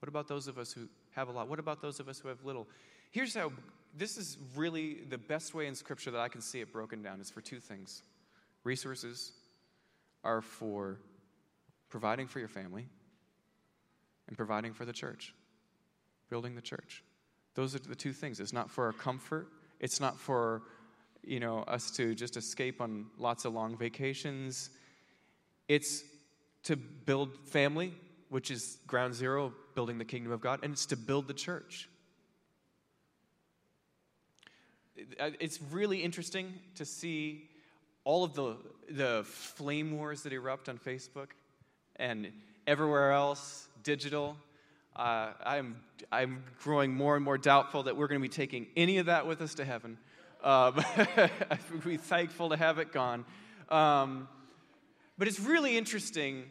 What 0.00 0.08
about 0.08 0.28
those 0.28 0.48
of 0.48 0.58
us 0.58 0.72
who 0.72 0.88
have 1.12 1.28
a 1.28 1.32
lot? 1.32 1.48
What 1.48 1.58
about 1.58 1.80
those 1.80 2.00
of 2.00 2.08
us 2.08 2.18
who 2.18 2.28
have 2.28 2.44
little? 2.44 2.66
Here's 3.10 3.34
how 3.34 3.52
this 3.96 4.16
is 4.16 4.38
really 4.56 4.98
the 5.08 5.18
best 5.18 5.54
way 5.54 5.66
in 5.66 5.74
Scripture 5.74 6.10
that 6.10 6.20
I 6.20 6.28
can 6.28 6.40
see 6.40 6.60
it 6.60 6.72
broken 6.72 7.02
down 7.02 7.20
is 7.20 7.30
for 7.30 7.40
two 7.40 7.60
things. 7.60 8.02
Resources 8.64 9.32
are 10.24 10.40
for 10.40 10.98
providing 11.88 12.26
for 12.26 12.38
your 12.38 12.48
family 12.48 12.86
and 14.28 14.36
providing 14.36 14.72
for 14.72 14.84
the 14.84 14.92
church, 14.92 15.34
building 16.30 16.54
the 16.54 16.62
church. 16.62 17.04
Those 17.54 17.74
are 17.74 17.80
the 17.80 17.94
two 17.94 18.12
things. 18.12 18.40
It's 18.40 18.52
not 18.52 18.70
for 18.70 18.86
our 18.86 18.92
comfort. 18.92 19.48
It's 19.78 20.00
not 20.00 20.18
for 20.18 20.62
you 21.22 21.40
know 21.40 21.60
us 21.60 21.90
to 21.92 22.14
just 22.14 22.36
escape 22.36 22.80
on 22.80 23.06
lots 23.18 23.44
of 23.44 23.52
long 23.52 23.76
vacations. 23.76 24.70
It's 25.68 26.02
to 26.64 26.76
build 26.76 27.36
family, 27.48 27.94
which 28.28 28.50
is 28.50 28.78
ground 28.86 29.14
zero, 29.14 29.52
building 29.74 29.98
the 29.98 30.04
kingdom 30.04 30.32
of 30.32 30.40
God, 30.40 30.60
and 30.62 30.72
it's 30.72 30.86
to 30.86 30.96
build 30.96 31.28
the 31.28 31.34
church. 31.34 31.88
Uh, 35.18 35.30
it's 35.40 35.60
really 35.70 36.02
interesting 36.02 36.52
to 36.74 36.84
see 36.84 37.48
all 38.04 38.24
of 38.24 38.34
the, 38.34 38.56
the 38.90 39.22
flame 39.24 39.96
wars 39.96 40.22
that 40.22 40.32
erupt 40.32 40.68
on 40.68 40.78
Facebook 40.78 41.28
and 41.96 42.30
everywhere 42.66 43.12
else, 43.12 43.68
digital. 43.82 44.36
Uh, 44.94 45.32
I'm, 45.44 45.76
I'm 46.10 46.44
growing 46.62 46.94
more 46.94 47.16
and 47.16 47.24
more 47.24 47.38
doubtful 47.38 47.84
that 47.84 47.96
we're 47.96 48.08
going 48.08 48.20
to 48.20 48.28
be 48.28 48.32
taking 48.32 48.66
any 48.76 48.98
of 48.98 49.06
that 49.06 49.26
with 49.26 49.40
us 49.40 49.54
to 49.54 49.64
heaven. 49.64 49.98
Um, 50.42 50.84
I'd 50.96 51.84
be 51.84 51.96
thankful 51.96 52.50
to 52.50 52.56
have 52.56 52.78
it 52.78 52.92
gone. 52.92 53.24
Um, 53.68 54.28
but 55.18 55.28
it's 55.28 55.40
really 55.40 55.76
interesting 55.76 56.44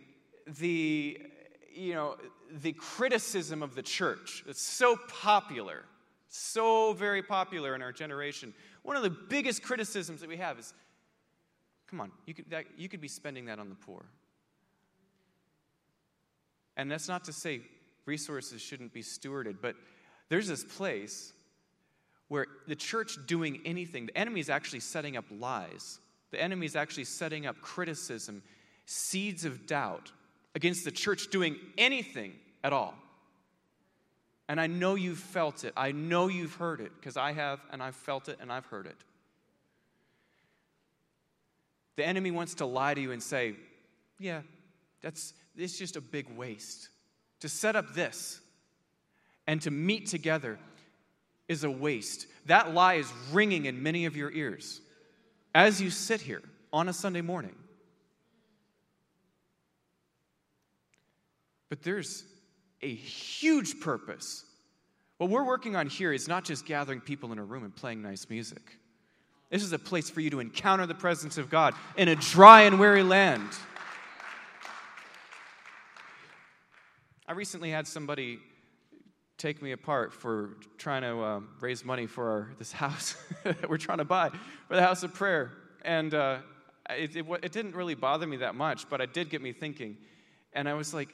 the, 0.60 1.20
you 1.74 1.94
know, 1.94 2.16
the 2.52 2.74
criticism 2.74 3.62
of 3.62 3.76
the 3.76 3.82
church. 3.82 4.44
It's 4.48 4.62
so 4.62 4.98
popular 5.08 5.86
so 6.34 6.94
very 6.94 7.22
popular 7.22 7.76
in 7.76 7.82
our 7.82 7.92
generation. 7.92 8.54
One 8.84 8.96
of 8.96 9.04
the 9.04 9.10
biggest 9.10 9.62
criticisms 9.62 10.22
that 10.22 10.30
we 10.30 10.38
have 10.38 10.58
is 10.58 10.74
come 11.88 12.00
on, 12.00 12.12
you 12.26 12.34
could, 12.34 12.50
that, 12.50 12.66
you 12.78 12.88
could 12.88 13.02
be 13.02 13.10
spending 13.10 13.46
that 13.46 13.60
on 13.60 13.68
the 13.68 13.76
poor. 13.76 14.06
And 16.78 16.90
that's 16.90 17.10
not 17.10 17.26
to 17.26 17.34
say 17.34 17.62
resources 18.06 18.62
shouldn't 18.62 18.94
be 18.94 19.04
stewarded, 19.04 19.58
but 19.62 19.76
there's 20.30 20.48
this 20.48 20.64
place 20.64 21.34
where 22.32 22.48
the 22.66 22.78
church 22.78 23.18
doing 23.26 23.60
anything, 23.66 24.06
the 24.06 24.18
enemy 24.18 24.40
is 24.40 24.50
actually 24.50 24.80
setting 24.80 25.18
up 25.18 25.26
lies. 25.38 26.00
The 26.32 26.42
enemy 26.42 26.66
is 26.66 26.78
actually 26.78 27.04
setting 27.04 27.46
up 27.46 27.60
criticism, 27.60 28.42
seeds 28.86 29.44
of 29.44 29.68
doubt, 29.68 30.14
against 30.56 30.86
the 30.86 30.92
church 30.92 31.30
doing 31.30 31.58
anything 31.78 32.32
at 32.64 32.72
all. 32.72 32.94
And 34.48 34.62
I 34.62 34.68
know 34.68 34.96
you've 34.96 35.18
felt 35.18 35.66
it. 35.66 35.74
I 35.76 35.92
know 35.92 36.30
you've 36.30 36.54
heard 36.54 36.80
it 36.80 36.94
because 36.98 37.18
I 37.18 37.34
have, 37.34 37.60
and 37.70 37.84
I've 37.84 37.98
felt 37.98 38.30
it, 38.30 38.38
and 38.40 38.50
I've 38.50 38.66
heard 38.68 38.86
it. 38.86 38.96
The 41.98 42.08
enemy 42.08 42.32
wants 42.32 42.54
to 42.56 42.66
lie 42.66 42.94
to 42.94 43.02
you 43.02 43.12
and 43.12 43.22
say, 43.22 43.56
Yeah, 44.20 44.40
that's 45.02 45.34
it's 45.58 45.78
just 45.78 45.98
a 45.98 46.02
big 46.02 46.30
waste. 46.38 46.88
To 47.42 47.50
set 47.50 47.76
up 47.76 47.94
this 47.94 48.40
and 49.48 49.62
to 49.64 49.70
meet 49.70 50.08
together 50.08 50.60
is 51.52 51.66
a 51.66 51.70
waste. 51.70 52.28
That 52.46 52.74
lie 52.74 52.94
is 52.94 53.12
ringing 53.34 53.66
in 53.66 53.84
many 53.84 54.06
of 54.06 54.16
your 54.16 54.32
ears 54.32 54.80
as 55.54 55.82
you 55.82 55.90
sit 55.90 56.22
here 56.22 56.42
on 56.72 56.88
a 56.88 56.94
Sunday 56.94 57.20
morning. 57.20 57.56
But 61.68 61.84
there's 61.84 62.24
a 62.82 62.94
huge 62.94 63.82
purpose. 63.82 64.46
What 65.18 65.30
we're 65.30 65.44
working 65.44 65.76
on 65.76 65.88
here 65.88 66.14
is 66.14 66.30
not 66.30 66.46
just 66.46 66.66
gathering 66.66 67.02
people 67.02 67.34
in 67.34 67.38
a 67.38 67.44
room 67.44 67.66
and 67.66 67.76
playing 67.76 68.02
nice 68.02 68.30
music. 68.30 68.78
This 69.50 69.62
is 69.62 69.74
a 69.74 69.80
place 69.80 70.10
for 70.10 70.22
you 70.22 70.30
to 70.30 70.40
encounter 70.40 70.86
the 70.86 70.96
presence 70.96 71.38
of 71.38 71.50
God 71.50 71.74
in 71.98 72.08
a 72.08 72.16
dry 72.16 72.62
and 72.62 72.80
weary 72.80 73.04
land. 73.04 73.50
I 77.28 77.34
recently 77.34 77.72
had 77.72 77.88
somebody 77.88 78.40
take 79.42 79.60
me 79.60 79.72
apart 79.72 80.14
for 80.14 80.52
trying 80.78 81.02
to 81.02 81.20
um, 81.24 81.50
raise 81.60 81.84
money 81.84 82.06
for 82.06 82.30
our, 82.30 82.50
this 82.60 82.72
house 82.72 83.16
that 83.44 83.68
we're 83.68 83.78
trying 83.78 83.98
to 83.98 84.06
buy 84.06 84.30
for 84.68 84.76
the 84.76 84.82
house 84.82 85.02
of 85.02 85.14
prayer. 85.14 85.52
And 85.84 86.14
uh, 86.14 86.38
it, 86.92 87.16
it, 87.16 87.26
it 87.42 87.52
didn't 87.52 87.76
really 87.76 87.96
bother 87.96 88.28
me 88.28 88.38
that 88.38 88.54
much, 88.54 88.88
but 88.88 89.02
it 89.02 89.14
did 89.14 89.30
get 89.30 89.42
me 89.42 89.52
thinking. 89.52 89.98
And 90.54 90.70
I 90.70 90.76
was 90.76 90.94
like, 90.94 91.10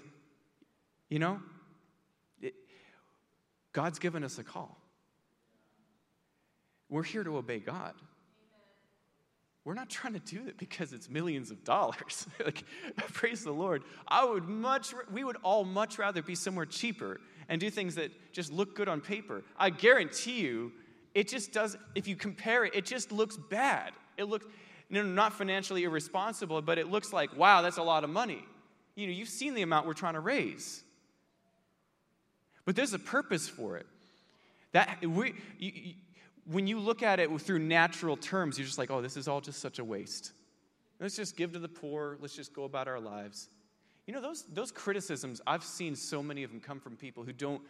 you 1.09 1.19
know, 1.19 1.39
it, 2.41 2.53
God's 3.71 3.97
given 3.97 4.25
us 4.25 4.37
a 4.39 4.43
call. 4.43 4.77
We're 6.89 7.03
here 7.03 7.23
to 7.23 7.37
obey 7.37 7.59
God. 7.59 7.93
We're 9.63 9.73
not 9.73 9.89
trying 9.89 10.13
to 10.13 10.19
do 10.19 10.47
it 10.47 10.57
because 10.57 10.93
it's 10.93 11.09
millions 11.09 11.51
of 11.51 11.63
dollars. 11.63 12.25
like, 12.45 12.63
praise 13.13 13.43
the 13.43 13.51
Lord. 13.51 13.83
I 14.07 14.25
would 14.25 14.47
much, 14.47 14.93
we 15.11 15.23
would 15.23 15.37
all 15.43 15.63
much 15.63 15.97
rather 15.97 16.21
be 16.21 16.35
somewhere 16.35 16.65
cheaper 16.65 17.19
and 17.49 17.59
do 17.59 17.69
things 17.69 17.95
that 17.95 18.11
just 18.33 18.51
look 18.51 18.75
good 18.75 18.87
on 18.87 19.01
paper. 19.01 19.43
I 19.57 19.69
guarantee 19.69 20.41
you, 20.41 20.71
it 21.13 21.27
just 21.27 21.51
does, 21.51 21.77
if 21.95 22.07
you 22.07 22.15
compare 22.15 22.65
it, 22.65 22.75
it 22.75 22.85
just 22.85 23.11
looks 23.11 23.37
bad. 23.37 23.93
It 24.17 24.25
looks, 24.25 24.45
you 24.89 25.01
know, 25.01 25.09
not 25.09 25.33
financially 25.33 25.83
irresponsible, 25.83 26.61
but 26.61 26.77
it 26.77 26.89
looks 26.89 27.13
like, 27.13 27.35
wow, 27.35 27.61
that's 27.61 27.77
a 27.77 27.83
lot 27.83 28.03
of 28.03 28.09
money. 28.09 28.43
You 28.95 29.07
know, 29.07 29.13
you've 29.13 29.29
seen 29.29 29.53
the 29.53 29.61
amount 29.61 29.87
we're 29.87 29.93
trying 29.93 30.15
to 30.15 30.19
raise. 30.19 30.83
But 32.65 32.75
there's 32.75 32.93
a 32.93 32.99
purpose 32.99 33.47
for 33.47 33.77
it. 33.77 33.85
That 34.73 35.05
we, 35.05 35.35
you, 35.57 35.71
you, 35.73 35.93
when 36.45 36.67
you 36.67 36.79
look 36.79 37.01
at 37.01 37.19
it 37.19 37.29
through 37.41 37.59
natural 37.59 38.17
terms, 38.17 38.57
you're 38.57 38.65
just 38.65 38.77
like, 38.77 38.91
oh, 38.91 39.01
this 39.01 39.17
is 39.17 39.27
all 39.27 39.41
just 39.41 39.59
such 39.59 39.79
a 39.79 39.85
waste. 39.85 40.33
Let's 40.99 41.15
just 41.15 41.37
give 41.37 41.53
to 41.53 41.59
the 41.59 41.69
poor. 41.69 42.17
Let's 42.19 42.35
just 42.35 42.53
go 42.53 42.63
about 42.63 42.87
our 42.87 42.99
lives. 42.99 43.49
You 44.07 44.13
know, 44.13 44.21
those, 44.21 44.45
those 44.51 44.71
criticisms, 44.71 45.41
I've 45.45 45.63
seen 45.63 45.95
so 45.95 46.23
many 46.23 46.43
of 46.43 46.49
them 46.49 46.61
come 46.61 46.79
from 46.79 46.95
people 46.95 47.23
who 47.23 47.33
don't 47.33 47.61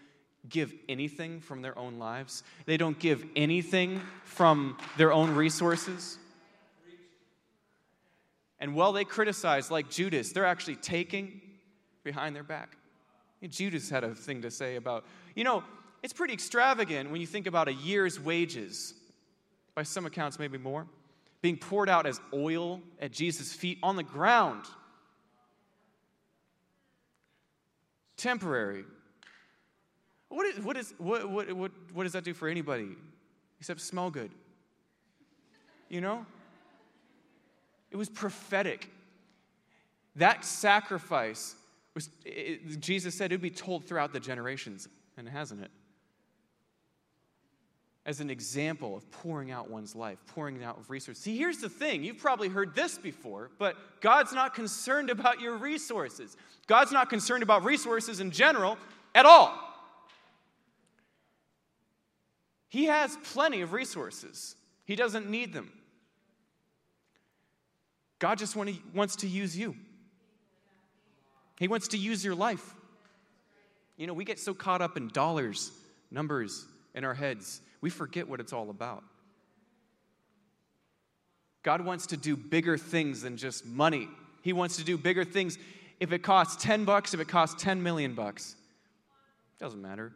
give 0.48 0.72
anything 0.88 1.42
from 1.42 1.62
their 1.62 1.78
own 1.78 1.98
lives, 1.98 2.44
they 2.66 2.78
don't 2.78 2.98
give 2.98 3.26
anything 3.36 4.00
from 4.24 4.78
their 4.98 5.12
own 5.12 5.34
resources. 5.34 6.20
And 8.60 8.76
while 8.76 8.94
they 8.94 9.04
criticize, 9.04 9.70
like 9.70 9.90
Judas, 9.90 10.32
they're 10.32 10.46
actually 10.46 10.78
taking 10.78 11.42
behind 12.04 12.36
their 12.36 12.44
back. 12.44 12.78
Judas 13.50 13.90
had 13.90 14.04
a 14.04 14.16
thing 14.16 14.42
to 14.44 14.50
say 14.50 14.78
about, 14.78 15.06
you 15.36 15.44
know, 15.44 15.64
it's 16.02 16.14
pretty 16.14 16.34
extravagant 16.34 17.12
when 17.12 17.20
you 17.22 17.28
think 17.28 17.48
about 17.48 17.68
a 17.68 17.74
year's 17.74 18.20
wages, 18.20 18.94
by 19.76 19.84
some 19.84 20.06
accounts, 20.06 20.40
maybe 20.40 20.58
more, 20.58 20.88
being 21.42 21.58
poured 21.58 21.90
out 21.90 22.06
as 22.06 22.20
oil 22.34 22.82
at 23.00 23.12
Jesus' 23.12 23.54
feet 23.54 23.78
on 23.84 23.96
the 23.96 24.04
ground. 24.04 24.64
Temporary. 28.18 28.84
What, 30.30 30.46
is, 30.46 30.60
what, 30.60 30.76
is, 30.76 30.94
what, 30.98 31.30
what, 31.30 31.54
what, 31.54 31.72
what 31.94 32.04
does 32.04 32.14
that 32.14 32.24
do 32.24 32.34
for 32.34 32.48
anybody 32.48 32.90
except 33.60 33.80
smell 33.80 34.10
good? 34.10 34.32
You 35.90 36.02
know? 36.02 36.26
It 37.92 37.96
was 37.96 38.10
prophetic. 38.10 38.90
That 40.16 40.44
sacrifice 40.44 41.56
was, 41.96 42.10
it, 42.26 42.80
Jesus 42.80 43.16
said 43.16 43.32
it 43.32 43.36
would 43.36 43.42
be 43.42 43.50
told 43.50 43.86
throughout 43.86 44.14
the 44.14 44.20
generations, 44.20 44.88
and 45.16 45.28
hasn't 45.28 45.62
it? 45.62 45.72
As 48.08 48.22
an 48.22 48.32
example 48.32 48.96
of 48.96 49.12
pouring 49.12 49.52
out 49.52 49.70
one's 49.70 49.94
life, 49.94 50.18
pouring 50.28 50.64
out 50.64 50.80
of 50.80 50.90
resources. 50.90 51.22
See, 51.22 51.38
here's 51.38 51.58
the 51.58 51.70
thing 51.70 52.04
you've 52.04 52.18
probably 52.18 52.48
heard 52.48 52.74
this 52.74 52.98
before, 52.98 53.52
but 53.60 53.76
God's 54.02 54.34
not 54.34 54.56
concerned 54.56 55.10
about 55.10 55.42
your 55.42 55.58
resources. 55.58 56.36
God's 56.68 56.92
not 56.92 57.10
concerned 57.10 57.44
about 57.44 57.66
resources 57.66 58.20
in 58.20 58.32
general 58.32 58.78
at 59.14 59.26
all. 59.26 59.54
He 62.70 62.86
has 62.86 63.18
plenty 63.34 63.62
of 63.62 63.74
resources, 63.74 64.56
He 64.86 64.96
doesn't 64.96 65.30
need 65.30 65.54
them. 65.54 65.72
God 68.20 68.40
just 68.40 68.56
wants 68.56 69.16
to 69.18 69.28
use 69.28 69.56
you. 69.56 69.76
He 71.60 71.68
wants 71.68 71.90
to 71.90 71.98
use 71.98 72.24
your 72.24 72.36
life. 72.36 72.74
You 73.96 74.08
know, 74.08 74.14
we 74.14 74.26
get 74.26 74.40
so 74.40 74.54
caught 74.54 74.82
up 74.82 74.96
in 74.96 75.10
dollars, 75.10 75.72
numbers 76.10 76.66
in 76.96 77.04
our 77.04 77.14
heads, 77.14 77.62
we 77.82 77.90
forget 77.90 78.28
what 78.28 78.40
it's 78.40 78.54
all 78.54 78.70
about. 78.70 79.04
God 81.64 81.82
wants 81.82 82.08
to 82.08 82.18
do 82.18 82.38
bigger 82.38 82.78
things 82.78 83.22
than 83.22 83.38
just 83.38 83.66
money. 83.66 84.08
He 84.42 84.54
wants 84.54 84.78
to 84.78 84.84
do 84.84 84.98
bigger 84.98 85.26
things. 85.26 85.58
If 86.00 86.12
it 86.12 86.20
costs 86.20 86.64
10 86.64 86.86
bucks, 86.86 87.14
if 87.14 87.20
it 87.20 87.28
costs 87.28 87.62
10 87.62 87.84
million 87.84 88.14
bucks, 88.14 88.56
doesn't 89.60 89.82
matter. 89.82 90.14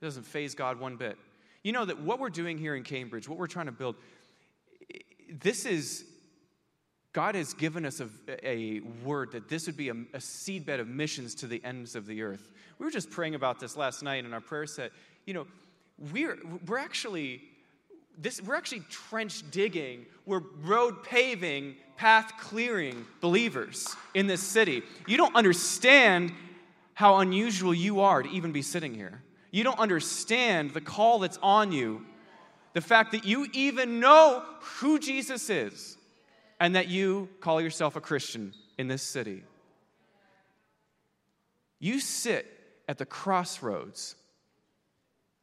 It 0.00 0.04
doesn't 0.04 0.24
faze 0.24 0.54
God 0.54 0.78
one 0.78 0.96
bit. 0.96 1.18
You 1.64 1.72
know 1.72 1.84
that 1.84 2.00
what 2.00 2.20
we're 2.20 2.30
doing 2.30 2.58
here 2.58 2.76
in 2.76 2.84
Cambridge, 2.84 3.28
what 3.28 3.38
we're 3.38 3.46
trying 3.46 3.66
to 3.66 3.72
build, 3.72 3.96
this 5.28 5.64
is 5.64 6.04
God 7.12 7.34
has 7.34 7.54
given 7.54 7.84
us 7.84 8.00
a, 8.00 8.08
a 8.48 8.80
word 9.04 9.32
that 9.32 9.48
this 9.48 9.66
would 9.66 9.76
be 9.76 9.88
a, 9.88 9.92
a 9.92 10.18
seedbed 10.18 10.78
of 10.78 10.86
missions 10.86 11.34
to 11.36 11.46
the 11.46 11.62
ends 11.64 11.96
of 11.96 12.06
the 12.06 12.22
earth. 12.22 12.52
We 12.78 12.84
were 12.84 12.92
just 12.92 13.10
praying 13.10 13.34
about 13.34 13.58
this 13.58 13.76
last 13.76 14.02
night 14.02 14.24
in 14.24 14.32
our 14.32 14.40
prayer 14.40 14.66
set. 14.66 14.92
You 15.26 15.34
know, 15.34 15.46
we're, 16.12 16.38
we're 16.66 16.78
actually 16.78 17.42
this, 18.20 18.42
we're 18.42 18.56
actually 18.56 18.82
trench 18.90 19.48
digging, 19.50 20.04
we're 20.26 20.42
road 20.62 21.04
paving, 21.04 21.76
path 21.96 22.32
clearing 22.40 23.06
believers 23.20 23.94
in 24.14 24.26
this 24.26 24.42
city. 24.42 24.82
You 25.06 25.16
don't 25.16 25.36
understand 25.36 26.32
how 26.94 27.18
unusual 27.18 27.72
you 27.72 28.00
are 28.00 28.22
to 28.22 28.28
even 28.28 28.50
be 28.50 28.62
sitting 28.62 28.92
here. 28.92 29.22
You 29.52 29.62
don't 29.64 29.78
understand 29.78 30.72
the 30.72 30.80
call 30.80 31.20
that's 31.20 31.38
on 31.42 31.70
you, 31.70 32.04
the 32.72 32.80
fact 32.80 33.12
that 33.12 33.24
you 33.24 33.46
even 33.52 34.00
know 34.00 34.42
who 34.60 34.98
Jesus 34.98 35.48
is 35.48 35.96
and 36.58 36.74
that 36.74 36.88
you 36.88 37.28
call 37.40 37.60
yourself 37.60 37.94
a 37.94 38.00
Christian 38.00 38.52
in 38.78 38.88
this 38.88 39.02
city. 39.02 39.44
You 41.78 42.00
sit 42.00 42.46
at 42.88 42.98
the 42.98 43.06
crossroads 43.06 44.16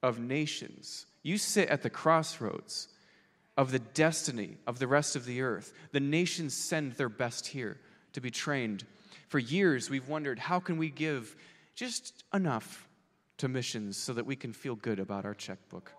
of 0.01 0.19
nations. 0.19 1.05
You 1.23 1.37
sit 1.37 1.69
at 1.69 1.81
the 1.81 1.89
crossroads 1.89 2.87
of 3.57 3.71
the 3.71 3.79
destiny 3.79 4.57
of 4.67 4.79
the 4.79 4.87
rest 4.87 5.15
of 5.15 5.25
the 5.25 5.41
earth. 5.41 5.73
The 5.91 5.99
nations 5.99 6.53
send 6.53 6.93
their 6.93 7.09
best 7.09 7.47
here 7.47 7.77
to 8.13 8.21
be 8.21 8.31
trained. 8.31 8.85
For 9.27 9.39
years, 9.39 9.89
we've 9.89 10.07
wondered 10.07 10.39
how 10.39 10.59
can 10.59 10.77
we 10.77 10.89
give 10.89 11.35
just 11.75 12.23
enough 12.33 12.87
to 13.37 13.47
missions 13.47 13.97
so 13.97 14.13
that 14.13 14.25
we 14.25 14.35
can 14.35 14.53
feel 14.53 14.75
good 14.75 14.99
about 14.99 15.25
our 15.25 15.33
checkbook? 15.33 15.91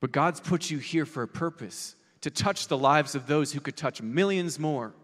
But 0.00 0.12
God's 0.12 0.40
put 0.40 0.70
you 0.70 0.78
here 0.78 1.06
for 1.06 1.22
a 1.22 1.28
purpose 1.28 1.96
to 2.20 2.30
touch 2.30 2.68
the 2.68 2.78
lives 2.78 3.14
of 3.14 3.26
those 3.26 3.52
who 3.52 3.60
could 3.60 3.76
touch 3.76 4.02
millions 4.02 4.58
more. 4.58 4.94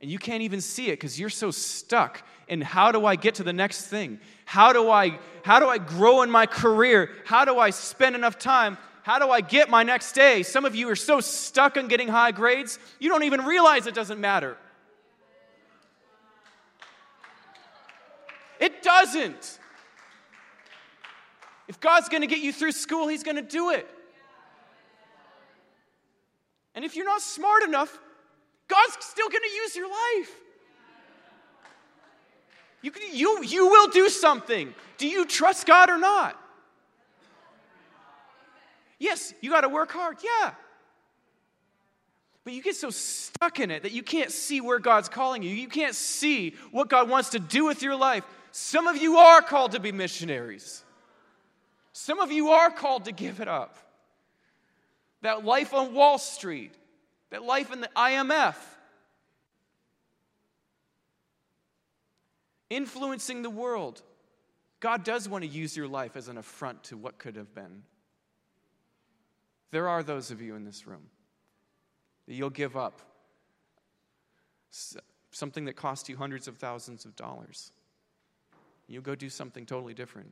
And 0.00 0.10
you 0.10 0.18
can't 0.18 0.42
even 0.42 0.60
see 0.60 0.86
it 0.86 0.92
because 0.92 1.18
you're 1.18 1.28
so 1.28 1.50
stuck 1.50 2.22
in 2.46 2.60
how 2.60 2.92
do 2.92 3.04
I 3.04 3.16
get 3.16 3.36
to 3.36 3.42
the 3.42 3.52
next 3.52 3.86
thing? 3.86 4.20
How 4.44 4.72
do 4.72 4.90
I 4.90 5.18
how 5.42 5.60
do 5.60 5.68
I 5.68 5.78
grow 5.78 6.22
in 6.22 6.30
my 6.30 6.46
career? 6.46 7.10
How 7.24 7.44
do 7.44 7.58
I 7.58 7.70
spend 7.70 8.14
enough 8.14 8.38
time? 8.38 8.78
How 9.02 9.18
do 9.18 9.30
I 9.30 9.40
get 9.40 9.70
my 9.70 9.82
next 9.82 10.12
day? 10.12 10.42
Some 10.42 10.64
of 10.64 10.74
you 10.74 10.88
are 10.90 10.96
so 10.96 11.20
stuck 11.20 11.76
on 11.76 11.88
getting 11.88 12.08
high 12.08 12.30
grades, 12.30 12.78
you 12.98 13.08
don't 13.08 13.24
even 13.24 13.44
realize 13.44 13.86
it 13.86 13.94
doesn't 13.94 14.20
matter. 14.20 14.56
It 18.60 18.82
doesn't. 18.82 19.58
If 21.68 21.80
God's 21.80 22.08
going 22.08 22.22
to 22.22 22.26
get 22.26 22.40
you 22.40 22.52
through 22.52 22.72
school, 22.72 23.08
He's 23.08 23.22
going 23.22 23.36
to 23.36 23.42
do 23.42 23.70
it. 23.70 23.88
And 26.74 26.84
if 26.84 26.96
you're 26.96 27.06
not 27.06 27.20
smart 27.20 27.62
enough, 27.62 27.98
God's 28.68 28.96
still 29.00 29.28
going 29.28 29.42
to 29.42 29.56
use 29.56 29.76
your 29.76 29.88
life. 29.88 30.30
You, 32.82 32.90
can, 32.90 33.02
you, 33.12 33.42
you 33.42 33.68
will 33.68 33.88
do 33.88 34.08
something. 34.08 34.72
Do 34.98 35.08
you 35.08 35.26
trust 35.26 35.66
God 35.66 35.90
or 35.90 35.98
not? 35.98 36.40
Yes, 38.98 39.32
you 39.40 39.50
got 39.50 39.62
to 39.62 39.68
work 39.68 39.90
hard. 39.90 40.18
Yeah. 40.22 40.52
But 42.44 42.52
you 42.52 42.62
get 42.62 42.76
so 42.76 42.90
stuck 42.90 43.60
in 43.60 43.70
it 43.70 43.82
that 43.82 43.92
you 43.92 44.02
can't 44.02 44.30
see 44.30 44.60
where 44.60 44.78
God's 44.78 45.08
calling 45.08 45.42
you. 45.42 45.50
You 45.50 45.68
can't 45.68 45.94
see 45.94 46.54
what 46.70 46.88
God 46.88 47.08
wants 47.08 47.30
to 47.30 47.38
do 47.38 47.64
with 47.64 47.82
your 47.82 47.96
life. 47.96 48.24
Some 48.52 48.86
of 48.86 48.96
you 48.96 49.18
are 49.18 49.42
called 49.42 49.72
to 49.72 49.80
be 49.80 49.92
missionaries. 49.92 50.82
Some 51.92 52.20
of 52.20 52.30
you 52.30 52.48
are 52.50 52.70
called 52.70 53.04
to 53.06 53.12
give 53.12 53.40
it 53.40 53.48
up. 53.48 53.76
That 55.22 55.44
life 55.44 55.74
on 55.74 55.94
Wall 55.94 56.16
Street, 56.16 56.72
that 57.30 57.42
life 57.42 57.72
in 57.72 57.80
the 57.80 57.90
IMF, 57.96 58.56
influencing 62.70 63.42
the 63.42 63.50
world. 63.50 64.02
God 64.80 65.04
does 65.04 65.28
want 65.28 65.44
to 65.44 65.48
use 65.48 65.76
your 65.76 65.88
life 65.88 66.16
as 66.16 66.28
an 66.28 66.38
affront 66.38 66.84
to 66.84 66.96
what 66.96 67.18
could 67.18 67.36
have 67.36 67.54
been. 67.54 67.82
There 69.70 69.88
are 69.88 70.02
those 70.02 70.30
of 70.30 70.40
you 70.40 70.54
in 70.54 70.64
this 70.64 70.86
room 70.86 71.10
that 72.26 72.34
you'll 72.34 72.50
give 72.50 72.76
up 72.76 73.02
something 75.30 75.64
that 75.64 75.74
cost 75.74 76.08
you 76.08 76.16
hundreds 76.16 76.48
of 76.48 76.56
thousands 76.56 77.04
of 77.04 77.16
dollars. 77.16 77.72
You'll 78.86 79.02
go 79.02 79.14
do 79.14 79.28
something 79.28 79.66
totally 79.66 79.94
different. 79.94 80.30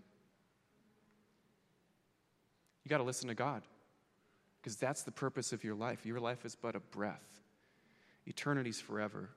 You 2.85 2.89
got 2.89 2.99
to 2.99 3.05
listen 3.05 3.29
to 3.29 3.35
God 3.35 3.63
because 4.67 4.79
that's 4.79 5.05
the 5.05 5.13
purpose 5.13 5.53
of 5.53 5.63
your 5.63 5.77
life. 5.77 6.05
Your 6.05 6.19
life 6.19 6.45
is 6.45 6.57
but 6.57 6.75
a 6.75 6.81
breath, 6.81 7.23
eternity's 8.27 8.81
forever. 8.81 9.31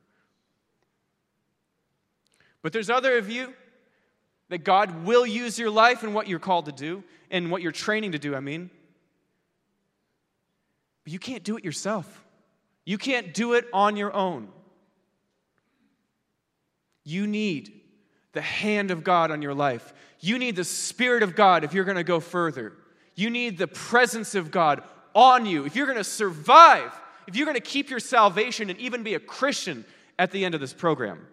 But 2.63 2.73
there's 2.73 2.89
other 2.89 3.15
of 3.15 3.29
you 3.29 3.53
that 4.47 4.63
God 4.63 5.05
will 5.05 5.27
use 5.27 5.59
your 5.59 5.69
life 5.69 6.01
and 6.01 6.15
what 6.15 6.27
you're 6.27 6.39
called 6.39 6.65
to 6.65 6.71
do 6.71 7.03
and 7.29 7.51
what 7.51 7.61
you're 7.61 7.71
training 7.71 8.13
to 8.13 8.17
do, 8.17 8.33
I 8.33 8.39
mean. 8.39 8.71
But 11.03 11.13
you 11.13 11.19
can't 11.19 11.43
do 11.43 11.57
it 11.57 11.63
yourself. 11.63 12.25
You 12.83 12.97
can't 12.97 13.31
do 13.31 13.53
it 13.53 13.67
on 13.71 13.97
your 13.97 14.11
own. 14.11 14.47
You 17.03 17.27
need 17.27 17.81
the 18.31 18.41
hand 18.41 18.89
of 18.89 19.03
God 19.03 19.29
on 19.29 19.43
your 19.43 19.53
life. 19.53 19.93
You 20.21 20.39
need 20.39 20.55
the 20.55 20.63
Spirit 20.63 21.21
of 21.21 21.35
God 21.35 21.63
if 21.63 21.75
you're 21.75 21.85
going 21.85 21.97
to 21.97 22.03
go 22.03 22.19
further. 22.19 22.73
You 23.13 23.29
need 23.29 23.59
the 23.59 23.67
presence 23.67 24.33
of 24.33 24.49
God 24.49 24.81
on 25.15 25.45
you. 25.45 25.65
If 25.65 25.75
you're 25.75 25.85
going 25.85 25.97
to 25.97 26.03
survive, 26.03 26.93
if 27.27 27.35
you're 27.35 27.45
going 27.45 27.55
to 27.55 27.61
keep 27.61 27.89
your 27.89 27.99
salvation 27.99 28.69
and 28.69 28.79
even 28.79 29.03
be 29.03 29.13
a 29.13 29.19
Christian 29.19 29.85
at 30.17 30.31
the 30.31 30.43
end 30.43 30.55
of 30.55 30.61
this 30.61 30.73
program. 30.73 31.25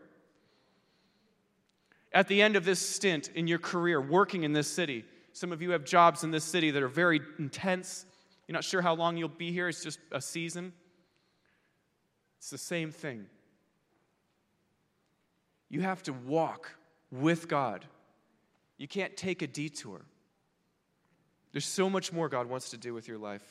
At 2.12 2.28
the 2.28 2.40
end 2.40 2.56
of 2.56 2.64
this 2.64 2.78
stint 2.78 3.30
in 3.34 3.46
your 3.46 3.58
career 3.58 4.00
working 4.00 4.44
in 4.44 4.52
this 4.52 4.68
city, 4.68 5.04
some 5.32 5.52
of 5.52 5.60
you 5.60 5.72
have 5.72 5.84
jobs 5.84 6.24
in 6.24 6.30
this 6.30 6.44
city 6.44 6.70
that 6.70 6.82
are 6.82 6.88
very 6.88 7.20
intense. 7.38 8.06
You're 8.46 8.54
not 8.54 8.64
sure 8.64 8.80
how 8.80 8.94
long 8.94 9.16
you'll 9.16 9.28
be 9.28 9.52
here, 9.52 9.68
it's 9.68 9.82
just 9.82 9.98
a 10.12 10.20
season. 10.20 10.72
It's 12.38 12.50
the 12.50 12.58
same 12.58 12.92
thing. 12.92 13.26
You 15.68 15.80
have 15.80 16.02
to 16.04 16.12
walk 16.12 16.70
with 17.10 17.48
God. 17.48 17.84
You 18.78 18.86
can't 18.86 19.16
take 19.16 19.42
a 19.42 19.46
detour. 19.46 20.00
There's 21.52 21.66
so 21.66 21.90
much 21.90 22.12
more 22.12 22.28
God 22.28 22.48
wants 22.48 22.70
to 22.70 22.76
do 22.76 22.94
with 22.94 23.08
your 23.08 23.18
life. 23.18 23.42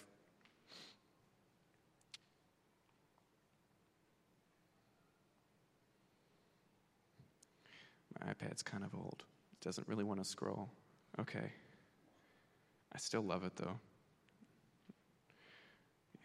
iPad's 8.25 8.63
kind 8.63 8.83
of 8.83 8.93
old. 8.95 9.23
It 9.53 9.63
doesn't 9.63 9.87
really 9.87 10.03
want 10.03 10.19
to 10.21 10.25
scroll. 10.25 10.69
Okay. 11.19 11.51
I 12.93 12.97
still 12.97 13.21
love 13.21 13.43
it 13.43 13.55
though. 13.55 13.79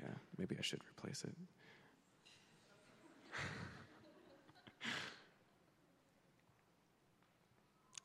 Yeah, 0.01 0.15
maybe 0.39 0.57
I 0.59 0.63
should 0.63 0.81
replace 0.97 1.25
it. 1.25 1.35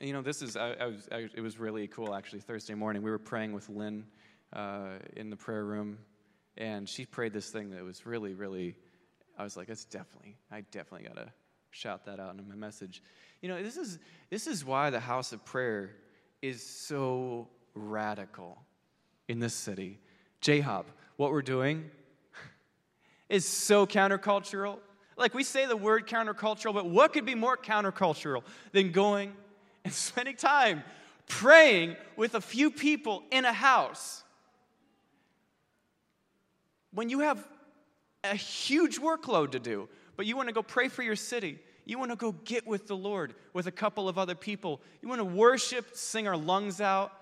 you 0.00 0.12
know, 0.12 0.20
this 0.22 0.42
is, 0.42 0.56
I, 0.56 0.72
I 0.72 0.86
was, 0.86 1.08
I, 1.10 1.28
it 1.34 1.40
was 1.40 1.58
really 1.58 1.86
cool 1.88 2.14
actually. 2.14 2.40
Thursday 2.40 2.74
morning, 2.74 3.02
we 3.02 3.10
were 3.10 3.18
praying 3.18 3.52
with 3.52 3.68
Lynn 3.68 4.04
uh, 4.52 4.98
in 5.16 5.30
the 5.30 5.36
prayer 5.36 5.64
room, 5.64 5.98
and 6.56 6.88
she 6.88 7.06
prayed 7.06 7.32
this 7.32 7.50
thing 7.50 7.70
that 7.70 7.82
was 7.82 8.04
really, 8.04 8.34
really, 8.34 8.74
I 9.38 9.44
was 9.44 9.56
like, 9.56 9.68
that's 9.68 9.84
definitely, 9.84 10.36
I 10.50 10.60
definitely 10.70 11.08
got 11.08 11.16
to 11.16 11.32
shout 11.70 12.04
that 12.06 12.20
out 12.20 12.36
in 12.38 12.48
my 12.48 12.54
message. 12.54 13.02
You 13.46 13.52
know, 13.52 13.62
this 13.62 13.76
is, 13.76 14.00
this 14.28 14.48
is 14.48 14.64
why 14.64 14.90
the 14.90 14.98
house 14.98 15.30
of 15.32 15.44
prayer 15.44 15.92
is 16.42 16.60
so 16.60 17.46
radical 17.74 18.58
in 19.28 19.38
this 19.38 19.54
city. 19.54 20.00
J 20.40 20.58
Hop, 20.58 20.90
what 21.14 21.30
we're 21.30 21.42
doing 21.42 21.88
is 23.28 23.46
so 23.46 23.86
countercultural. 23.86 24.78
Like 25.16 25.32
we 25.32 25.44
say 25.44 25.64
the 25.64 25.76
word 25.76 26.08
countercultural, 26.08 26.74
but 26.74 26.86
what 26.86 27.12
could 27.12 27.24
be 27.24 27.36
more 27.36 27.56
countercultural 27.56 28.42
than 28.72 28.90
going 28.90 29.32
and 29.84 29.92
spending 29.94 30.34
time 30.34 30.82
praying 31.28 31.94
with 32.16 32.34
a 32.34 32.40
few 32.40 32.72
people 32.72 33.22
in 33.30 33.44
a 33.44 33.52
house. 33.52 34.24
When 36.90 37.10
you 37.10 37.20
have 37.20 37.46
a 38.24 38.34
huge 38.34 39.00
workload 39.00 39.52
to 39.52 39.60
do, 39.60 39.88
but 40.16 40.26
you 40.26 40.36
want 40.36 40.48
to 40.48 40.52
go 40.52 40.64
pray 40.64 40.88
for 40.88 41.04
your 41.04 41.14
city, 41.14 41.60
you 41.86 41.98
want 41.98 42.10
to 42.10 42.16
go 42.16 42.32
get 42.32 42.66
with 42.66 42.88
the 42.88 42.96
Lord 42.96 43.34
with 43.52 43.66
a 43.66 43.72
couple 43.72 44.08
of 44.08 44.18
other 44.18 44.34
people, 44.34 44.80
you 45.00 45.08
want 45.08 45.20
to 45.20 45.24
worship, 45.24 45.86
sing 45.94 46.28
our 46.28 46.36
lungs 46.36 46.80
out. 46.80 47.12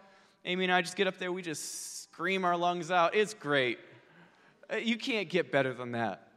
Amy 0.47 0.65
and 0.65 0.73
I 0.73 0.83
just 0.83 0.97
get 0.97 1.07
up 1.07 1.19
there, 1.19 1.31
we 1.31 1.43
just 1.43 2.03
scream 2.03 2.45
our 2.45 2.57
lungs 2.57 2.91
out. 2.91 3.15
It's 3.15 3.35
great. 3.35 3.79
Uh, 4.73 4.77
you 4.77 4.97
can't 4.97 5.29
get 5.29 5.53
better 5.53 5.73
than 5.73 5.93
that. 5.93 6.29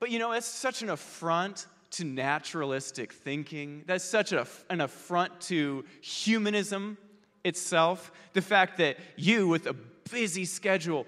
But 0.00 0.10
you 0.10 0.18
know, 0.18 0.32
it's 0.32 0.46
such 0.46 0.82
an 0.82 0.90
affront 0.90 1.66
to 1.92 2.04
naturalistic 2.04 3.12
thinking. 3.12 3.84
That's 3.86 4.04
such 4.04 4.32
a, 4.32 4.46
an 4.70 4.80
affront 4.80 5.40
to 5.42 5.84
humanism 6.00 6.96
itself. 7.44 8.10
The 8.32 8.42
fact 8.42 8.78
that 8.78 8.96
you, 9.16 9.48
with 9.48 9.66
a 9.66 9.76
busy 10.10 10.46
schedule, 10.46 11.06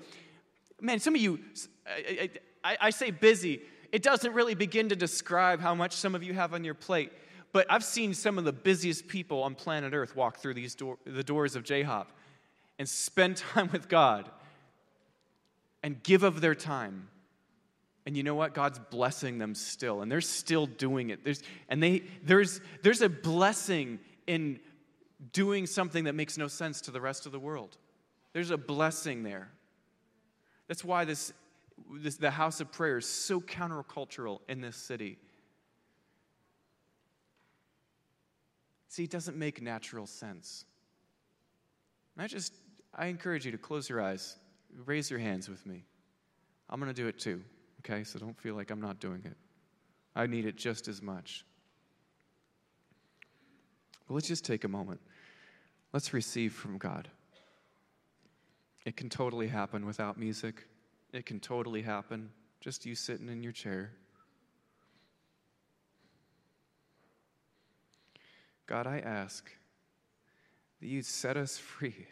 man, 0.80 1.00
some 1.00 1.14
of 1.14 1.20
you, 1.20 1.40
I, 1.86 2.30
I, 2.62 2.76
I 2.82 2.90
say 2.90 3.10
busy, 3.10 3.62
it 3.94 4.02
doesn't 4.02 4.34
really 4.34 4.54
begin 4.54 4.88
to 4.88 4.96
describe 4.96 5.60
how 5.60 5.74
much 5.74 5.92
some 5.92 6.14
of 6.14 6.22
you 6.24 6.34
have 6.34 6.52
on 6.52 6.64
your 6.64 6.74
plate. 6.74 7.12
But 7.52 7.66
I've 7.70 7.84
seen 7.84 8.12
some 8.12 8.38
of 8.38 8.44
the 8.44 8.52
busiest 8.52 9.06
people 9.06 9.44
on 9.44 9.54
planet 9.54 9.94
Earth 9.94 10.16
walk 10.16 10.38
through 10.38 10.54
these 10.54 10.74
door, 10.74 10.98
the 11.04 11.22
doors 11.22 11.54
of 11.54 11.62
J 11.62 11.82
Hop 11.82 12.10
and 12.78 12.88
spend 12.88 13.36
time 13.54 13.70
with 13.72 13.88
God 13.88 14.28
and 15.84 16.02
give 16.02 16.24
of 16.24 16.40
their 16.40 16.56
time 16.56 17.08
and 18.06 18.16
you 18.16 18.22
know 18.22 18.34
what? 18.34 18.52
God's 18.52 18.78
blessing 18.78 19.38
them 19.38 19.54
still, 19.54 20.02
and 20.02 20.12
they're 20.12 20.20
still 20.20 20.66
doing 20.66 21.10
it. 21.10 21.24
There's, 21.24 21.42
and 21.68 21.82
they, 21.82 22.02
there's, 22.22 22.60
there's 22.82 23.00
a 23.00 23.08
blessing 23.08 23.98
in 24.26 24.60
doing 25.32 25.66
something 25.66 26.04
that 26.04 26.14
makes 26.14 26.36
no 26.36 26.46
sense 26.46 26.82
to 26.82 26.90
the 26.90 27.00
rest 27.00 27.24
of 27.24 27.32
the 27.32 27.38
world. 27.38 27.78
There's 28.34 28.50
a 28.50 28.58
blessing 28.58 29.22
there. 29.22 29.48
That's 30.68 30.84
why 30.84 31.06
this, 31.06 31.32
this, 31.92 32.16
the 32.16 32.30
house 32.30 32.60
of 32.60 32.70
prayer 32.72 32.98
is 32.98 33.06
so 33.06 33.40
countercultural 33.40 34.40
in 34.48 34.60
this 34.60 34.76
city. 34.76 35.18
See, 38.88 39.04
it 39.04 39.10
doesn't 39.10 39.36
make 39.36 39.60
natural 39.60 40.06
sense. 40.06 40.64
I 42.16 42.28
just, 42.28 42.54
I 42.94 43.06
encourage 43.06 43.44
you 43.44 43.52
to 43.52 43.58
close 43.58 43.88
your 43.88 44.00
eyes, 44.00 44.36
raise 44.86 45.10
your 45.10 45.18
hands 45.18 45.48
with 45.48 45.66
me. 45.66 45.84
I'm 46.70 46.80
going 46.80 46.92
to 46.92 47.02
do 47.02 47.08
it 47.08 47.18
too 47.18 47.42
okay? 47.84 48.04
So 48.04 48.18
don't 48.18 48.38
feel 48.38 48.54
like 48.54 48.70
I'm 48.70 48.80
not 48.80 49.00
doing 49.00 49.22
it. 49.24 49.36
I 50.16 50.26
need 50.26 50.46
it 50.46 50.56
just 50.56 50.88
as 50.88 51.02
much. 51.02 51.44
But 54.06 54.14
let's 54.14 54.28
just 54.28 54.44
take 54.44 54.64
a 54.64 54.68
moment. 54.68 55.00
Let's 55.92 56.12
receive 56.12 56.52
from 56.52 56.78
God. 56.78 57.08
It 58.84 58.96
can 58.96 59.08
totally 59.08 59.48
happen 59.48 59.86
without 59.86 60.18
music. 60.18 60.66
It 61.14 61.26
can 61.26 61.38
totally 61.38 61.82
happen 61.82 62.30
just 62.60 62.84
you 62.84 62.96
sitting 62.96 63.28
in 63.28 63.44
your 63.44 63.52
chair. 63.52 63.92
God, 68.66 68.88
I 68.88 68.98
ask 68.98 69.48
that 70.80 70.88
you'd 70.88 71.06
set 71.06 71.36
us 71.36 71.56
free 71.56 72.08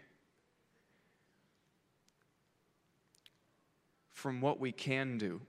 from 4.12 4.40
what 4.40 4.60
we 4.60 4.70
can 4.70 5.18
do 5.18 5.40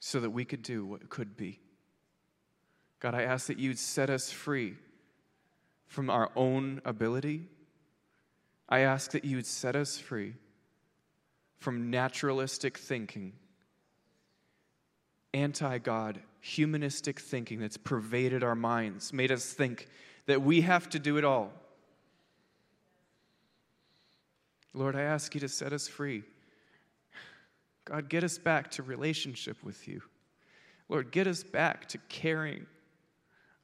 so 0.00 0.18
that 0.18 0.30
we 0.30 0.46
could 0.46 0.62
do 0.62 0.86
what 0.86 1.10
could 1.10 1.36
be. 1.36 1.60
God, 3.00 3.14
I 3.14 3.24
ask 3.24 3.48
that 3.48 3.58
you'd 3.58 3.78
set 3.78 4.08
us 4.08 4.30
free 4.30 4.76
from 5.86 6.08
our 6.08 6.30
own 6.34 6.80
ability. 6.86 7.50
I 8.68 8.80
ask 8.80 9.12
that 9.12 9.24
you'd 9.24 9.46
set 9.46 9.76
us 9.76 9.98
free 9.98 10.34
from 11.58 11.90
naturalistic 11.90 12.78
thinking, 12.78 13.32
anti 15.32 15.78
God, 15.78 16.20
humanistic 16.40 17.20
thinking 17.20 17.60
that's 17.60 17.76
pervaded 17.76 18.42
our 18.42 18.54
minds, 18.54 19.12
made 19.12 19.32
us 19.32 19.52
think 19.52 19.88
that 20.26 20.42
we 20.42 20.62
have 20.62 20.88
to 20.90 20.98
do 20.98 21.16
it 21.16 21.24
all. 21.24 21.52
Lord, 24.74 24.94
I 24.94 25.02
ask 25.02 25.34
you 25.34 25.40
to 25.40 25.48
set 25.48 25.72
us 25.72 25.88
free. 25.88 26.22
God, 27.86 28.08
get 28.08 28.24
us 28.24 28.36
back 28.36 28.70
to 28.72 28.82
relationship 28.82 29.56
with 29.62 29.88
you. 29.88 30.02
Lord, 30.88 31.10
get 31.10 31.26
us 31.26 31.42
back 31.42 31.88
to 31.88 31.98
caring 32.08 32.66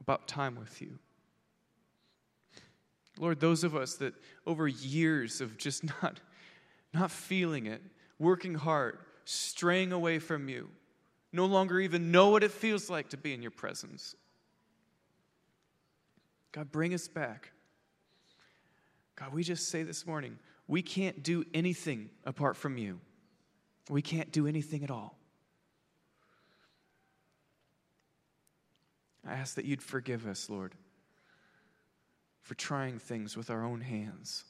about 0.01 0.27
time 0.27 0.57
with 0.57 0.81
you. 0.81 0.99
Lord, 3.19 3.41
those 3.41 3.65
of 3.65 3.77
us 3.77 3.97
that 3.97 4.15
over 4.47 4.67
years 4.67 5.41
of 5.41 5.59
just 5.59 5.85
not, 6.03 6.21
not 6.93 7.11
feeling 7.11 7.67
it, 7.67 7.83
working 8.19 8.55
hard, 8.55 8.99
straying 9.25 9.93
away 9.93 10.19
from 10.19 10.49
you, 10.49 10.71
no 11.33 11.47
longer 11.47 11.81
even 11.81 12.11
know 12.11 12.29
what 12.29 12.45
it 12.45 12.51
feels 12.51 12.91
like 12.91 13.11
to 13.11 13.17
be 13.17 13.33
in 13.33 13.43
your 13.43 13.51
presence. 13.51 14.15
God, 16.53 16.71
bring 16.71 16.93
us 16.93 17.09
back. 17.09 17.53
God, 19.17 19.33
we 19.33 19.43
just 19.43 19.69
say 19.69 19.83
this 19.83 20.07
morning, 20.07 20.39
we 20.69 20.83
can't 20.83 21.23
do 21.23 21.45
anything 21.55 22.11
apart 22.25 22.57
from 22.57 22.77
you. 22.77 23.01
We 23.89 24.03
can't 24.03 24.31
do 24.31 24.47
anything 24.47 24.85
at 24.85 24.91
all. 24.91 25.19
I 29.27 29.35
ask 29.35 29.55
that 29.55 29.65
you'd 29.65 29.83
forgive 29.83 30.27
us, 30.27 30.51
Lord, 30.51 30.75
for 32.43 32.55
trying 32.55 32.99
things 32.99 33.37
with 33.37 33.51
our 33.51 33.65
own 33.65 33.81
hands, 33.81 34.45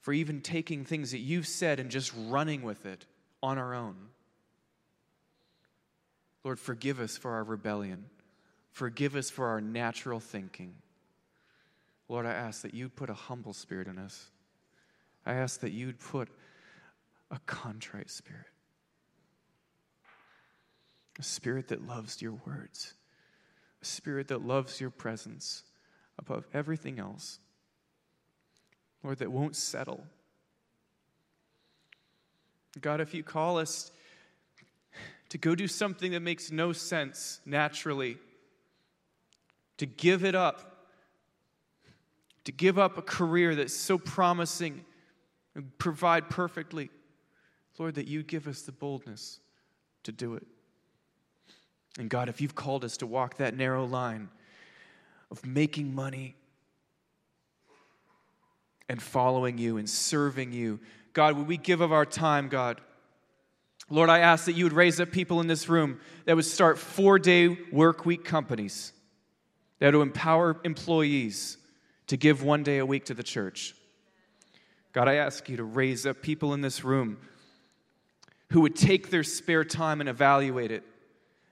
for 0.00 0.12
even 0.12 0.40
taking 0.40 0.84
things 0.84 1.10
that 1.12 1.18
you've 1.18 1.46
said 1.46 1.78
and 1.78 1.90
just 1.90 2.12
running 2.16 2.62
with 2.62 2.86
it 2.86 3.06
on 3.42 3.58
our 3.58 3.74
own. 3.74 3.96
Lord, 6.42 6.58
forgive 6.58 7.00
us 7.00 7.16
for 7.16 7.32
our 7.32 7.44
rebellion. 7.44 8.06
Forgive 8.70 9.16
us 9.16 9.30
for 9.30 9.48
our 9.48 9.60
natural 9.60 10.20
thinking. 10.20 10.74
Lord, 12.08 12.26
I 12.26 12.32
ask 12.32 12.62
that 12.62 12.74
you'd 12.74 12.96
put 12.96 13.08
a 13.08 13.14
humble 13.14 13.52
spirit 13.52 13.88
in 13.88 13.98
us. 13.98 14.30
I 15.24 15.34
ask 15.34 15.60
that 15.60 15.72
you'd 15.72 15.98
put 15.98 16.28
a 17.30 17.38
contrite 17.46 18.10
spirit, 18.10 18.46
a 21.18 21.22
spirit 21.22 21.68
that 21.68 21.86
loves 21.86 22.20
your 22.20 22.38
words 22.46 22.94
a 23.84 23.86
spirit 23.86 24.28
that 24.28 24.42
loves 24.42 24.80
your 24.80 24.88
presence 24.88 25.62
above 26.18 26.46
everything 26.54 26.98
else. 26.98 27.38
Lord, 29.02 29.18
that 29.18 29.30
won't 29.30 29.56
settle. 29.56 30.04
God, 32.80 33.00
if 33.00 33.14
you 33.14 33.22
call 33.22 33.58
us 33.58 33.92
to 35.28 35.38
go 35.38 35.54
do 35.54 35.68
something 35.68 36.12
that 36.12 36.20
makes 36.20 36.50
no 36.50 36.72
sense 36.72 37.40
naturally, 37.44 38.16
to 39.78 39.86
give 39.86 40.24
it 40.24 40.34
up, 40.34 40.86
to 42.44 42.52
give 42.52 42.78
up 42.78 42.98
a 42.98 43.02
career 43.02 43.54
that's 43.54 43.74
so 43.74 43.98
promising 43.98 44.84
and 45.54 45.76
provide 45.78 46.30
perfectly, 46.30 46.90
Lord, 47.78 47.96
that 47.96 48.06
you 48.06 48.22
give 48.22 48.46
us 48.46 48.62
the 48.62 48.72
boldness 48.72 49.40
to 50.04 50.12
do 50.12 50.34
it. 50.34 50.46
And 51.98 52.08
God, 52.08 52.28
if 52.28 52.40
you've 52.40 52.54
called 52.54 52.84
us 52.84 52.96
to 52.98 53.06
walk 53.06 53.36
that 53.36 53.56
narrow 53.56 53.84
line 53.84 54.28
of 55.34 55.44
making 55.44 55.92
money 55.92 56.36
and 58.88 59.02
following 59.02 59.58
you 59.58 59.78
and 59.78 59.90
serving 59.90 60.52
you, 60.52 60.78
God, 61.12 61.36
would 61.36 61.48
we 61.48 61.56
give 61.56 61.80
of 61.80 61.92
our 61.92 62.06
time, 62.06 62.48
God? 62.48 62.80
Lord, 63.90 64.10
I 64.10 64.20
ask 64.20 64.44
that 64.44 64.52
you 64.52 64.62
would 64.64 64.72
raise 64.72 65.00
up 65.00 65.10
people 65.10 65.40
in 65.40 65.48
this 65.48 65.68
room 65.68 65.98
that 66.24 66.36
would 66.36 66.44
start 66.44 66.78
four 66.78 67.18
day 67.18 67.58
work 67.72 68.06
week 68.06 68.24
companies 68.24 68.92
that 69.80 69.92
would 69.92 70.02
empower 70.02 70.60
employees 70.62 71.58
to 72.06 72.16
give 72.16 72.44
one 72.44 72.62
day 72.62 72.78
a 72.78 72.86
week 72.86 73.06
to 73.06 73.14
the 73.14 73.24
church. 73.24 73.74
God, 74.92 75.08
I 75.08 75.14
ask 75.14 75.48
you 75.48 75.56
to 75.56 75.64
raise 75.64 76.06
up 76.06 76.22
people 76.22 76.54
in 76.54 76.60
this 76.60 76.84
room 76.84 77.18
who 78.52 78.60
would 78.60 78.76
take 78.76 79.10
their 79.10 79.24
spare 79.24 79.64
time 79.64 79.98
and 79.98 80.08
evaluate 80.08 80.70
it 80.70 80.84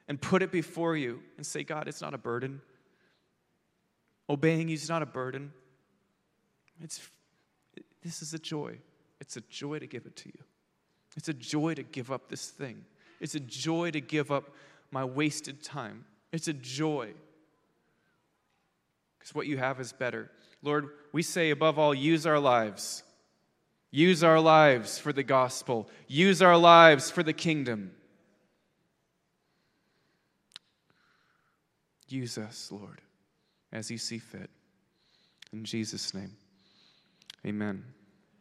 and 0.07 0.21
put 0.21 0.41
it 0.41 0.53
before 0.53 0.97
you 0.97 1.21
and 1.37 1.45
say, 1.45 1.65
God, 1.65 1.89
it's 1.89 2.01
not 2.01 2.15
a 2.15 2.19
burden. 2.19 2.61
Obeying 4.33 4.69
you 4.69 4.75
is 4.75 4.89
not 4.89 5.03
a 5.03 5.07
burden. 5.07 5.53
It's, 6.81 7.07
this 8.03 8.23
is 8.23 8.33
a 8.33 8.39
joy. 8.39 8.79
It's 9.21 9.37
a 9.37 9.43
joy 9.43 9.79
to 9.79 9.87
give 9.87 10.07
it 10.07 10.17
to 10.17 10.29
you. 10.31 10.45
It's 11.19 11.29
a 11.29 11.35
joy 11.35 11.75
to 11.75 11.83
give 11.83 12.11
up 12.11 12.31
this 12.31 12.49
thing. 12.49 12.87
It's 13.21 13.35
a 13.35 13.41
joy 13.41 13.91
to 13.91 14.01
give 14.01 14.33
up 14.33 14.55
my 14.91 15.05
wasted 15.05 15.63
time. 15.63 16.07
It's 16.33 16.49
a 16.49 16.55
joy. 16.55 17.13
Because 19.19 19.35
what 19.35 19.47
you 19.47 19.59
have 19.59 19.79
is 19.81 19.93
better. 19.93 20.31
Lord, 20.63 20.89
we 21.13 21.23
say 21.23 21.51
above 21.51 21.79
all, 21.79 21.93
use 21.93 22.27
our 22.27 22.39
lives. 22.39 23.03
Use 23.91 24.25
our 24.25 24.41
lives 24.41 24.99
for 24.99 25.13
the 25.13 25.23
gospel. 25.23 25.91
Use 26.09 26.41
our 26.41 26.57
lives 26.57 27.11
for 27.11 27.23
the 27.23 27.35
kingdom. 27.35 27.91
Use 32.09 32.39
us, 32.39 32.71
Lord, 32.73 33.03
as 33.73 33.91
you 33.91 33.99
see 33.99 34.19
fit. 34.19 34.51
In 35.53 35.65
Jesus' 35.65 36.15
name, 36.15 36.33
amen. 37.47 37.85